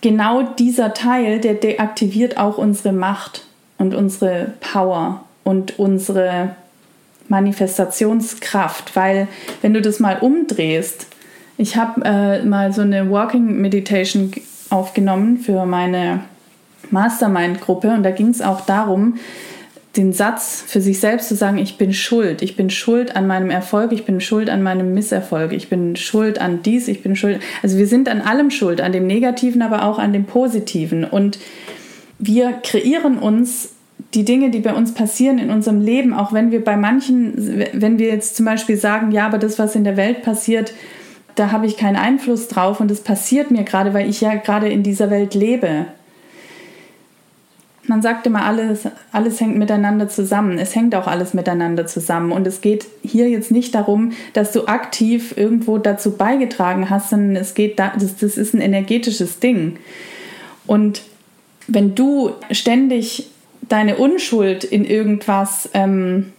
genau 0.01 0.43
dieser 0.43 0.93
Teil, 0.93 1.39
der 1.39 1.55
deaktiviert 1.55 2.37
auch 2.37 2.57
unsere 2.57 2.93
Macht 2.93 3.45
und 3.77 3.95
unsere 3.95 4.53
Power 4.59 5.23
und 5.43 5.79
unsere 5.79 6.55
Manifestationskraft, 7.31 8.95
weil 8.95 9.27
wenn 9.61 9.73
du 9.73 9.81
das 9.81 9.99
mal 9.99 10.19
umdrehst, 10.19 11.07
ich 11.57 11.77
habe 11.77 12.01
äh, 12.03 12.43
mal 12.43 12.73
so 12.73 12.81
eine 12.81 13.09
Walking 13.09 13.61
Meditation 13.61 14.31
aufgenommen 14.69 15.37
für 15.37 15.65
meine 15.65 16.25
Mastermind-Gruppe 16.91 17.89
und 17.89 18.03
da 18.03 18.11
ging 18.11 18.29
es 18.29 18.41
auch 18.41 18.61
darum, 18.61 19.15
den 19.97 20.13
Satz 20.13 20.63
für 20.65 20.79
sich 20.79 20.99
selbst 20.99 21.27
zu 21.27 21.35
sagen, 21.35 21.57
ich 21.57 21.77
bin 21.77 21.93
schuld, 21.93 22.41
ich 22.41 22.55
bin 22.55 22.69
schuld 22.69 23.15
an 23.15 23.27
meinem 23.27 23.49
Erfolg, 23.49 23.91
ich 23.91 24.05
bin 24.05 24.21
schuld 24.21 24.49
an 24.49 24.63
meinem 24.63 24.93
Misserfolg, 24.93 25.51
ich 25.51 25.69
bin 25.69 25.95
schuld 25.95 26.39
an 26.39 26.63
dies, 26.63 26.87
ich 26.87 27.03
bin 27.03 27.15
schuld. 27.15 27.41
Also 27.61 27.77
wir 27.77 27.87
sind 27.87 28.07
an 28.07 28.21
allem 28.21 28.51
schuld, 28.51 28.79
an 28.79 28.93
dem 28.93 29.05
Negativen, 29.05 29.61
aber 29.61 29.83
auch 29.83 29.99
an 29.99 30.13
dem 30.13 30.25
Positiven. 30.25 31.03
Und 31.03 31.39
wir 32.19 32.53
kreieren 32.63 33.17
uns 33.17 33.73
die 34.13 34.25
Dinge, 34.25 34.49
die 34.49 34.59
bei 34.59 34.73
uns 34.73 34.93
passieren 34.93 35.37
in 35.37 35.49
unserem 35.49 35.79
Leben, 35.81 36.13
auch 36.13 36.33
wenn 36.33 36.51
wir 36.51 36.63
bei 36.63 36.75
manchen, 36.75 37.65
wenn 37.73 37.97
wir 37.97 38.07
jetzt 38.07 38.35
zum 38.35 38.45
Beispiel 38.45 38.77
sagen, 38.77 39.11
ja, 39.11 39.25
aber 39.25 39.37
das, 39.37 39.57
was 39.57 39.75
in 39.75 39.83
der 39.83 39.97
Welt 39.97 40.21
passiert, 40.21 40.73
da 41.35 41.51
habe 41.51 41.65
ich 41.65 41.77
keinen 41.77 41.95
Einfluss 41.95 42.49
drauf 42.49 42.81
und 42.81 42.91
es 42.91 43.01
passiert 43.01 43.51
mir 43.51 43.63
gerade, 43.63 43.93
weil 43.93 44.09
ich 44.09 44.19
ja 44.19 44.35
gerade 44.35 44.69
in 44.69 44.83
dieser 44.83 45.09
Welt 45.09 45.33
lebe. 45.33 45.85
Man 47.87 48.01
sagt 48.01 48.27
immer, 48.27 48.45
alles, 48.45 48.81
alles 49.11 49.39
hängt 49.41 49.57
miteinander 49.57 50.07
zusammen. 50.07 50.59
Es 50.59 50.75
hängt 50.75 50.93
auch 50.93 51.07
alles 51.07 51.33
miteinander 51.33 51.87
zusammen. 51.87 52.31
Und 52.31 52.45
es 52.45 52.61
geht 52.61 52.85
hier 53.01 53.27
jetzt 53.27 53.49
nicht 53.49 53.73
darum, 53.73 54.11
dass 54.33 54.51
du 54.51 54.67
aktiv 54.67 55.35
irgendwo 55.35 55.77
dazu 55.77 56.11
beigetragen 56.11 56.89
hast, 56.89 57.09
sondern 57.09 57.35
es 57.35 57.53
geht 57.53 57.79
da, 57.79 57.91
das, 57.97 58.17
das 58.17 58.37
ist 58.37 58.53
ein 58.53 58.61
energetisches 58.61 59.39
Ding. 59.39 59.77
Und 60.67 61.01
wenn 61.67 61.95
du 61.95 62.31
ständig 62.51 63.31
deine 63.71 63.97
Unschuld 63.97 64.63
in 64.63 64.85
irgendwas 64.85 65.69
ähm, 65.73 66.33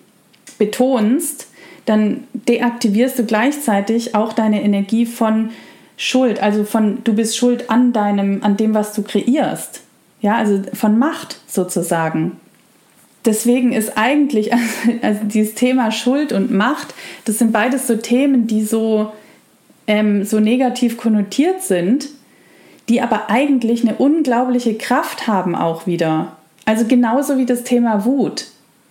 betonst, 0.59 1.49
dann 1.87 2.25
deaktivierst 2.35 3.19
du 3.19 3.25
gleichzeitig 3.25 4.15
auch 4.15 4.33
deine 4.33 4.63
Energie 4.63 5.07
von 5.07 5.51
Schuld, 5.97 6.43
also 6.43 6.65
von 6.65 7.05
du 7.05 7.15
bist 7.15 7.37
schuld 7.37 7.71
an 7.71 7.93
deinem, 7.93 8.43
an 8.43 8.57
dem, 8.57 8.75
was 8.75 8.93
du 8.93 9.03
kreierst. 9.03 9.83
Ja, 10.21 10.37
also 10.37 10.63
von 10.73 10.99
Macht 10.99 11.41
sozusagen. 11.49 12.41
Deswegen 13.25 13.73
ist 13.73 13.97
eigentlich, 13.97 14.53
also 15.03 15.21
dieses 15.25 15.55
Thema 15.55 15.91
Schuld 15.91 16.33
und 16.33 16.53
Macht, 16.53 16.95
das 17.25 17.39
sind 17.39 17.53
beides 17.53 17.87
so 17.87 17.97
Themen, 17.97 18.47
die 18.47 18.65
so, 18.65 19.13
ähm, 19.87 20.25
so 20.25 20.39
negativ 20.39 20.97
konnotiert 20.97 21.63
sind, 21.63 22.09
die 22.89 23.01
aber 23.01 23.31
eigentlich 23.31 23.83
eine 23.83 23.97
unglaubliche 23.97 24.75
Kraft 24.75 25.27
haben 25.27 25.55
auch 25.55 25.87
wieder. 25.87 26.37
Also 26.65 26.87
genauso 26.87 27.39
wie 27.39 27.47
das 27.47 27.65
Thema 27.65 28.05
Wut. 28.05 28.47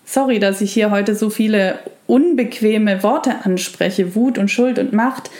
Sorry, 0.05 0.39
dass 0.39 0.61
ich 0.61 0.73
hier 0.73 0.91
heute 0.91 1.15
so 1.15 1.29
viele 1.29 1.79
unbequeme 2.07 3.01
Worte 3.03 3.45
anspreche, 3.45 4.15
Wut 4.15 4.37
und 4.37 4.51
Schuld 4.51 4.77
und 4.77 4.93
Macht. 4.93 5.31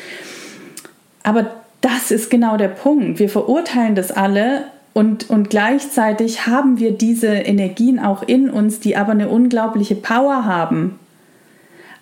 Aber 1.23 1.51
das 1.81 2.11
ist 2.11 2.29
genau 2.29 2.57
der 2.57 2.69
Punkt. 2.69 3.19
Wir 3.19 3.29
verurteilen 3.29 3.95
das 3.95 4.11
alle 4.11 4.65
und, 4.93 5.29
und 5.29 5.49
gleichzeitig 5.49 6.47
haben 6.47 6.79
wir 6.79 6.91
diese 6.91 7.27
Energien 7.27 7.99
auch 7.99 8.23
in 8.23 8.49
uns, 8.49 8.79
die 8.79 8.95
aber 8.95 9.11
eine 9.11 9.29
unglaubliche 9.29 9.95
Power 9.95 10.45
haben. 10.45 10.99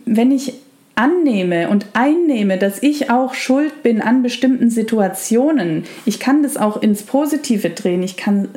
Wenn 0.05 0.31
ich 0.31 0.53
annehme 0.95 1.69
und 1.69 1.85
einnehme, 1.93 2.57
dass 2.57 2.83
ich 2.83 3.09
auch 3.09 3.33
schuld 3.33 3.83
bin 3.83 4.01
an 4.01 4.21
bestimmten 4.21 4.69
Situationen, 4.69 5.85
ich 6.05 6.19
kann 6.19 6.43
das 6.43 6.57
auch 6.57 6.81
ins 6.81 7.03
Positive 7.03 7.69
drehen. 7.69 8.03
Ich 8.03 8.17
kann 8.17 8.49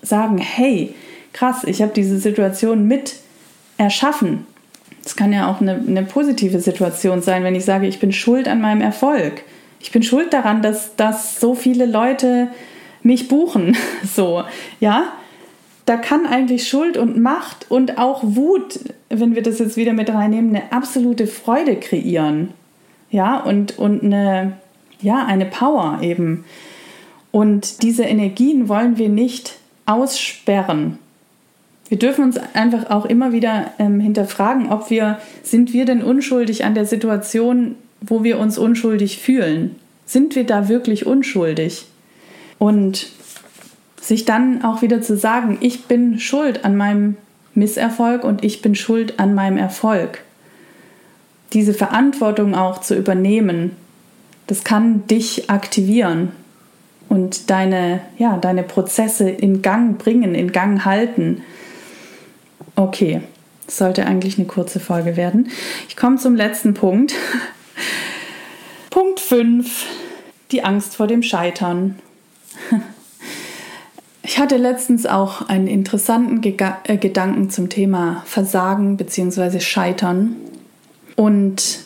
sagen, 0.00 0.38
hey, 0.38 0.94
krass, 1.32 1.64
ich 1.64 1.82
habe 1.82 1.92
diese 1.94 2.18
Situation 2.18 2.86
mit 2.86 3.16
erschaffen. 3.78 4.46
Das 5.02 5.16
kann 5.16 5.32
ja 5.32 5.50
auch 5.50 5.60
eine, 5.60 5.74
eine 5.74 6.04
positive 6.04 6.60
Situation 6.60 7.22
sein, 7.22 7.42
wenn 7.44 7.54
ich 7.54 7.64
sage, 7.64 7.86
ich 7.86 7.98
bin 7.98 8.12
schuld 8.12 8.48
an 8.48 8.60
meinem 8.60 8.80
Erfolg. 8.80 9.42
Ich 9.80 9.90
bin 9.90 10.02
schuld 10.02 10.32
daran, 10.32 10.62
dass, 10.62 10.94
dass 10.96 11.40
so 11.40 11.54
viele 11.54 11.86
Leute 11.86 12.48
mich 13.02 13.28
buchen. 13.28 13.76
So, 14.04 14.44
ja. 14.80 15.12
Da 15.84 15.96
kann 15.96 16.26
eigentlich 16.26 16.68
Schuld 16.68 16.96
und 16.96 17.20
Macht 17.20 17.68
und 17.68 17.98
auch 17.98 18.22
Wut, 18.22 18.78
wenn 19.08 19.34
wir 19.34 19.42
das 19.42 19.58
jetzt 19.58 19.76
wieder 19.76 19.92
mit 19.92 20.10
reinnehmen, 20.10 20.54
eine 20.54 20.70
absolute 20.70 21.26
Freude 21.26 21.74
kreieren. 21.74 22.50
Ja, 23.10 23.40
und, 23.40 23.78
und 23.78 24.04
eine, 24.04 24.52
ja, 25.00 25.26
eine 25.26 25.44
Power 25.44 25.98
eben. 26.00 26.44
Und 27.32 27.82
diese 27.82 28.04
Energien 28.04 28.68
wollen 28.68 28.96
wir 28.96 29.08
nicht 29.08 29.56
aussperren. 29.86 30.98
Wir 31.92 31.98
dürfen 31.98 32.24
uns 32.24 32.38
einfach 32.54 32.88
auch 32.88 33.04
immer 33.04 33.32
wieder 33.32 33.72
ähm, 33.78 34.00
hinterfragen, 34.00 34.72
ob 34.72 34.88
wir, 34.88 35.18
sind 35.42 35.74
wir 35.74 35.84
denn 35.84 36.02
unschuldig 36.02 36.64
an 36.64 36.74
der 36.74 36.86
Situation, 36.86 37.74
wo 38.00 38.24
wir 38.24 38.38
uns 38.38 38.56
unschuldig 38.56 39.18
fühlen? 39.18 39.76
Sind 40.06 40.34
wir 40.34 40.44
da 40.44 40.70
wirklich 40.70 41.04
unschuldig? 41.04 41.84
Und 42.58 43.10
sich 44.00 44.24
dann 44.24 44.64
auch 44.64 44.80
wieder 44.80 45.02
zu 45.02 45.18
sagen, 45.18 45.58
ich 45.60 45.84
bin 45.84 46.18
schuld 46.18 46.64
an 46.64 46.78
meinem 46.78 47.18
Misserfolg 47.54 48.24
und 48.24 48.42
ich 48.42 48.62
bin 48.62 48.74
schuld 48.74 49.20
an 49.20 49.34
meinem 49.34 49.58
Erfolg. 49.58 50.22
Diese 51.52 51.74
Verantwortung 51.74 52.54
auch 52.54 52.80
zu 52.80 52.96
übernehmen, 52.96 53.72
das 54.46 54.64
kann 54.64 55.06
dich 55.08 55.50
aktivieren 55.50 56.32
und 57.10 57.50
deine, 57.50 58.00
ja, 58.16 58.38
deine 58.38 58.62
Prozesse 58.62 59.28
in 59.28 59.60
Gang 59.60 59.98
bringen, 59.98 60.34
in 60.34 60.52
Gang 60.52 60.86
halten. 60.86 61.42
Okay, 62.76 63.22
das 63.66 63.78
sollte 63.78 64.06
eigentlich 64.06 64.38
eine 64.38 64.46
kurze 64.46 64.80
Folge 64.80 65.16
werden. 65.16 65.50
Ich 65.88 65.96
komme 65.96 66.16
zum 66.16 66.34
letzten 66.34 66.74
Punkt. 66.74 67.14
Punkt 68.90 69.20
5. 69.20 69.86
Die 70.50 70.64
Angst 70.64 70.96
vor 70.96 71.06
dem 71.06 71.22
Scheitern. 71.22 71.98
Ich 74.24 74.38
hatte 74.38 74.56
letztens 74.56 75.04
auch 75.04 75.48
einen 75.48 75.66
interessanten 75.66 76.40
Gega 76.40 76.78
äh, 76.84 76.96
Gedanken 76.96 77.50
zum 77.50 77.68
Thema 77.68 78.22
Versagen 78.24 78.96
bzw. 78.96 79.58
Scheitern. 79.58 80.36
Und 81.16 81.80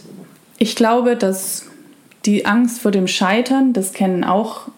ich 0.59 0.77
glaube, 0.77 1.17
dass 1.17 1.67
die 2.27 2.45
Angst 2.45 2.81
vor 2.81 2.91
dem 2.91 3.09
Scheitern, 3.09 3.73
das 3.73 3.93
kennen 3.93 4.23
auch 4.23 4.69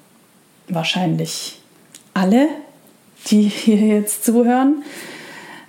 wahrscheinlich 0.68 1.60
alle, 2.14 2.48
die 3.26 3.42
hier 3.42 3.76
jetzt 3.76 4.24
zuhören, 4.24 4.84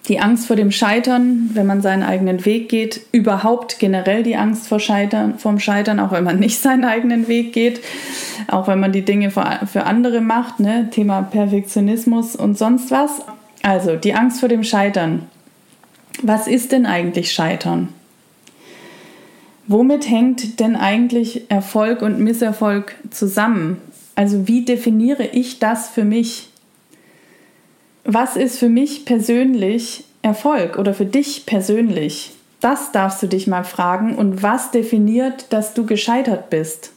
die 0.10 0.20
Angst 0.20 0.48
vor 0.48 0.56
dem 0.56 0.72
Scheitern, 0.72 1.52
wenn 1.54 1.68
man 1.68 1.82
seinen 1.82 2.02
eigenen 2.02 2.44
Weg 2.44 2.68
geht, 2.68 3.02
überhaupt 3.12 3.78
generell 3.78 4.24
die 4.24 4.36
Angst 4.36 4.68
vor 4.68 4.80
Scheitern, 4.80 5.38
vom 5.38 5.60
Scheitern, 5.60 6.00
auch 6.00 6.12
wenn 6.12 6.24
man 6.24 6.40
nicht 6.40 6.60
seinen 6.62 6.84
eigenen 6.84 7.28
Weg 7.28 7.54
geht, 7.54 7.80
auch 8.48 8.68
wenn 8.68 8.80
man 8.80 8.92
die 8.92 9.06
Dinge 9.06 9.30
für 9.30 9.84
andere 9.84 10.20
macht, 10.20 10.60
ne? 10.60 10.90
Thema 10.90 11.22
Perfektionismus 11.22 12.36
und 12.36 12.58
sonst 12.58 12.90
was. 12.90 13.22
Also 13.62 13.96
die 13.96 14.16
Angst 14.16 14.40
vor 14.40 14.50
dem 14.50 14.64
Scheitern. 14.64 15.28
Was 16.24 16.48
ist 16.48 16.72
denn 16.72 16.86
eigentlich 16.86 17.32
Scheitern? 17.32 17.90
Womit 19.68 20.10
hängt 20.10 20.60
denn 20.60 20.76
eigentlich 20.76 21.52
Erfolg 21.52 22.02
und 22.02 22.20
Misserfolg 22.20 22.96
zusammen? 23.12 23.78
Also 24.16 24.48
wie 24.48 24.66
definiere 24.66 25.28
ich 25.28 25.60
das 25.60 25.90
für 25.90 26.04
mich? 26.04 26.49
Was 28.14 28.36
ist 28.36 28.58
für 28.58 28.70
mich 28.70 29.06
persönlich 29.06 30.06
Erfolg 30.22 30.78
oder 30.78 30.94
für 30.94 31.06
dich 31.06 31.46
persönlich? 31.46 32.32
Das 32.60 32.92
darfst 32.92 33.24
du 33.24 33.28
dich 33.28 33.48
mal 33.48 33.64
fragen 33.64 34.16
und 34.16 34.44
was 34.44 34.72
definiert, 34.72 35.46
dass 35.52 35.74
du 35.74 35.86
gescheitert 35.86 36.50
bist? 36.50 36.92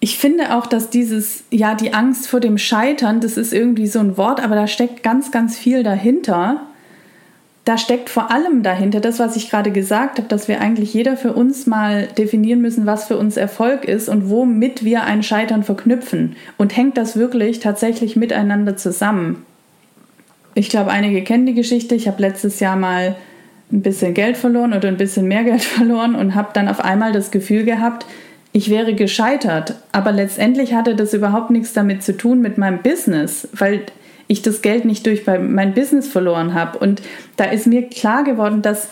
Ich 0.00 0.18
finde 0.18 0.56
auch, 0.56 0.66
dass 0.66 0.90
dieses, 0.90 1.44
ja, 1.50 1.74
die 1.74 1.92
Angst 1.92 2.28
vor 2.28 2.40
dem 2.40 2.56
Scheitern, 2.56 3.20
das 3.20 3.36
ist 3.36 3.52
irgendwie 3.52 3.86
so 3.86 3.98
ein 3.98 4.16
Wort, 4.16 4.40
aber 4.42 4.54
da 4.54 4.66
steckt 4.66 5.02
ganz, 5.02 5.30
ganz 5.30 5.58
viel 5.58 5.82
dahinter 5.82 6.62
da 7.68 7.76
steckt 7.76 8.08
vor 8.08 8.30
allem 8.30 8.62
dahinter 8.62 8.98
das, 8.98 9.18
was 9.18 9.36
ich 9.36 9.50
gerade 9.50 9.70
gesagt 9.70 10.16
habe, 10.16 10.26
dass 10.26 10.48
wir 10.48 10.62
eigentlich 10.62 10.94
jeder 10.94 11.18
für 11.18 11.34
uns 11.34 11.66
mal 11.66 12.06
definieren 12.16 12.62
müssen, 12.62 12.86
was 12.86 13.04
für 13.04 13.18
uns 13.18 13.36
Erfolg 13.36 13.84
ist 13.84 14.08
und 14.08 14.30
womit 14.30 14.86
wir 14.86 15.02
ein 15.02 15.22
Scheitern 15.22 15.62
verknüpfen. 15.62 16.36
Und 16.56 16.74
hängt 16.74 16.96
das 16.96 17.18
wirklich 17.18 17.60
tatsächlich 17.60 18.16
miteinander 18.16 18.78
zusammen? 18.78 19.44
Ich 20.54 20.70
glaube, 20.70 20.92
einige 20.92 21.22
kennen 21.22 21.44
die 21.44 21.52
Geschichte. 21.52 21.94
Ich 21.94 22.08
habe 22.08 22.22
letztes 22.22 22.58
Jahr 22.58 22.74
mal 22.74 23.16
ein 23.70 23.82
bisschen 23.82 24.14
Geld 24.14 24.38
verloren 24.38 24.72
oder 24.72 24.88
ein 24.88 24.96
bisschen 24.96 25.28
mehr 25.28 25.44
Geld 25.44 25.62
verloren 25.76 26.14
und 26.14 26.34
habe 26.34 26.48
dann 26.54 26.68
auf 26.68 26.82
einmal 26.82 27.12
das 27.12 27.30
Gefühl 27.30 27.64
gehabt, 27.64 28.06
ich 28.52 28.70
wäre 28.70 28.94
gescheitert. 28.94 29.74
Aber 29.92 30.10
letztendlich 30.10 30.72
hatte 30.72 30.96
das 30.96 31.12
überhaupt 31.12 31.50
nichts 31.50 31.74
damit 31.74 32.02
zu 32.02 32.16
tun 32.16 32.40
mit 32.40 32.56
meinem 32.56 32.78
Business, 32.78 33.46
weil 33.52 33.82
ich 34.28 34.42
das 34.42 34.62
Geld 34.62 34.84
nicht 34.84 35.06
durch 35.06 35.26
mein 35.26 35.74
Business 35.74 36.06
verloren 36.06 36.54
habe. 36.54 36.78
Und 36.78 37.02
da 37.36 37.44
ist 37.44 37.66
mir 37.66 37.88
klar 37.88 38.22
geworden, 38.24 38.62
dass 38.62 38.88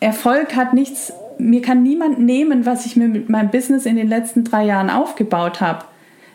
Erfolg 0.00 0.56
hat 0.56 0.74
nichts, 0.74 1.12
mir 1.38 1.62
kann 1.62 1.82
niemand 1.82 2.18
nehmen, 2.18 2.66
was 2.66 2.86
ich 2.86 2.96
mir 2.96 3.06
mit 3.06 3.28
meinem 3.28 3.50
Business 3.50 3.86
in 3.86 3.96
den 3.96 4.08
letzten 4.08 4.44
drei 4.44 4.64
Jahren 4.64 4.90
aufgebaut 4.90 5.60
habe. 5.60 5.84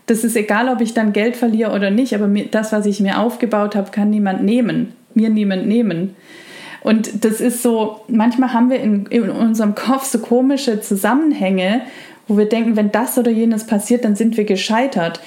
Das 0.05 0.23
ist 0.23 0.35
egal, 0.35 0.69
ob 0.69 0.81
ich 0.81 0.93
dann 0.93 1.13
Geld 1.13 1.35
verliere 1.35 1.71
oder 1.71 1.89
nicht, 1.89 2.13
aber 2.13 2.27
das, 2.27 2.71
was 2.71 2.85
ich 2.85 2.99
mir 2.99 3.19
aufgebaut 3.19 3.75
habe, 3.75 3.91
kann 3.91 4.09
niemand 4.09 4.43
nehmen. 4.43 4.93
Mir 5.13 5.29
niemand 5.29 5.65
nehmen. 5.65 6.15
Und 6.81 7.23
das 7.23 7.39
ist 7.39 7.63
so, 7.63 8.01
manchmal 8.07 8.53
haben 8.53 8.69
wir 8.69 8.81
in, 8.81 9.05
in 9.07 9.29
unserem 9.29 9.73
Kopf 9.73 10.05
so 10.05 10.19
komische 10.19 10.81
Zusammenhänge, 10.81 11.81
wo 12.27 12.37
wir 12.37 12.45
denken, 12.45 12.75
wenn 12.75 12.91
das 12.91 13.17
oder 13.17 13.31
jenes 13.31 13.65
passiert, 13.65 14.05
dann 14.05 14.15
sind 14.15 14.37
wir 14.37 14.43
gescheitert 14.43 15.21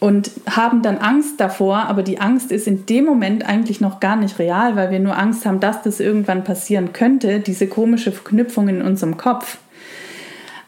und 0.00 0.30
haben 0.48 0.82
dann 0.82 0.98
Angst 0.98 1.40
davor, 1.40 1.78
aber 1.86 2.02
die 2.02 2.20
Angst 2.20 2.52
ist 2.52 2.68
in 2.68 2.86
dem 2.86 3.04
Moment 3.04 3.44
eigentlich 3.44 3.80
noch 3.80 3.98
gar 3.98 4.16
nicht 4.16 4.38
real, 4.38 4.76
weil 4.76 4.90
wir 4.90 5.00
nur 5.00 5.18
Angst 5.18 5.44
haben, 5.44 5.58
dass 5.58 5.82
das 5.82 5.98
irgendwann 5.98 6.44
passieren 6.44 6.92
könnte, 6.92 7.40
diese 7.40 7.66
komische 7.66 8.12
Verknüpfung 8.12 8.68
in 8.68 8.82
unserem 8.82 9.16
Kopf. 9.16 9.58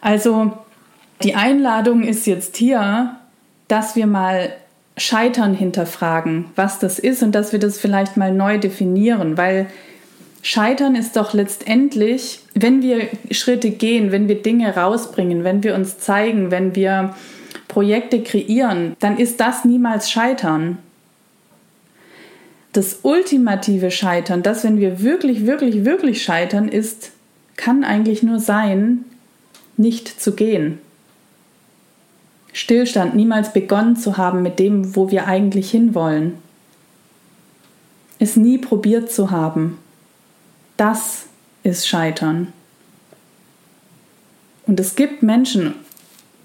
Also 0.01 0.51
die 1.23 1.35
Einladung 1.35 2.03
ist 2.03 2.27
jetzt 2.27 2.57
hier, 2.57 3.15
dass 3.67 3.95
wir 3.95 4.07
mal 4.07 4.49
Scheitern 4.97 5.53
hinterfragen, 5.53 6.45
was 6.55 6.79
das 6.79 6.99
ist 6.99 7.23
und 7.23 7.33
dass 7.33 7.53
wir 7.53 7.59
das 7.59 7.79
vielleicht 7.79 8.17
mal 8.17 8.33
neu 8.33 8.57
definieren, 8.57 9.37
weil 9.37 9.67
Scheitern 10.41 10.95
ist 10.95 11.15
doch 11.15 11.33
letztendlich, 11.33 12.39
wenn 12.55 12.81
wir 12.81 13.07
Schritte 13.29 13.69
gehen, 13.69 14.11
wenn 14.11 14.27
wir 14.27 14.41
Dinge 14.41 14.75
rausbringen, 14.75 15.43
wenn 15.43 15.63
wir 15.63 15.75
uns 15.75 15.99
zeigen, 15.99 16.51
wenn 16.51 16.75
wir 16.75 17.15
Projekte 17.71 18.21
kreieren, 18.21 18.97
dann 18.99 19.17
ist 19.17 19.39
das 19.39 19.63
niemals 19.63 20.11
Scheitern. 20.11 20.77
Das 22.73 22.99
ultimative 23.03 23.91
Scheitern, 23.91 24.43
das, 24.43 24.65
wenn 24.65 24.77
wir 24.77 25.01
wirklich, 25.01 25.45
wirklich, 25.45 25.85
wirklich 25.85 26.21
scheitern, 26.21 26.67
ist, 26.67 27.11
kann 27.55 27.85
eigentlich 27.85 28.23
nur 28.23 28.39
sein, 28.39 29.05
nicht 29.77 30.21
zu 30.21 30.35
gehen. 30.35 30.79
Stillstand, 32.51 33.15
niemals 33.15 33.53
begonnen 33.53 33.95
zu 33.95 34.17
haben 34.17 34.41
mit 34.41 34.59
dem, 34.59 34.93
wo 34.97 35.09
wir 35.09 35.27
eigentlich 35.27 35.71
hinwollen. 35.71 36.33
Es 38.19 38.35
nie 38.35 38.57
probiert 38.57 39.09
zu 39.09 39.31
haben. 39.31 39.77
Das 40.75 41.27
ist 41.63 41.87
Scheitern. 41.87 42.51
Und 44.67 44.77
es 44.81 44.95
gibt 44.95 45.23
Menschen, 45.23 45.75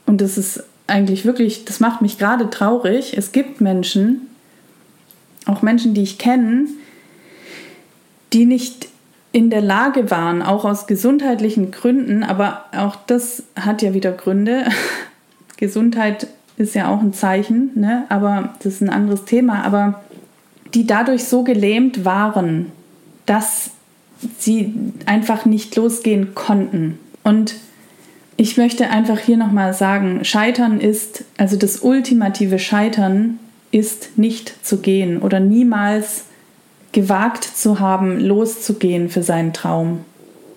und 0.07 0.21
das 0.21 0.39
ist 0.39 0.63
eigentlich 0.87 1.25
wirklich, 1.25 1.65
das 1.65 1.81
macht 1.81 2.03
mich 2.03 2.19
gerade 2.19 2.51
traurig. 2.51 3.17
Es 3.17 3.33
gibt 3.33 3.61
Menschen, 3.61 4.23
auch 5.47 5.63
Menschen, 5.63 5.95
die 5.95 6.03
ich 6.03 6.19
kenne, 6.19 6.67
die 8.33 8.47
nicht 8.47 8.89
in 9.33 9.51
der 9.51 9.61
Lage 9.61 10.11
waren, 10.11 10.43
auch 10.43 10.65
aus 10.65 10.87
gesundheitlichen 10.87 11.71
Gründen, 11.71 12.23
aber 12.23 12.65
auch 12.73 12.97
das 13.07 13.43
hat 13.55 13.83
ja 13.83 13.93
wieder 13.95 14.13
Gründe. 14.13 14.65
Gesundheit 15.59 16.29
ist 16.57 16.75
ja 16.75 16.89
auch 16.89 17.01
ein 17.01 17.13
Zeichen, 17.13 17.71
ne? 17.75 18.05
aber 18.09 18.55
das 18.59 18.75
ist 18.75 18.81
ein 18.81 18.89
anderes 18.89 19.25
Thema, 19.25 19.65
aber 19.65 20.03
die 20.75 20.87
dadurch 20.87 21.25
so 21.25 21.43
gelähmt 21.43 22.05
waren, 22.05 22.73
dass 23.27 23.71
sie 24.39 24.75
einfach 25.05 25.45
nicht 25.45 25.77
losgehen 25.77 26.35
konnten. 26.35 26.99
Und 27.23 27.57
ich 28.37 28.57
möchte 28.57 28.91
einfach 28.91 29.19
hier 29.19 29.37
nochmal 29.37 29.73
sagen, 29.73 30.25
Scheitern 30.25 30.81
ist, 30.81 31.25
also 31.39 31.57
das 31.57 31.79
ultimative 31.79 32.59
Scheitern 32.59 33.39
ist 33.71 34.19
nicht 34.19 34.65
zu 34.65 34.79
gehen 34.79 35.21
oder 35.23 35.41
niemals 35.41 36.25
gewagt 36.93 37.45
zu 37.45 37.81
haben, 37.81 38.21
loszugehen 38.21 39.09
für 39.09 39.23
seinen 39.23 39.53
Traum, 39.53 40.01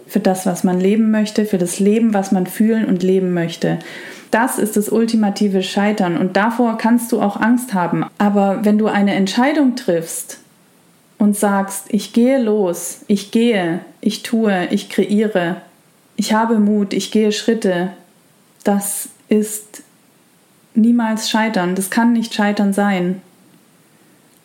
für 0.08 0.20
das, 0.20 0.46
was 0.46 0.64
man 0.64 0.80
leben 0.80 1.12
möchte, 1.12 1.46
für 1.46 1.58
das 1.58 1.80
Leben, 1.80 2.14
was 2.14 2.32
man 2.32 2.48
fühlen 2.48 2.86
und 2.86 3.04
leben 3.04 3.34
möchte. 3.34 3.80
Das 4.32 4.60
ist 4.60 4.78
das 4.78 4.90
ultimative 4.90 5.64
Scheitern 5.64 6.18
und 6.18 6.38
davor 6.38 6.78
kannst 6.78 7.12
du 7.12 7.22
auch 7.22 7.38
Angst 7.38 7.74
haben. 7.74 8.06
Aber 8.18 8.60
wenn 8.64 8.78
du 8.78 8.88
eine 8.88 9.16
Entscheidung 9.16 9.76
triffst 9.76 10.40
und 11.18 11.36
sagst, 11.36 11.86
ich 11.90 12.14
gehe 12.14 12.42
los, 12.42 13.02
ich 13.08 13.32
gehe, 13.32 13.80
ich 14.02 14.22
tue, 14.24 14.68
ich 14.70 14.90
kreiere, 14.90 15.58
ich 16.20 16.34
habe 16.34 16.60
Mut, 16.60 16.92
ich 16.92 17.12
gehe 17.12 17.32
Schritte, 17.32 17.94
das 18.66 19.08
ist 19.30 19.84
niemals 20.76 21.30
scheitern, 21.30 21.76
das 21.76 21.90
kann 21.90 22.12
nicht 22.12 22.34
scheitern 22.34 22.74
sein. 22.74 23.22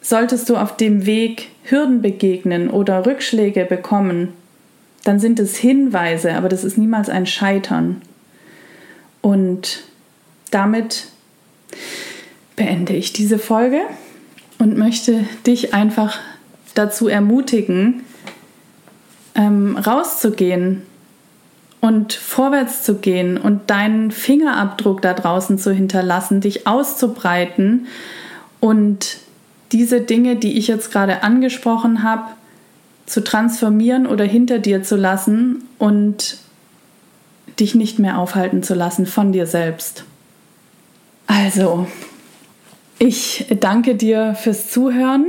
Solltest 0.01 0.49
du 0.49 0.57
auf 0.57 0.77
dem 0.77 1.05
Weg 1.05 1.49
Hürden 1.65 2.01
begegnen 2.01 2.71
oder 2.71 3.05
Rückschläge 3.05 3.65
bekommen, 3.65 4.35
dann 5.03 5.19
sind 5.19 5.41
es 5.41 5.57
Hinweise, 5.57 6.35
aber 6.35 6.49
das 6.49 6.63
ist 6.63 6.79
niemals 6.79 7.09
ein 7.09 7.27
Scheitern. 7.27 8.03
Und 9.21 9.83
damit 10.53 11.09
beende 12.55 12.93
ich 12.93 13.13
diese 13.13 13.41
Folge 13.41 13.81
und 14.61 14.79
möchte 14.79 15.25
dich 15.45 15.75
einfach 15.75 16.21
dazu 16.77 17.09
ermutigen, 17.09 18.05
ähm, 19.35 19.77
rauszugehen 19.77 20.83
und 21.85 22.15
vorwärts 22.15 22.83
zu 22.83 22.95
gehen 22.95 23.37
und 23.37 23.69
deinen 23.69 24.11
Fingerabdruck 24.11 25.03
da 25.03 25.13
draußen 25.13 25.59
zu 25.59 25.71
hinterlassen, 25.71 26.41
dich 26.41 26.67
auszubreiten 26.67 27.89
und 28.59 29.19
diese 29.71 30.01
Dinge, 30.01 30.37
die 30.37 30.57
ich 30.57 30.67
jetzt 30.67 30.91
gerade 30.91 31.23
angesprochen 31.23 32.03
habe, 32.03 32.25
zu 33.05 33.23
transformieren 33.23 34.07
oder 34.07 34.25
hinter 34.25 34.61
dir 34.61 34.83
zu 34.83 34.97
lassen 34.97 35.69
und 35.77 36.39
dich 37.61 37.75
nicht 37.75 37.99
mehr 37.99 38.19
aufhalten 38.19 38.63
zu 38.63 38.73
lassen 38.73 39.05
von 39.05 39.33
dir 39.33 39.47
selbst. 39.47 40.05
Also, 41.27 41.87
ich 42.99 43.45
danke 43.61 43.95
dir 43.95 44.35
fürs 44.35 44.71
Zuhören. 44.71 45.27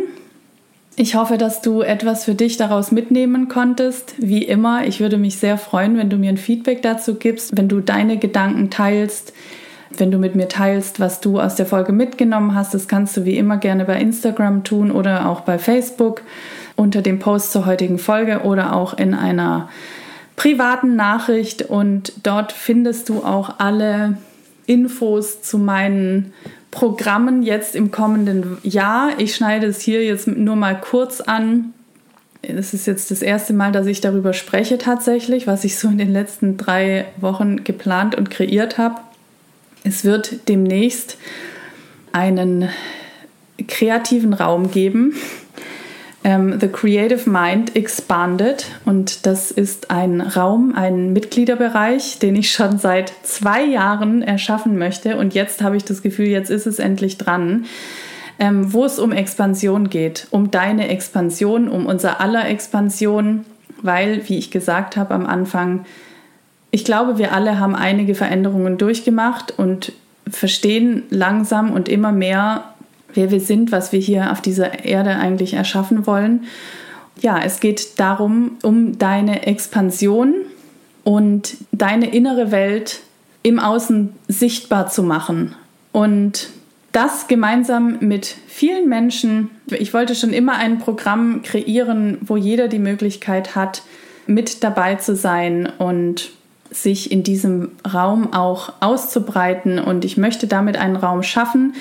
Ich 0.98 1.16
hoffe, 1.16 1.38
dass 1.38 1.62
du 1.62 1.82
etwas 1.82 2.24
für 2.24 2.36
dich 2.36 2.56
daraus 2.56 2.91
mitnehmen 2.91 3.50
konntest. 3.50 4.14
Wie 4.18 4.43
immer, 4.43 4.88
ich 4.88 5.02
würde 5.02 5.18
mich 5.18 5.38
sehr 5.38 5.58
freuen, 5.58 5.98
wenn 5.98 6.10
du 6.10 6.16
mir 6.16 6.30
ein 6.30 6.38
Feedback 6.38 6.82
dazu 6.82 7.16
gibst, 7.16 7.58
wenn 7.58 7.68
du 7.68 7.82
deine 7.82 8.18
Gedanken 8.18 8.70
teilst, 8.70 9.34
wenn 9.98 10.10
du 10.10 10.18
mit 10.18 10.36
mir 10.36 10.48
teilst, 10.48 11.02
was 11.02 11.20
du 11.20 11.41
aus 11.41 11.56
der 11.56 11.66
Folge 11.66 11.91
mitgenommen 11.91 12.56
hast. 12.56 12.74
Das 12.74 12.88
kannst 12.88 13.18
du 13.18 13.26
wie 13.26 13.38
immer 13.38 13.58
gerne 13.58 13.84
bei 13.84 14.00
Instagram 14.00 14.64
tun 14.64 14.89
oder 14.89 15.28
auch 15.30 15.41
bei 15.41 15.60
Facebook 15.60 16.22
unter 16.78 17.02
dem 17.02 17.20
Post 17.20 17.52
zur 17.52 17.66
heutigen 17.66 17.98
Folge 17.98 18.43
oder 18.43 18.74
auch 18.74 18.98
in 18.98 19.14
einer 19.14 19.68
privaten 20.38 20.96
Nachricht. 20.96 21.62
Und 21.64 22.14
dort 22.24 22.54
findest 22.54 23.10
du 23.10 23.22
auch 23.22 23.60
alle 23.60 24.18
Infos 24.66 25.41
zu 25.41 25.58
meinen 25.58 26.32
Programmen 26.76 27.41
jetzt 27.41 27.73
im 27.73 27.89
kommenden 27.89 28.57
Jahr. 28.61 29.11
Ich 29.17 29.34
schneide 29.34 29.65
es 29.67 29.80
hier 29.80 30.03
jetzt 30.03 30.28
nur 30.28 30.57
mal 30.57 30.78
kurz 30.78 31.21
an. 31.21 31.73
Es 32.41 32.73
ist 32.73 32.86
jetzt 32.86 33.11
das 33.11 33.21
erste 33.21 33.53
Mal, 33.53 33.71
dass 33.71 33.88
ich 33.88 34.01
darüber 34.01 34.34
spreche 34.34 34.78
tatsächlich, 34.78 35.47
was 35.47 35.63
ich 35.63 35.80
so 35.80 35.88
in 35.88 35.97
den 35.97 36.11
letzten 36.11 36.57
drei 36.57 37.05
Wochen 37.15 37.63
geplant 37.63 38.13
und 38.15 38.30
kreiert 38.30 38.78
habe. 38.78 38.97
Es 39.86 40.03
wird 40.03 40.49
demnächst 40.49 41.17
einen 42.11 42.67
kreativen 43.69 44.34
Raum 44.34 44.69
geben, 44.69 45.13
ähm, 46.26 46.59
The 46.59 46.67
Creative 46.67 47.30
Mind 47.30 47.76
Expanded. 47.76 48.65
Und 48.84 49.28
das 49.28 49.51
ist 49.51 49.91
ein 49.91 50.19
Raum, 50.19 50.73
ein 50.76 51.13
Mitgliederbereich, 51.13 52.17
den 52.17 52.36
ich 52.36 52.51
schon 52.51 52.80
seit 52.80 53.13
zwei 53.23 53.63
Jahren 53.63 54.23
erschaffen 54.23 54.78
möchte. 54.78 55.17
Und 55.17 55.36
jetzt 55.36 55.61
habe 55.61 55.78
ich 55.78 55.86
das 55.86 56.01
Gefühl, 56.01 56.26
jetzt 56.26 56.49
ist 56.49 56.65
es 56.65 56.80
endlich 56.80 57.17
dran. 57.19 57.65
Ähm, 58.38 58.73
wo 58.73 58.84
es 58.84 58.99
um 58.99 59.13
Expansion 59.13 59.89
geht, 59.89 60.28
um 60.30 60.51
deine 60.51 60.89
Expansion, 60.89 61.69
um 61.69 61.86
unser 61.86 62.19
aller 62.19 62.49
Expansion, 62.49 63.45
weil, 63.82 64.28
wie 64.28 64.38
ich 64.38 64.51
gesagt 64.51 64.97
habe 64.97 65.13
am 65.13 65.26
Anfang, 65.26 65.86
ich 66.69 66.84
glaube, 66.84 67.17
wir 67.17 67.32
alle 67.32 67.59
haben 67.59 67.76
einige 67.76 68.13
Veränderungen 68.13 68.78
durchgemacht 68.78 69.57
und 69.57 69.93
verstehen 70.30 71.03
langsam 71.09 71.71
und 71.71 71.88
immer 71.88 72.11
mehr, 72.11 72.74
wer 73.16 73.32
wir 73.32 73.39
sind, 73.39 73.72
was 73.72 73.91
wir 73.91 73.99
hier 73.99 74.32
auf 74.32 74.41
dieser 74.41 74.86
Erde 74.86 75.11
eigentlich 75.11 75.53
erschaffen 75.53 76.05
wollen. 76.05 76.45
Ja, 77.20 77.39
es 77.43 77.59
geht 77.59 77.99
darum, 77.99 78.51
um 78.61 78.97
deine 78.97 79.47
Expansion 79.47 80.34
und 81.03 81.55
deine 81.72 82.13
innere 82.13 82.51
Welt 82.51 83.01
im 83.43 83.59
Außen 83.59 84.13
sichtbar 84.28 84.89
zu 84.89 85.03
machen. 85.03 85.55
Und 85.91 86.49
das 86.91 87.28
gemeinsam 87.28 87.97
mit 87.99 88.36
vielen 88.47 88.88
Menschen. 88.88 89.49
Ich 89.68 89.93
wollte 89.93 90.16
schon 90.16 90.32
immer 90.32 90.55
ein 90.55 90.80
Programm 90.80 91.41
kreieren, 91.41 92.18
wo 92.22 92.38
jeder 92.38 92.70
die 92.70 92.80
Möglichkeit 92.80 93.55
hat, 93.55 93.84
mit 94.28 94.63
dabei 94.63 94.95
zu 94.95 95.16
sein 95.16 95.70
und 95.78 96.32
sich 96.72 97.11
in 97.11 97.24
diesem 97.24 97.72
Raum 97.93 98.34
auch 98.34 98.74
auszubreiten. 98.80 99.78
Und 99.78 100.05
ich 100.05 100.18
möchte 100.18 100.47
damit 100.47 100.78
einen 100.78 100.95
Raum 100.95 101.22
schaffen, 101.22 101.76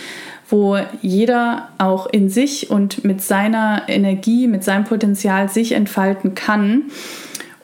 wo 0.48 0.78
jeder 1.00 1.68
auch 1.78 2.06
in 2.06 2.28
sich 2.28 2.70
und 2.70 3.04
mit 3.04 3.22
seiner 3.22 3.82
Energie, 3.88 4.46
mit 4.46 4.64
seinem 4.64 4.84
Potenzial 4.84 5.48
sich 5.48 5.72
entfalten 5.72 6.34
kann. 6.34 6.84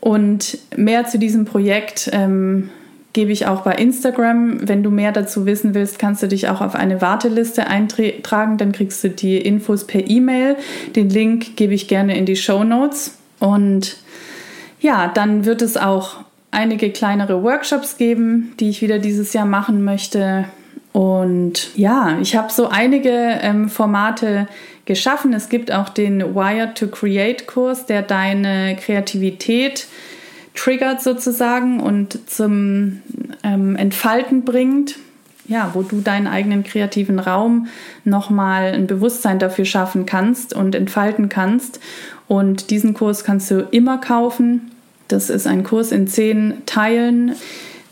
Und 0.00 0.58
mehr 0.76 1.06
zu 1.06 1.18
diesem 1.18 1.44
Projekt 1.44 2.08
ähm, 2.12 2.70
gebe 3.12 3.32
ich 3.32 3.46
auch 3.46 3.62
bei 3.62 3.72
Instagram. 3.72 4.66
Wenn 4.68 4.82
du 4.82 4.90
mehr 4.90 5.12
dazu 5.12 5.46
wissen 5.46 5.74
willst, 5.74 5.98
kannst 5.98 6.22
du 6.22 6.28
dich 6.28 6.48
auch 6.48 6.60
auf 6.60 6.74
eine 6.74 7.00
Warteliste 7.00 7.66
eintragen. 7.66 8.56
Dann 8.56 8.72
kriegst 8.72 9.04
du 9.04 9.10
die 9.10 9.36
Infos 9.36 9.86
per 9.86 10.08
E-Mail. 10.08 10.56
Den 10.96 11.10
Link 11.10 11.56
gebe 11.56 11.74
ich 11.74 11.88
gerne 11.88 12.16
in 12.16 12.24
die 12.24 12.36
Show 12.36 12.64
Notes. 12.64 13.18
Und 13.40 13.98
ja, 14.80 15.08
dann 15.08 15.44
wird 15.44 15.60
es 15.60 15.76
auch 15.76 16.24
einige 16.50 16.90
kleinere 16.90 17.42
Workshops 17.42 17.96
geben, 17.96 18.52
die 18.58 18.70
ich 18.70 18.82
wieder 18.82 18.98
dieses 18.98 19.32
Jahr 19.32 19.46
machen 19.46 19.84
möchte. 19.84 20.46
Und 20.92 21.76
ja, 21.76 22.18
ich 22.20 22.34
habe 22.36 22.52
so 22.52 22.68
einige 22.68 23.38
ähm, 23.42 23.68
Formate 23.68 24.48
geschaffen. 24.86 25.32
Es 25.32 25.48
gibt 25.48 25.70
auch 25.70 25.88
den 25.88 26.34
Wired 26.34 26.76
to 26.76 26.88
Create 26.88 27.46
Kurs, 27.46 27.86
der 27.86 28.02
deine 28.02 28.76
Kreativität 28.76 29.86
triggert 30.54 31.00
sozusagen 31.00 31.78
und 31.78 32.28
zum 32.28 33.00
ähm, 33.44 33.76
Entfalten 33.76 34.44
bringt. 34.44 34.96
Ja, 35.46 35.70
wo 35.74 35.82
du 35.82 36.00
deinen 36.00 36.28
eigenen 36.28 36.62
kreativen 36.62 37.18
Raum 37.18 37.66
nochmal 38.04 38.72
ein 38.72 38.86
Bewusstsein 38.86 39.40
dafür 39.40 39.64
schaffen 39.64 40.06
kannst 40.06 40.54
und 40.54 40.76
entfalten 40.76 41.28
kannst. 41.28 41.80
Und 42.28 42.70
diesen 42.70 42.94
Kurs 42.94 43.24
kannst 43.24 43.50
du 43.50 43.66
immer 43.72 43.98
kaufen. 43.98 44.70
Das 45.08 45.28
ist 45.28 45.48
ein 45.48 45.64
Kurs 45.64 45.90
in 45.90 46.06
zehn 46.06 46.62
Teilen, 46.66 47.34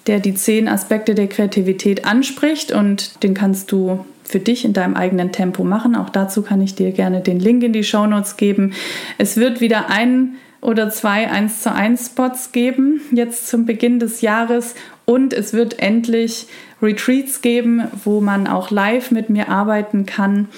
der 0.09 0.21
die 0.21 0.35
zehn 0.35 0.69
Aspekte 0.69 1.15
der 1.15 1.29
Kreativität 1.29 2.05
anspricht 2.05 2.73
und 2.73 3.23
den 3.23 3.35
kannst 3.35 3.71
du 3.71 4.05
für 4.25 4.41
dich 4.41 4.65
in 4.65 4.73
deinem 4.73 4.95
eigenen 4.95 5.33
Tempo 5.33 5.65
machen. 5.65 5.95
Auch 5.95 6.11
dazu 6.11 6.43
kann 6.43 6.61
ich 6.61 6.75
dir 6.75 6.93
gerne 6.93 7.21
den 7.21 7.41
Link 7.41 7.63
in 7.63 7.73
die 7.73 7.85
Show 7.85 8.07
Notes 8.07 8.37
geben. 8.37 8.73
Es 9.17 9.37
wird 9.37 9.61
wieder 9.61 9.89
ein 9.89 10.35
oder 10.61 10.91
zwei 10.91 11.31
1 11.31 11.63
zu 11.63 11.73
1 11.73 12.07
Spots 12.07 12.53
geben, 12.53 13.01
jetzt 13.13 13.49
zum 13.49 13.65
Beginn 13.65 14.01
des 14.01 14.21
Jahres. 14.21 14.75
Und 15.05 15.33
es 15.33 15.53
wird 15.53 15.79
endlich 15.79 16.47
Retreats 16.83 17.41
geben, 17.41 17.85
wo 18.05 18.21
man 18.21 18.47
auch 18.47 18.71
live 18.71 19.11
mit 19.11 19.31
mir 19.31 19.49
arbeiten 19.49 20.05
kann. 20.05 20.49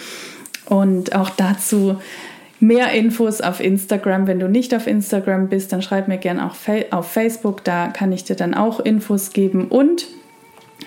Und 0.67 1.15
auch 1.15 1.31
dazu 1.31 2.01
mehr 2.61 2.93
Infos 2.93 3.41
auf 3.41 3.61
Instagram. 3.61 4.27
Wenn 4.27 4.39
du 4.39 4.49
nicht 4.49 4.75
auf 4.75 4.87
Instagram 4.87 5.49
bist, 5.49 5.73
dann 5.73 5.83
schreib 5.83 6.09
mir 6.09 6.19
gerne 6.19 6.47
auch 6.47 6.55
auf 6.91 7.11
Facebook, 7.11 7.65
da 7.65 7.89
kann 7.89 8.13
ich 8.13 8.25
dir 8.25 8.37
dann 8.37 8.55
auch 8.55 8.81
Infos 8.81 9.33
geben. 9.33 9.67
Und 9.69 10.07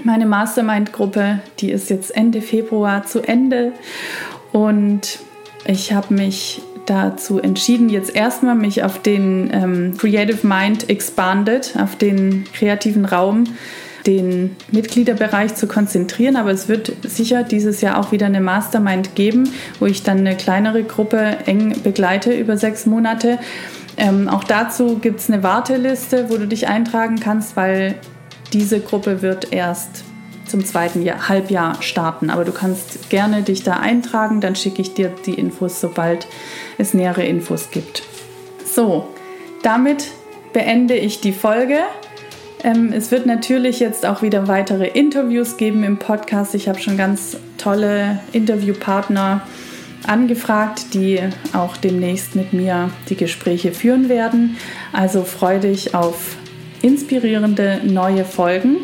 meine 0.03 0.26
Mastermind-Gruppe, 0.26 1.39
die 1.59 1.71
ist 1.71 1.89
jetzt 1.89 2.15
Ende 2.15 2.41
Februar 2.41 3.05
zu 3.05 3.21
Ende. 3.21 3.74
Und 4.51 5.19
ich 5.65 5.93
habe 5.93 6.13
mich 6.13 6.61
dazu 6.86 7.39
entschieden, 7.39 7.89
jetzt 7.89 8.15
erstmal 8.15 8.55
mich 8.55 8.84
auf 8.84 9.01
den 9.01 9.49
ähm, 9.53 9.97
Creative 9.97 10.45
Mind 10.45 10.89
Expanded, 10.89 11.76
auf 11.80 11.95
den 11.95 12.45
kreativen 12.53 13.05
Raum 13.05 13.45
den 14.05 14.55
Mitgliederbereich 14.71 15.55
zu 15.55 15.67
konzentrieren, 15.67 16.35
aber 16.35 16.51
es 16.51 16.67
wird 16.67 16.91
sicher 17.03 17.43
dieses 17.43 17.81
Jahr 17.81 17.97
auch 17.99 18.11
wieder 18.11 18.25
eine 18.25 18.41
Mastermind 18.41 19.15
geben, 19.15 19.49
wo 19.79 19.85
ich 19.85 20.03
dann 20.03 20.19
eine 20.19 20.35
kleinere 20.35 20.83
Gruppe 20.83 21.37
eng 21.45 21.81
begleite 21.83 22.33
über 22.33 22.57
sechs 22.57 22.85
Monate. 22.85 23.39
Ähm, 23.95 24.27
auch 24.27 24.43
dazu 24.43 24.97
gibt 24.97 25.19
es 25.19 25.29
eine 25.29 25.43
Warteliste, 25.43 26.29
wo 26.29 26.37
du 26.37 26.47
dich 26.47 26.67
eintragen 26.67 27.19
kannst, 27.19 27.55
weil 27.55 27.95
diese 28.51 28.79
Gruppe 28.79 29.21
wird 29.21 29.53
erst 29.53 30.03
zum 30.45 30.65
zweiten 30.65 31.01
Jahr, 31.01 31.29
Halbjahr 31.29 31.81
starten. 31.81 32.29
Aber 32.29 32.45
du 32.45 32.51
kannst 32.51 33.09
gerne 33.09 33.43
dich 33.43 33.63
da 33.63 33.73
eintragen, 33.73 34.41
dann 34.41 34.55
schicke 34.55 34.81
ich 34.81 34.93
dir 34.93 35.11
die 35.25 35.33
Infos, 35.33 35.79
sobald 35.79 36.27
es 36.77 36.93
nähere 36.93 37.23
Infos 37.23 37.71
gibt. 37.71 38.03
So, 38.65 39.07
damit 39.61 40.11
beende 40.51 40.95
ich 40.95 41.21
die 41.21 41.31
Folge. 41.31 41.79
Ähm, 42.64 42.93
es 42.93 43.11
wird 43.11 43.26
natürlich 43.26 43.80
jetzt 43.80 44.05
auch 44.05 44.22
wieder 44.22 44.47
weitere 44.47 44.88
Interviews 44.88 45.57
geben 45.57 45.84
im 45.84 45.97
Podcast. 45.97 46.55
Ich 46.55 46.70
habe 46.70 46.80
schon 46.80 46.97
ganz 46.97 47.38
tolle 47.57 48.20
Interviewpartner 48.32 49.41
angefragt, 50.07 50.93
die 50.93 51.20
auch 51.53 51.78
demnächst 51.78 52.36
mit 52.36 52.53
mir 52.53 52.89
die 53.09 53.16
Gespräche 53.16 53.72
führen 53.72 54.09
werden. 54.09 54.57
Also 54.91 55.24
freue 55.24 55.59
dich 55.59 55.93
auf 55.93 56.38
inspirierende 56.82 57.82
neue 57.84 58.26
Folgen. 58.26 58.78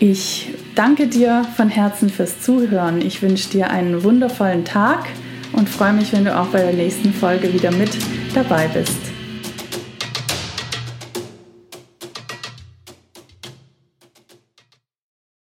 Ich 0.00 0.54
danke 0.74 1.08
dir 1.08 1.44
von 1.56 1.68
Herzen 1.68 2.08
fürs 2.08 2.40
Zuhören. 2.40 3.00
Ich 3.00 3.22
wünsche 3.22 3.50
dir 3.50 3.70
einen 3.70 4.04
wundervollen 4.04 4.64
Tag 4.64 5.06
und 5.52 5.68
freue 5.68 5.92
mich, 5.92 6.12
wenn 6.12 6.24
du 6.24 6.36
auch 6.36 6.46
bei 6.46 6.62
der 6.62 6.72
nächsten 6.72 7.12
Folge 7.12 7.52
wieder 7.52 7.72
mit 7.72 7.90
dabei 8.34 8.68
bist. 8.68 9.07